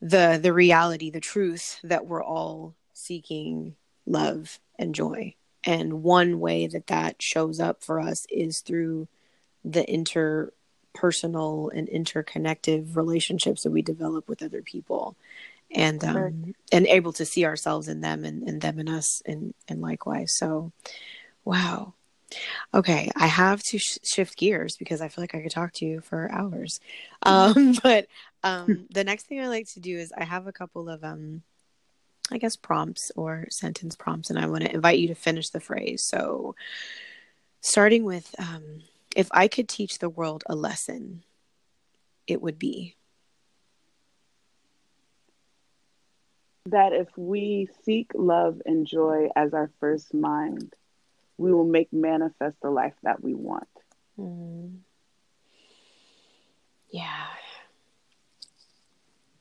the 0.00 0.38
the 0.42 0.52
reality 0.52 1.10
the 1.10 1.20
truth 1.20 1.78
that 1.82 2.06
we're 2.06 2.22
all 2.22 2.74
seeking 2.92 3.74
love 4.06 4.58
and 4.78 4.94
joy. 4.94 5.34
And 5.64 6.02
one 6.02 6.40
way 6.40 6.66
that 6.66 6.86
that 6.86 7.20
shows 7.20 7.60
up 7.60 7.82
for 7.82 8.00
us 8.00 8.26
is 8.30 8.60
through 8.60 9.08
the 9.64 9.82
interpersonal 9.84 11.70
and 11.74 11.88
interconnective 11.88 12.96
relationships 12.96 13.62
that 13.62 13.70
we 13.70 13.82
develop 13.82 14.28
with 14.28 14.42
other 14.42 14.62
people. 14.62 15.16
And 15.70 16.02
um 16.04 16.54
and 16.72 16.86
able 16.86 17.12
to 17.14 17.24
see 17.24 17.44
ourselves 17.44 17.88
in 17.88 18.00
them 18.00 18.24
and, 18.24 18.42
and 18.48 18.60
them 18.60 18.78
in 18.78 18.88
us 18.88 19.22
and 19.26 19.54
and 19.68 19.80
likewise. 19.80 20.36
So 20.36 20.72
wow. 21.44 21.94
Okay, 22.72 23.10
I 23.16 23.26
have 23.26 23.62
to 23.64 23.78
sh- 23.78 23.98
shift 24.04 24.36
gears 24.36 24.76
because 24.76 25.00
I 25.00 25.08
feel 25.08 25.22
like 25.22 25.34
I 25.34 25.42
could 25.42 25.50
talk 25.50 25.72
to 25.74 25.84
you 25.84 26.00
for 26.00 26.30
hours. 26.32 26.80
Um, 27.22 27.74
but 27.82 28.06
um, 28.42 28.86
the 28.90 29.04
next 29.04 29.26
thing 29.26 29.40
I 29.40 29.48
like 29.48 29.68
to 29.72 29.80
do 29.80 29.96
is 29.96 30.12
I 30.16 30.24
have 30.24 30.46
a 30.46 30.52
couple 30.52 30.88
of, 30.88 31.04
um, 31.04 31.42
I 32.30 32.38
guess, 32.38 32.56
prompts 32.56 33.10
or 33.16 33.46
sentence 33.50 33.96
prompts, 33.96 34.30
and 34.30 34.38
I 34.38 34.46
want 34.46 34.64
to 34.64 34.74
invite 34.74 34.98
you 34.98 35.08
to 35.08 35.14
finish 35.14 35.50
the 35.50 35.60
phrase. 35.60 36.02
So, 36.02 36.54
starting 37.60 38.04
with, 38.04 38.34
um, 38.38 38.82
if 39.16 39.28
I 39.32 39.48
could 39.48 39.68
teach 39.68 39.98
the 39.98 40.08
world 40.08 40.44
a 40.46 40.54
lesson, 40.54 41.24
it 42.26 42.40
would 42.40 42.58
be. 42.58 42.96
That 46.66 46.92
if 46.92 47.08
we 47.16 47.68
seek 47.84 48.12
love 48.14 48.60
and 48.64 48.86
joy 48.86 49.28
as 49.34 49.54
our 49.54 49.70
first 49.80 50.14
mind, 50.14 50.74
we 51.38 51.52
will 51.52 51.64
make 51.64 51.92
manifest 51.92 52.56
the 52.62 52.70
life 52.70 52.94
that 53.02 53.24
we 53.24 53.34
want. 53.34 53.66
Mm. 54.18 54.80
Yeah. 56.90 57.26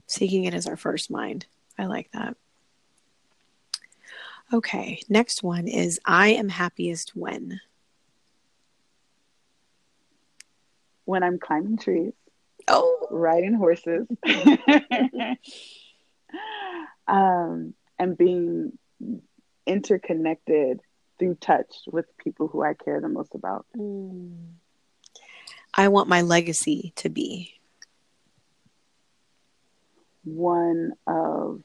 Seeking 0.10 0.45
it 0.45 0.55
as 0.55 0.66
our 0.66 0.76
first 0.76 1.12
mind. 1.12 1.45
I 1.78 1.86
like 1.86 2.10
that. 2.14 2.36
Okay, 4.51 4.99
next 5.07 5.43
one 5.43 5.68
is 5.68 5.99
I 6.03 6.30
am 6.30 6.49
happiest 6.49 7.16
when. 7.16 7.62
When 11.05 11.22
I'm 11.22 11.38
climbing 11.38 11.78
trees, 11.78 12.14
Oh, 12.68 13.07
riding 13.12 13.53
horses, 13.53 14.07
um, 17.07 17.76
and 17.99 18.18
being 18.18 18.78
interconnected 19.68 20.80
through 21.20 21.36
touch 21.36 21.74
with 21.86 22.05
people 22.18 22.47
who 22.47 22.64
I 22.64 22.74
care 22.74 22.99
the 22.99 23.10
most 23.10 23.36
about. 23.36 23.68
Mm. 23.78 24.53
I 25.74 25.89
want 25.89 26.10
my 26.10 26.22
legacy 26.22 26.93
to 26.97 27.10
be. 27.10 27.59
One 30.24 30.93
of 31.07 31.61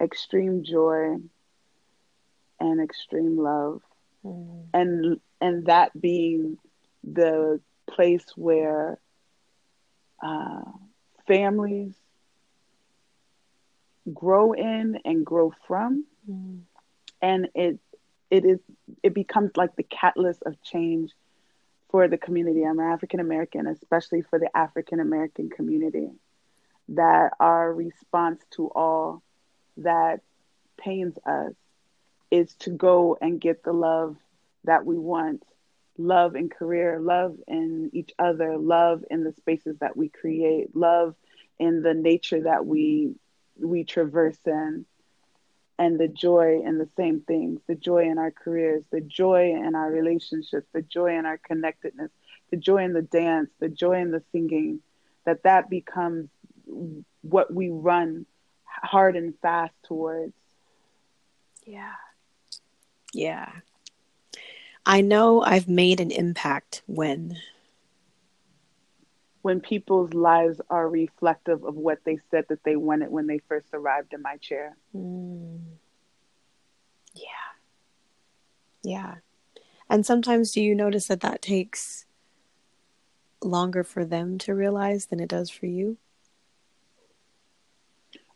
extreme 0.00 0.62
joy 0.64 1.16
and 2.60 2.80
extreme 2.80 3.36
love 3.38 3.80
Mm. 4.24 4.68
and 4.72 5.20
and 5.40 5.66
that 5.66 5.98
being 6.00 6.56
the 7.02 7.60
place 7.86 8.24
where 8.36 8.98
uh, 10.22 10.62
families 11.26 11.94
grow 14.12 14.52
in 14.52 14.98
and 15.04 15.24
grow 15.24 15.52
from 15.66 16.04
Mm. 16.30 16.60
and 17.20 17.48
it 17.54 17.78
it 18.30 18.44
is 18.44 18.58
it 19.02 19.12
becomes 19.14 19.50
like 19.56 19.76
the 19.76 19.82
catalyst 19.82 20.42
of 20.46 20.60
change 20.62 21.12
for 21.90 22.08
the 22.08 22.16
community 22.16 22.62
i'm 22.64 22.80
african 22.80 23.20
american 23.20 23.66
especially 23.66 24.22
for 24.22 24.38
the 24.38 24.48
african 24.56 25.00
american 25.00 25.50
community 25.50 26.08
that 26.88 27.32
our 27.40 27.72
response 27.72 28.42
to 28.52 28.68
all 28.68 29.22
that 29.78 30.20
pains 30.78 31.16
us 31.26 31.52
is 32.30 32.54
to 32.56 32.70
go 32.70 33.16
and 33.20 33.40
get 33.40 33.62
the 33.62 33.72
love 33.72 34.16
that 34.64 34.84
we 34.84 34.98
want. 34.98 35.42
Love 35.96 36.34
in 36.34 36.48
career, 36.48 36.98
love 37.00 37.36
in 37.46 37.90
each 37.92 38.12
other, 38.18 38.56
love 38.58 39.04
in 39.10 39.24
the 39.24 39.32
spaces 39.32 39.76
that 39.80 39.96
we 39.96 40.08
create, 40.08 40.74
love 40.74 41.14
in 41.58 41.82
the 41.82 41.94
nature 41.94 42.42
that 42.42 42.64
we 42.66 43.14
we 43.60 43.84
traverse 43.84 44.38
in 44.46 44.84
and 45.78 45.98
the 45.98 46.08
joy 46.08 46.60
in 46.64 46.78
the 46.78 46.88
same 46.96 47.20
things 47.20 47.60
the 47.66 47.74
joy 47.74 48.04
in 48.04 48.18
our 48.18 48.30
careers 48.30 48.82
the 48.90 49.00
joy 49.00 49.50
in 49.50 49.74
our 49.74 49.90
relationships 49.90 50.66
the 50.72 50.82
joy 50.82 51.16
in 51.16 51.24
our 51.26 51.38
connectedness 51.38 52.10
the 52.50 52.56
joy 52.56 52.82
in 52.84 52.92
the 52.92 53.02
dance 53.02 53.50
the 53.60 53.68
joy 53.68 54.00
in 54.00 54.10
the 54.10 54.22
singing 54.32 54.80
that 55.24 55.42
that 55.42 55.68
becomes 55.70 56.28
what 57.22 57.52
we 57.52 57.70
run 57.70 58.26
hard 58.64 59.16
and 59.16 59.34
fast 59.40 59.74
towards 59.84 60.34
yeah 61.66 61.92
yeah 63.12 63.50
i 64.84 65.00
know 65.00 65.42
i've 65.42 65.68
made 65.68 66.00
an 66.00 66.10
impact 66.10 66.82
when 66.86 67.36
when 69.44 69.60
people's 69.60 70.14
lives 70.14 70.58
are 70.70 70.88
reflective 70.88 71.64
of 71.64 71.74
what 71.74 71.98
they 72.06 72.18
said 72.30 72.46
that 72.48 72.64
they 72.64 72.76
wanted 72.76 73.10
when 73.10 73.26
they 73.26 73.38
first 73.46 73.66
arrived 73.74 74.14
in 74.14 74.22
my 74.22 74.38
chair. 74.38 74.74
Mm. 74.96 75.60
Yeah. 77.14 77.22
Yeah. 78.82 79.14
And 79.90 80.06
sometimes 80.06 80.52
do 80.52 80.62
you 80.62 80.74
notice 80.74 81.08
that 81.08 81.20
that 81.20 81.42
takes 81.42 82.06
longer 83.42 83.84
for 83.84 84.02
them 84.02 84.38
to 84.38 84.54
realize 84.54 85.06
than 85.06 85.20
it 85.20 85.28
does 85.28 85.50
for 85.50 85.66
you? 85.66 85.98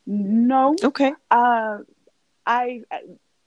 No. 0.08 0.74
Okay. 0.82 1.12
Uh, 1.30 1.78
I 2.46 2.82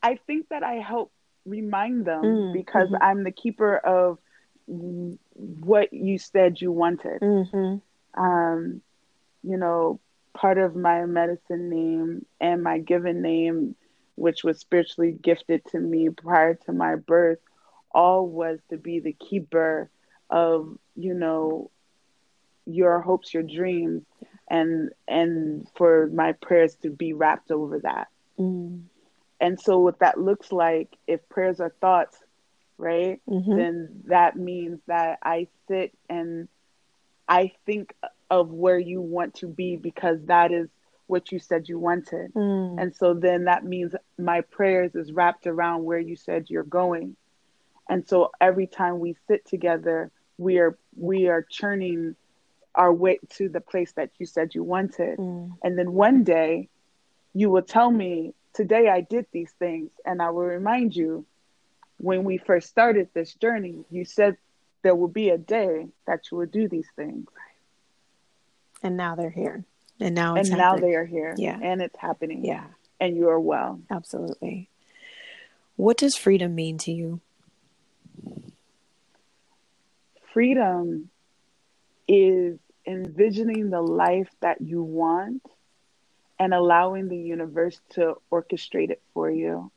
I 0.04 0.20
think 0.28 0.50
that 0.50 0.64
I 0.64 0.76
help 0.76 1.12
remind 1.44 2.06
them 2.06 2.22
mm, 2.22 2.54
because 2.54 2.90
mm-hmm. 2.90 3.02
I'm 3.04 3.24
the 3.24 3.32
keeper 3.32 3.76
of 3.76 4.20
what 4.68 5.92
you 5.92 6.20
said 6.20 6.62
you 6.62 6.72
wanted. 6.72 7.20
Mm-hmm. 7.20 8.22
Um, 8.24 8.82
you 9.44 9.58
know, 9.58 10.00
part 10.36 10.60
of 10.60 10.76
my 10.76 11.06
medicine 11.08 11.70
name 11.70 12.28
and 12.40 12.62
my 12.62 12.78
given 12.78 13.24
name, 13.24 13.76
which 14.14 14.44
was 14.44 14.60
spiritually 14.60 15.18
gifted 15.20 15.66
to 15.72 15.80
me 15.80 16.10
prior 16.10 16.54
to 16.66 16.74
my 16.74 16.96
birth, 16.96 17.40
all 17.92 18.28
was 18.28 18.60
to 18.70 18.78
be 18.78 19.00
the 19.00 19.14
keeper 19.14 19.90
of, 20.30 20.78
you 20.96 21.16
know, 21.16 21.72
your 22.68 23.02
hopes, 23.02 23.34
your 23.34 23.44
dreams, 23.44 24.04
and 24.52 24.92
and 25.08 25.66
for 25.78 26.08
my 26.14 26.34
prayers 26.34 26.76
to 26.84 26.90
be 26.92 27.14
wrapped 27.14 27.52
over 27.52 27.80
that. 27.80 28.10
Mm. 28.38 28.84
And 29.40 29.60
so, 29.60 29.80
what 29.80 30.00
that 30.00 30.20
looks 30.20 30.52
like, 30.52 30.96
if 31.08 31.28
prayers 31.30 31.62
are 31.62 31.74
thoughts, 31.82 32.18
right? 32.78 33.22
Mm-hmm. 33.28 33.56
Then 33.56 34.04
that 34.08 34.36
means 34.36 34.82
that 34.88 35.20
I 35.24 35.48
sit 35.68 35.98
and 36.10 36.50
I 37.28 37.54
think 37.66 37.96
of 38.30 38.52
where 38.52 38.78
you 38.78 39.02
want 39.02 39.36
to 39.36 39.48
be 39.48 39.78
because 39.78 40.20
that 40.26 40.52
is 40.52 40.68
what 41.08 41.32
you 41.32 41.40
said 41.40 41.70
you 41.70 41.80
wanted. 41.80 42.34
Mm. 42.34 42.82
And 42.82 42.96
so 42.96 43.14
then 43.14 43.46
that 43.46 43.64
means 43.64 43.94
my 44.20 44.42
prayers 44.42 44.96
is 44.96 45.14
wrapped 45.14 45.48
around 45.48 45.86
where 45.86 46.00
you 46.00 46.18
said 46.18 46.50
you're 46.50 46.64
going. 46.64 47.16
And 47.90 48.08
so 48.08 48.32
every 48.40 48.68
time 48.68 49.00
we 49.00 49.16
sit 49.28 49.46
together, 49.46 50.12
we 50.38 50.60
are 50.60 50.78
we 50.96 51.28
are 51.28 51.42
churning 51.42 52.16
our 52.76 52.94
way 52.94 53.20
to 53.30 53.50
the 53.50 53.62
place 53.62 53.92
that 53.94 54.12
you 54.18 54.26
said 54.26 54.56
you 54.56 54.64
wanted. 54.64 55.18
Mm. 55.18 55.58
And 55.64 55.78
then 55.78 55.94
one 55.94 56.24
day 56.24 56.70
you 57.34 57.50
will 57.50 57.62
tell 57.62 57.90
me, 57.90 58.34
today 58.54 58.90
I 58.90 59.02
did 59.02 59.26
these 59.32 59.52
things 59.60 59.92
and 60.06 60.22
I 60.22 60.30
will 60.30 60.44
remind 60.44 60.96
you 60.96 61.26
when 61.98 62.24
we 62.24 62.38
first 62.38 62.70
started 62.70 63.10
this 63.14 63.34
journey, 63.36 63.86
you 63.92 64.06
said 64.06 64.38
there 64.82 64.96
will 64.96 65.08
be 65.08 65.30
a 65.30 65.38
day 65.38 65.88
that 66.08 66.32
you 66.32 66.38
will 66.38 66.48
do 66.48 66.68
these 66.68 66.88
things. 66.96 67.28
And 68.82 68.98
now 68.98 69.16
they're 69.16 69.30
here. 69.30 69.64
And 70.00 70.16
now 70.16 70.36
and 70.36 70.48
happening. 70.48 70.58
now 70.58 70.78
they 70.78 70.96
are 70.96 71.06
here. 71.06 71.36
Yeah. 71.38 71.60
And 71.62 71.82
it's 71.82 71.98
happening. 71.98 72.44
Yeah. 72.44 72.66
And 73.00 73.16
you 73.16 73.30
are 73.30 73.40
well. 73.40 73.80
Absolutely. 73.92 74.68
What 75.76 75.98
does 75.98 76.18
freedom 76.18 76.56
mean 76.56 76.78
to 76.80 76.92
you? 76.92 77.22
Freedom 80.34 81.10
is 82.12 82.60
envisioning 82.86 83.70
the 83.70 83.82
life 83.82 84.30
that 84.42 84.60
you 84.60 84.84
want 84.84 85.42
and 86.38 86.54
allowing 86.54 87.08
the 87.08 87.18
universe 87.18 87.80
to 87.92 88.16
orchestrate 88.30 88.90
it 88.90 89.02
for 89.14 89.32
you 89.32 89.72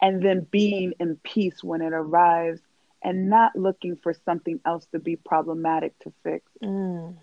and 0.00 0.22
then 0.22 0.46
being 0.50 0.92
in 1.00 1.16
peace 1.16 1.64
when 1.64 1.80
it 1.82 1.92
arrives 1.92 2.60
and 3.02 3.28
not 3.28 3.56
looking 3.56 3.96
for 3.96 4.14
something 4.24 4.60
else 4.64 4.86
to 4.92 5.00
be 5.00 5.16
problematic 5.16 5.98
to 5.98 6.12
fix. 6.22 6.44
Mm. 6.62 7.16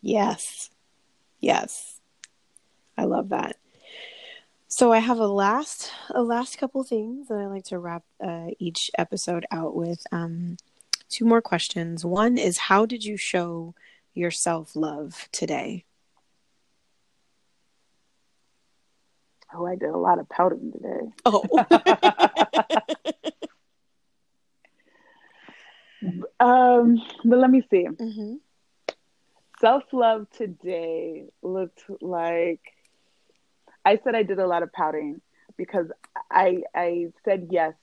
Yes. 0.00 0.70
Yes. 1.40 2.00
I 2.96 3.04
love 3.04 3.28
that. 3.30 3.56
So 4.68 4.90
I 4.92 5.00
have 5.00 5.18
a 5.18 5.26
last 5.26 5.92
a 6.10 6.22
last 6.22 6.56
couple 6.58 6.82
things 6.84 7.28
that 7.28 7.38
I 7.38 7.46
like 7.46 7.64
to 7.66 7.78
wrap 7.78 8.04
uh, 8.24 8.48
each 8.58 8.90
episode 8.96 9.44
out 9.50 9.76
with. 9.76 10.02
Um, 10.10 10.56
two 11.14 11.24
more 11.24 11.40
questions. 11.40 12.04
One 12.04 12.36
is 12.36 12.58
how 12.58 12.86
did 12.86 13.04
you 13.04 13.16
show 13.16 13.76
your 14.14 14.32
self 14.32 14.74
love 14.74 15.28
today? 15.30 15.84
Oh, 19.54 19.64
I 19.64 19.76
did 19.76 19.90
a 19.90 19.96
lot 19.96 20.18
of 20.18 20.28
pouting 20.28 20.72
today. 20.72 21.12
Oh. 21.24 21.44
um, 26.40 27.00
but 27.24 27.38
let 27.38 27.50
me 27.50 27.62
see. 27.70 27.86
Mm-hmm. 27.86 28.34
Self 29.60 29.84
love 29.92 30.26
today 30.36 31.26
looked 31.42 31.84
like 32.00 32.60
I 33.84 34.00
said 34.02 34.16
I 34.16 34.24
did 34.24 34.40
a 34.40 34.46
lot 34.48 34.64
of 34.64 34.72
pouting 34.72 35.20
because 35.56 35.86
I 36.28 36.62
I 36.74 37.12
said 37.24 37.46
yes 37.52 37.74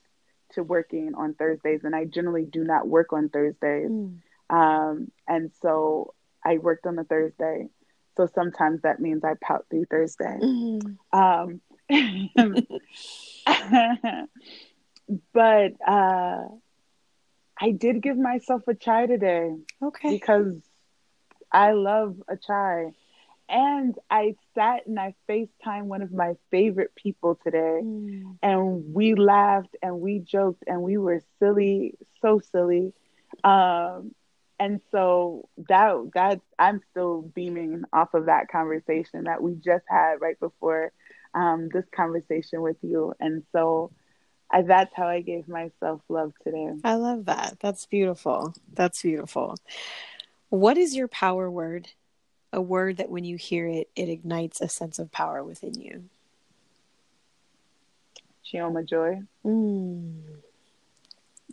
to 0.52 0.62
working 0.62 1.14
on 1.16 1.34
Thursdays, 1.34 1.80
and 1.84 1.94
I 1.94 2.04
generally 2.04 2.44
do 2.44 2.64
not 2.64 2.88
work 2.88 3.12
on 3.12 3.28
Thursdays. 3.28 3.90
Mm. 3.90 4.18
Um, 4.50 5.10
and 5.26 5.50
so 5.60 6.14
I 6.44 6.58
worked 6.58 6.86
on 6.86 6.98
a 6.98 7.04
Thursday, 7.04 7.68
so 8.16 8.28
sometimes 8.34 8.82
that 8.82 9.00
means 9.00 9.24
I 9.24 9.34
pout 9.40 9.66
through 9.70 9.86
Thursday. 9.86 10.38
Mm-hmm. 10.42 11.18
Um, 11.18 11.60
but 15.32 15.72
uh, 15.86 16.44
I 17.60 17.70
did 17.70 18.02
give 18.02 18.18
myself 18.18 18.62
a 18.68 18.74
chai 18.74 19.06
today. 19.06 19.54
Okay. 19.82 20.10
Because 20.10 20.54
I 21.50 21.72
love 21.72 22.16
a 22.28 22.36
chai. 22.36 22.92
And 23.48 23.94
I 24.10 24.36
sat 24.54 24.86
and 24.86 24.98
I 24.98 25.14
FaceTime 25.28 25.84
one 25.84 26.02
of 26.02 26.12
my 26.12 26.34
favorite 26.50 26.94
people 26.94 27.38
today. 27.42 27.80
Mm. 27.82 28.36
And 28.42 28.94
we 28.94 29.14
laughed 29.14 29.76
and 29.82 30.00
we 30.00 30.20
joked 30.20 30.64
and 30.66 30.82
we 30.82 30.96
were 30.96 31.20
silly, 31.38 31.94
so 32.22 32.40
silly. 32.52 32.92
Um, 33.44 34.14
and 34.58 34.80
so 34.92 35.48
that 35.68 35.96
that 36.14 36.40
I'm 36.58 36.80
still 36.90 37.22
beaming 37.22 37.82
off 37.92 38.14
of 38.14 38.26
that 38.26 38.48
conversation 38.48 39.24
that 39.24 39.42
we 39.42 39.54
just 39.54 39.84
had 39.88 40.20
right 40.20 40.38
before 40.38 40.92
um, 41.34 41.68
this 41.72 41.84
conversation 41.94 42.62
with 42.62 42.76
you. 42.82 43.12
And 43.18 43.42
so 43.52 43.90
I, 44.50 44.62
that's 44.62 44.94
how 44.94 45.08
I 45.08 45.20
gave 45.20 45.48
myself 45.48 46.02
love 46.08 46.32
today. 46.44 46.74
I 46.84 46.94
love 46.94 47.24
that. 47.24 47.56
That's 47.60 47.86
beautiful. 47.86 48.54
That's 48.72 49.02
beautiful. 49.02 49.56
What 50.50 50.76
is 50.76 50.94
your 50.94 51.08
power 51.08 51.50
word? 51.50 51.88
A 52.52 52.60
word 52.60 52.98
that 52.98 53.10
when 53.10 53.24
you 53.24 53.36
hear 53.36 53.66
it, 53.66 53.88
it 53.96 54.08
ignites 54.08 54.60
a 54.60 54.68
sense 54.68 54.98
of 54.98 55.10
power 55.10 55.42
within 55.42 55.74
you. 55.80 56.04
Chioma 58.44 58.86
Joy. 58.86 59.22
Mm. 59.44 60.20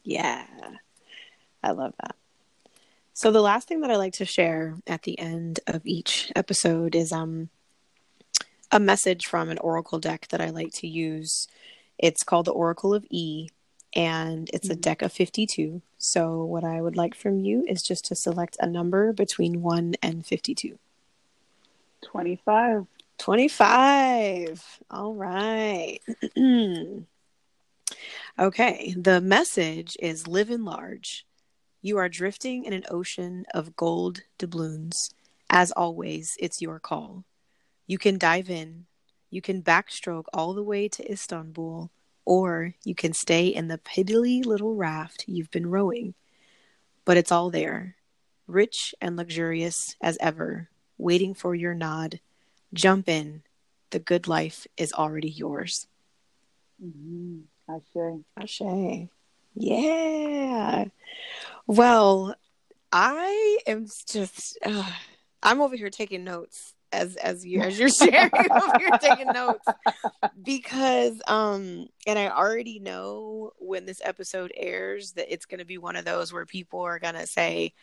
Yeah, 0.04 0.46
I 1.64 1.72
love 1.72 1.94
that. 2.02 2.16
So 3.14 3.32
the 3.32 3.42
last 3.42 3.68
thing 3.68 3.82
that 3.82 3.92
I 3.92 3.98
like 3.98 4.14
to 4.14 4.26
share 4.26 4.76
at 4.88 5.04
the 5.04 5.18
end 5.20 5.60
of 5.68 5.82
each 5.86 6.32
episode 6.36 6.96
is 6.96 7.12
um 7.12 7.50
a 8.72 8.80
message 8.80 9.26
from 9.26 9.50
an 9.50 9.58
oracle 9.58 10.00
deck 10.00 10.28
that 10.30 10.42
I 10.42 10.50
like 10.50 10.74
to 10.76 10.88
use. 10.88 11.48
It's 11.98 12.24
called 12.24 12.46
the 12.46 12.52
Oracle 12.52 12.94
of 12.94 13.06
E 13.10 13.50
and 13.96 14.50
it's 14.54 14.70
a 14.70 14.74
mm-hmm. 14.74 14.82
deck 14.82 15.02
of 15.02 15.12
52. 15.12 15.82
So 15.98 16.44
what 16.44 16.64
I 16.64 16.82
would 16.82 16.96
like 16.96 17.16
from 17.16 17.40
you 17.40 17.66
is 17.68 17.82
just 17.82 18.06
to 18.06 18.16
select 18.16 18.58
a 18.60 18.68
number 18.68 19.12
between 19.12 19.62
1 19.62 19.96
and 20.02 20.26
52. 20.26 20.78
25. 22.02 22.86
25. 23.18 24.80
All 24.92 25.14
right. 25.14 26.00
okay, 28.40 28.96
the 28.98 29.22
message 29.22 29.98
is 30.00 30.28
live 30.28 30.50
in 30.50 30.64
large 30.66 31.26
you 31.82 31.98
are 31.98 32.10
drifting 32.10 32.66
in 32.66 32.74
an 32.74 32.84
ocean 32.90 33.46
of 33.54 33.76
gold 33.76 34.22
doubloons. 34.38 35.12
As 35.50 35.72
always, 35.72 36.36
it's 36.38 36.62
your 36.62 36.80
call. 36.80 37.24
You 37.88 37.98
can 37.98 38.18
dive 38.18 38.50
in. 38.50 38.86
You 39.30 39.42
can 39.42 39.64
backstroke 39.64 40.26
all 40.34 40.54
the 40.54 40.64
way 40.64 40.90
to 40.90 41.12
Istanbul, 41.12 41.90
or 42.26 42.76
you 42.84 42.96
can 42.96 43.14
stay 43.14 43.48
in 43.48 43.70
the 43.70 43.78
piddly 43.78 44.46
little 44.46 44.76
raft 44.76 45.24
you've 45.28 45.52
been 45.52 45.70
rowing. 45.70 46.16
But 47.06 47.18
it's 47.18 47.32
all 47.32 47.50
there, 47.50 47.96
rich 48.46 48.94
and 49.00 49.16
luxurious 49.16 49.96
as 50.02 50.18
ever, 50.20 50.70
waiting 51.00 51.34
for 51.34 51.56
your 51.56 51.74
nod. 51.74 52.20
Jump 52.74 53.10
in. 53.10 53.42
The 53.90 54.00
good 54.00 54.28
life 54.28 54.68
is 54.78 54.94
already 54.94 55.30
yours. 55.30 55.88
Mm-hmm. 56.84 57.40
Ashe. 57.68 58.22
Ashe. 58.38 59.10
Yeah. 59.56 60.86
Well, 61.66 62.36
I 62.92 63.58
am 63.66 63.86
just 63.86 64.60
uh, 64.64 64.92
I'm 65.42 65.62
over 65.62 65.76
here 65.76 65.90
taking 65.90 66.24
notes 66.24 66.76
as 66.92 67.16
as 67.18 67.46
you 67.46 67.62
as 67.62 67.78
you're 67.78 67.90
sharing 67.90 68.32
over 68.34 68.80
here 68.80 68.90
taking 69.00 69.28
notes 69.28 69.66
because 70.44 71.22
um 71.28 71.88
and 72.08 72.18
I 72.18 72.30
already 72.30 72.80
know 72.80 73.52
when 73.60 73.86
this 73.86 74.02
episode 74.04 74.52
airs 74.56 75.14
that 75.14 75.32
it's 75.32 75.46
going 75.46 75.60
to 75.60 75.66
be 75.66 75.78
one 75.78 75.96
of 75.96 76.06
those 76.06 76.34
where 76.34 76.46
people 76.46 76.82
are 76.82 77.00
going 77.00 77.16
to 77.16 77.28
say 77.28 77.74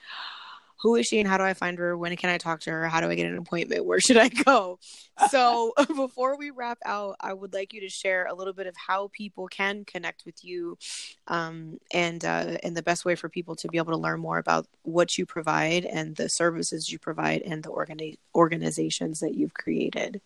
who 0.79 0.97
is 0.97 1.07
she 1.07 1.19
and 1.19 1.29
how 1.29 1.39
do 1.39 1.45
I 1.45 1.55
find 1.55 1.79
her? 1.79 1.97
When 1.97 2.15
can 2.17 2.29
I 2.31 2.39
talk 2.39 2.61
to 2.61 2.71
her? 2.71 2.89
How 2.89 3.01
do 3.01 3.09
I 3.09 3.15
get 3.15 3.27
an 3.27 3.39
appointment? 3.39 3.87
Where 3.87 4.01
should 4.01 4.19
I 4.19 4.29
go? 4.29 4.79
So, 5.31 5.73
before 5.97 6.37
we 6.37 6.51
wrap 6.51 6.77
out, 6.85 7.17
I 7.21 7.33
would 7.33 7.55
like 7.55 7.73
you 7.73 7.81
to 7.81 7.89
share 7.89 8.27
a 8.27 8.35
little 8.35 8.53
bit 8.53 8.67
of 8.67 8.77
how 8.77 9.09
people 9.15 9.49
can 9.49 9.87
connect 9.87 10.27
with 10.27 10.45
you 10.45 10.77
um, 11.27 11.81
and, 11.91 12.23
uh, 12.23 12.59
and 12.63 12.77
the 12.77 12.83
best 12.83 13.07
way 13.07 13.15
for 13.15 13.31
people 13.31 13.57
to 13.57 13.69
be 13.69 13.79
able 13.79 13.93
to 13.93 13.99
learn 13.99 14.21
more 14.21 14.37
about 14.37 14.67
what 14.83 15.17
you 15.17 15.25
provide 15.25 15.87
and 15.87 16.17
the 16.17 16.29
services 16.29 16.93
you 16.93 16.99
provide 16.99 17.41
and 17.41 17.63
the 17.63 17.71
organi- 17.71 18.19
organizations 18.35 19.21
that 19.21 19.35
you've 19.35 19.55
created. 19.55 20.21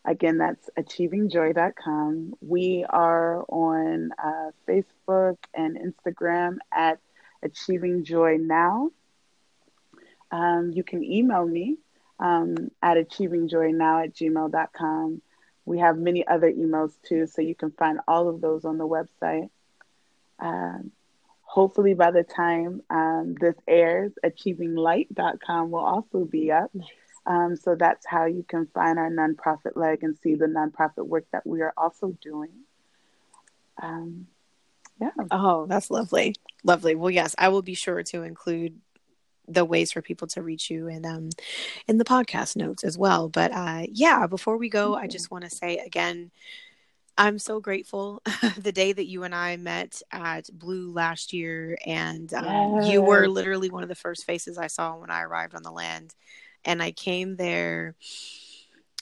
Again, 0.05 0.39
that's 0.39 0.69
achievingjoy.com. 0.79 2.35
We 2.43 2.85
are 2.89 3.43
on 3.49 4.11
uh, 4.23 4.51
Facebook 4.69 5.39
and 5.55 5.79
Instagram 5.79 6.59
at 6.71 6.99
Achieving 7.43 8.05
Joy 8.05 8.37
Now. 8.39 8.91
Um, 10.31 10.73
you 10.75 10.83
can 10.83 11.03
email 11.03 11.47
me 11.47 11.79
um, 12.19 12.71
at 12.83 12.97
achievingjoynow 12.97 14.05
at 14.05 14.15
gmail.com. 14.15 15.23
We 15.65 15.79
have 15.79 15.97
many 15.97 16.27
other 16.27 16.53
emails 16.53 16.93
too, 17.03 17.27
so 17.27 17.41
you 17.41 17.55
can 17.55 17.71
find 17.71 18.01
all 18.07 18.29
of 18.29 18.41
those 18.41 18.65
on 18.67 18.77
the 18.77 18.87
website. 18.87 19.49
Um, 20.39 20.91
hopefully, 21.41 21.95
by 21.95 22.11
the 22.11 22.25
time 22.25 22.83
um, 22.91 23.37
this 23.41 23.55
airs, 23.67 24.13
achievinglight.com 24.25 25.71
will 25.71 25.81
also 25.81 26.25
be 26.25 26.53
up. 26.53 26.71
Um, 27.27 27.57
so 27.57 27.75
that's 27.75 28.07
how 28.07 28.27
you 28.27 28.45
can 28.47 28.66
find 28.75 28.99
our 28.99 29.11
nonprofit 29.11 29.77
leg 29.77 30.03
and 30.03 30.16
see 30.18 30.35
the 30.35 30.47
nonprofit 30.47 31.07
work 31.07 31.25
that 31.33 31.47
we 31.47 31.62
are 31.62 31.72
also 31.77 32.16
doing. 32.20 32.53
Um, 33.83 34.27
yeah. 35.01 35.11
Oh, 35.31 35.66
that's 35.66 35.91
lovely. 35.91 36.35
Lovely. 36.62 36.95
Well, 36.95 37.11
yes, 37.11 37.35
I 37.39 37.49
will 37.49 37.62
be 37.62 37.75
sure 37.75 38.03
to 38.05 38.22
include 38.22 38.79
the 39.47 39.64
ways 39.64 39.93
for 39.93 40.01
people 40.01 40.27
to 40.27 40.41
reach 40.41 40.70
you 40.70 40.89
and 40.89 41.05
um 41.05 41.29
in 41.87 41.99
the 41.99 42.05
podcast 42.05 42.57
notes 42.57 42.83
as 42.83 42.97
well. 42.97 43.29
But 43.29 43.53
uh 43.53 43.87
yeah, 43.91 44.27
before 44.27 44.57
we 44.57 44.68
go, 44.68 44.95
I 44.95 45.07
just 45.07 45.31
want 45.31 45.45
to 45.45 45.51
say 45.51 45.79
again, 45.79 46.31
I'm 47.18 47.39
so 47.39 47.61
grateful 47.61 48.22
the 48.59 48.72
day 48.72 48.93
that 48.93 49.07
you 49.07 49.25
and 49.25 49.35
I 49.35 49.57
met 49.57 50.01
at 50.11 50.49
Blue 50.53 50.93
last 50.93 51.33
year, 51.33 51.77
and 51.87 52.33
um, 52.35 52.77
yes. 52.77 52.89
you 52.89 53.03
were 53.03 53.29
literally 53.29 53.70
one 53.70 53.83
of 53.83 53.89
the 53.89 53.95
first 53.95 54.25
faces 54.25 54.59
I 54.59 54.66
saw 54.66 54.97
when 54.97 55.11
I 55.11 55.22
arrived 55.22 55.55
on 55.55 55.62
the 55.62 55.70
land 55.70 56.14
and 56.65 56.83
I 56.83 56.91
came 56.91 57.37
there 57.37 57.95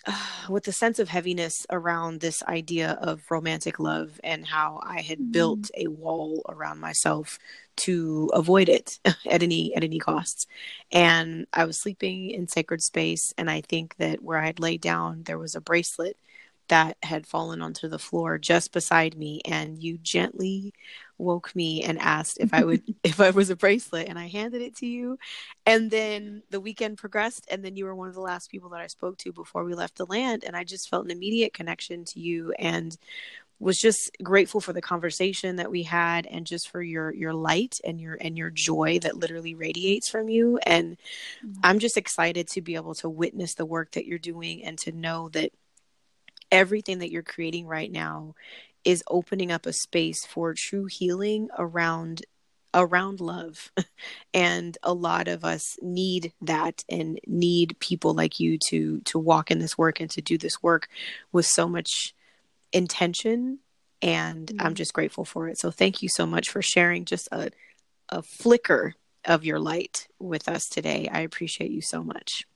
uh, 0.06 0.12
with 0.48 0.66
a 0.68 0.72
sense 0.72 0.98
of 0.98 1.08
heaviness 1.08 1.66
around 1.70 2.20
this 2.20 2.42
idea 2.44 2.98
of 3.00 3.30
romantic 3.30 3.78
love 3.78 4.20
and 4.24 4.46
how 4.46 4.80
I 4.84 5.00
had 5.00 5.18
mm-hmm. 5.18 5.32
built 5.32 5.70
a 5.76 5.88
wall 5.88 6.42
around 6.48 6.80
myself 6.80 7.38
to 7.74 8.30
avoid 8.34 8.68
it 8.68 8.98
at 9.04 9.42
any 9.42 9.74
at 9.74 9.84
any 9.84 9.98
costs. 9.98 10.46
And 10.90 11.46
I 11.52 11.64
was 11.64 11.80
sleeping 11.80 12.30
in 12.30 12.48
sacred 12.48 12.82
space 12.82 13.32
and 13.38 13.50
I 13.50 13.60
think 13.62 13.96
that 13.96 14.22
where 14.22 14.38
I 14.38 14.46
had 14.46 14.60
laid 14.60 14.80
down 14.80 15.22
there 15.24 15.38
was 15.38 15.54
a 15.54 15.60
bracelet 15.60 16.16
that 16.68 16.96
had 17.02 17.26
fallen 17.26 17.60
onto 17.60 17.88
the 17.88 17.98
floor 17.98 18.38
just 18.38 18.72
beside 18.72 19.16
me 19.16 19.40
and 19.44 19.82
you 19.82 19.98
gently 19.98 20.72
woke 21.22 21.54
me 21.54 21.82
and 21.82 21.98
asked 21.98 22.38
if 22.40 22.52
I 22.52 22.64
would 22.64 22.82
if 23.02 23.20
I 23.20 23.30
was 23.30 23.50
a 23.50 23.56
bracelet 23.56 24.08
and 24.08 24.18
I 24.18 24.28
handed 24.28 24.62
it 24.62 24.76
to 24.76 24.86
you 24.86 25.18
and 25.64 25.90
then 25.90 26.42
the 26.50 26.60
weekend 26.60 26.98
progressed 26.98 27.46
and 27.50 27.64
then 27.64 27.76
you 27.76 27.84
were 27.84 27.94
one 27.94 28.08
of 28.08 28.14
the 28.14 28.20
last 28.20 28.50
people 28.50 28.70
that 28.70 28.80
I 28.80 28.88
spoke 28.88 29.18
to 29.18 29.32
before 29.32 29.64
we 29.64 29.74
left 29.74 29.96
the 29.96 30.06
land 30.06 30.44
and 30.44 30.56
I 30.56 30.64
just 30.64 30.88
felt 30.88 31.04
an 31.04 31.10
immediate 31.10 31.54
connection 31.54 32.04
to 32.06 32.20
you 32.20 32.52
and 32.58 32.96
was 33.58 33.78
just 33.78 34.10
grateful 34.22 34.60
for 34.60 34.72
the 34.72 34.82
conversation 34.82 35.56
that 35.56 35.70
we 35.70 35.84
had 35.84 36.26
and 36.26 36.46
just 36.46 36.68
for 36.68 36.82
your 36.82 37.14
your 37.14 37.32
light 37.32 37.78
and 37.84 38.00
your 38.00 38.18
and 38.20 38.36
your 38.36 38.50
joy 38.50 38.98
that 39.00 39.16
literally 39.16 39.54
radiates 39.54 40.08
from 40.08 40.28
you 40.28 40.58
and 40.66 40.98
mm-hmm. 41.44 41.60
I'm 41.62 41.78
just 41.78 41.96
excited 41.96 42.48
to 42.48 42.60
be 42.60 42.74
able 42.74 42.94
to 42.96 43.08
witness 43.08 43.54
the 43.54 43.64
work 43.64 43.92
that 43.92 44.04
you're 44.04 44.18
doing 44.18 44.64
and 44.64 44.76
to 44.78 44.90
know 44.90 45.28
that 45.30 45.52
everything 46.50 46.98
that 46.98 47.10
you're 47.10 47.22
creating 47.22 47.66
right 47.66 47.90
now 47.90 48.34
is 48.84 49.04
opening 49.08 49.52
up 49.52 49.66
a 49.66 49.72
space 49.72 50.24
for 50.26 50.54
true 50.56 50.86
healing 50.86 51.48
around 51.58 52.22
around 52.74 53.20
love 53.20 53.70
and 54.34 54.78
a 54.82 54.94
lot 54.94 55.28
of 55.28 55.44
us 55.44 55.76
need 55.82 56.32
that 56.40 56.82
and 56.88 57.20
need 57.26 57.76
people 57.80 58.14
like 58.14 58.40
you 58.40 58.58
to 58.68 59.00
to 59.00 59.18
walk 59.18 59.50
in 59.50 59.58
this 59.58 59.76
work 59.76 60.00
and 60.00 60.10
to 60.10 60.22
do 60.22 60.38
this 60.38 60.62
work 60.62 60.88
with 61.32 61.44
so 61.44 61.68
much 61.68 62.14
intention 62.72 63.58
and 64.00 64.46
mm-hmm. 64.46 64.66
i'm 64.66 64.74
just 64.74 64.94
grateful 64.94 65.24
for 65.24 65.48
it 65.48 65.58
so 65.58 65.70
thank 65.70 66.00
you 66.00 66.08
so 66.08 66.24
much 66.24 66.48
for 66.48 66.62
sharing 66.62 67.04
just 67.04 67.28
a 67.30 67.50
a 68.08 68.22
flicker 68.22 68.94
of 69.26 69.44
your 69.44 69.60
light 69.60 70.08
with 70.18 70.48
us 70.48 70.66
today 70.66 71.08
i 71.12 71.20
appreciate 71.20 71.70
you 71.70 71.82
so 71.82 72.02
much 72.02 72.46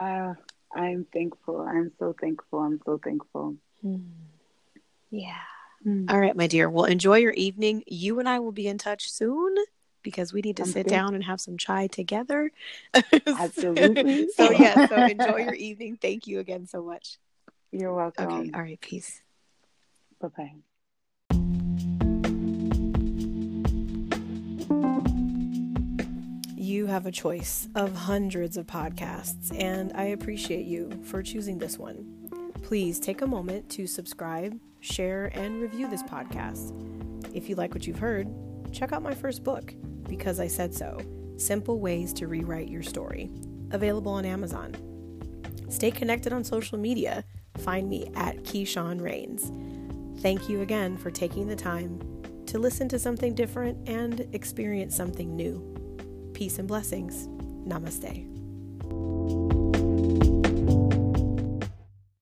uh, 0.00 0.34
I'm 0.74 1.06
thankful. 1.12 1.60
I'm 1.60 1.92
so 1.98 2.14
thankful. 2.20 2.60
I'm 2.60 2.80
so 2.84 3.00
thankful. 3.02 3.56
Hmm. 3.80 3.96
Yeah. 5.10 5.34
Mm. 5.86 6.10
All 6.10 6.18
right, 6.18 6.36
my 6.36 6.46
dear. 6.46 6.68
Well, 6.68 6.84
enjoy 6.84 7.18
your 7.18 7.32
evening. 7.32 7.84
You 7.86 8.18
and 8.18 8.28
I 8.28 8.38
will 8.38 8.52
be 8.52 8.66
in 8.66 8.78
touch 8.78 9.10
soon 9.10 9.54
because 10.02 10.32
we 10.32 10.40
need 10.40 10.56
to 10.58 10.64
sit 10.64 10.86
down 10.86 11.14
and 11.14 11.24
have 11.24 11.40
some 11.40 11.58
chai 11.58 11.88
together. 11.88 12.50
Absolutely. 13.26 14.28
so, 14.36 14.50
yeah, 14.58 14.86
so 14.86 14.96
enjoy 14.96 15.38
your 15.38 15.54
evening. 15.54 15.98
Thank 16.00 16.26
you 16.26 16.38
again 16.38 16.66
so 16.66 16.82
much. 16.82 17.18
You're 17.72 17.94
welcome. 17.94 18.26
Okay. 18.26 18.50
All 18.54 18.62
right. 18.62 18.80
Peace. 18.80 19.20
Bye 20.20 20.28
bye. 20.36 20.52
You 26.56 26.86
have 26.86 27.06
a 27.06 27.12
choice 27.12 27.68
of 27.74 27.94
hundreds 27.94 28.56
of 28.56 28.66
podcasts, 28.66 29.56
and 29.56 29.92
I 29.94 30.04
appreciate 30.06 30.66
you 30.66 30.90
for 31.04 31.22
choosing 31.22 31.58
this 31.58 31.78
one. 31.78 32.15
Please 32.66 32.98
take 32.98 33.22
a 33.22 33.26
moment 33.28 33.68
to 33.70 33.86
subscribe, 33.86 34.58
share, 34.80 35.26
and 35.34 35.62
review 35.62 35.88
this 35.88 36.02
podcast. 36.02 36.72
If 37.32 37.48
you 37.48 37.54
like 37.54 37.72
what 37.72 37.86
you've 37.86 38.00
heard, 38.00 38.26
check 38.72 38.90
out 38.90 39.04
my 39.04 39.14
first 39.14 39.44
book, 39.44 39.72
Because 40.08 40.40
I 40.40 40.48
Said 40.48 40.74
So 40.74 40.98
Simple 41.36 41.78
Ways 41.78 42.12
to 42.14 42.26
Rewrite 42.26 42.68
Your 42.68 42.82
Story, 42.82 43.30
available 43.70 44.10
on 44.10 44.24
Amazon. 44.24 44.74
Stay 45.68 45.92
connected 45.92 46.32
on 46.32 46.42
social 46.42 46.76
media. 46.76 47.22
Find 47.58 47.88
me 47.88 48.10
at 48.16 48.42
Keyshawn 48.42 49.00
Rains. 49.00 49.52
Thank 50.20 50.48
you 50.48 50.62
again 50.62 50.96
for 50.96 51.12
taking 51.12 51.46
the 51.46 51.54
time 51.54 52.00
to 52.46 52.58
listen 52.58 52.88
to 52.88 52.98
something 52.98 53.32
different 53.32 53.88
and 53.88 54.26
experience 54.32 54.96
something 54.96 55.36
new. 55.36 56.32
Peace 56.34 56.58
and 56.58 56.66
blessings. 56.66 57.28
Namaste. 57.64 58.35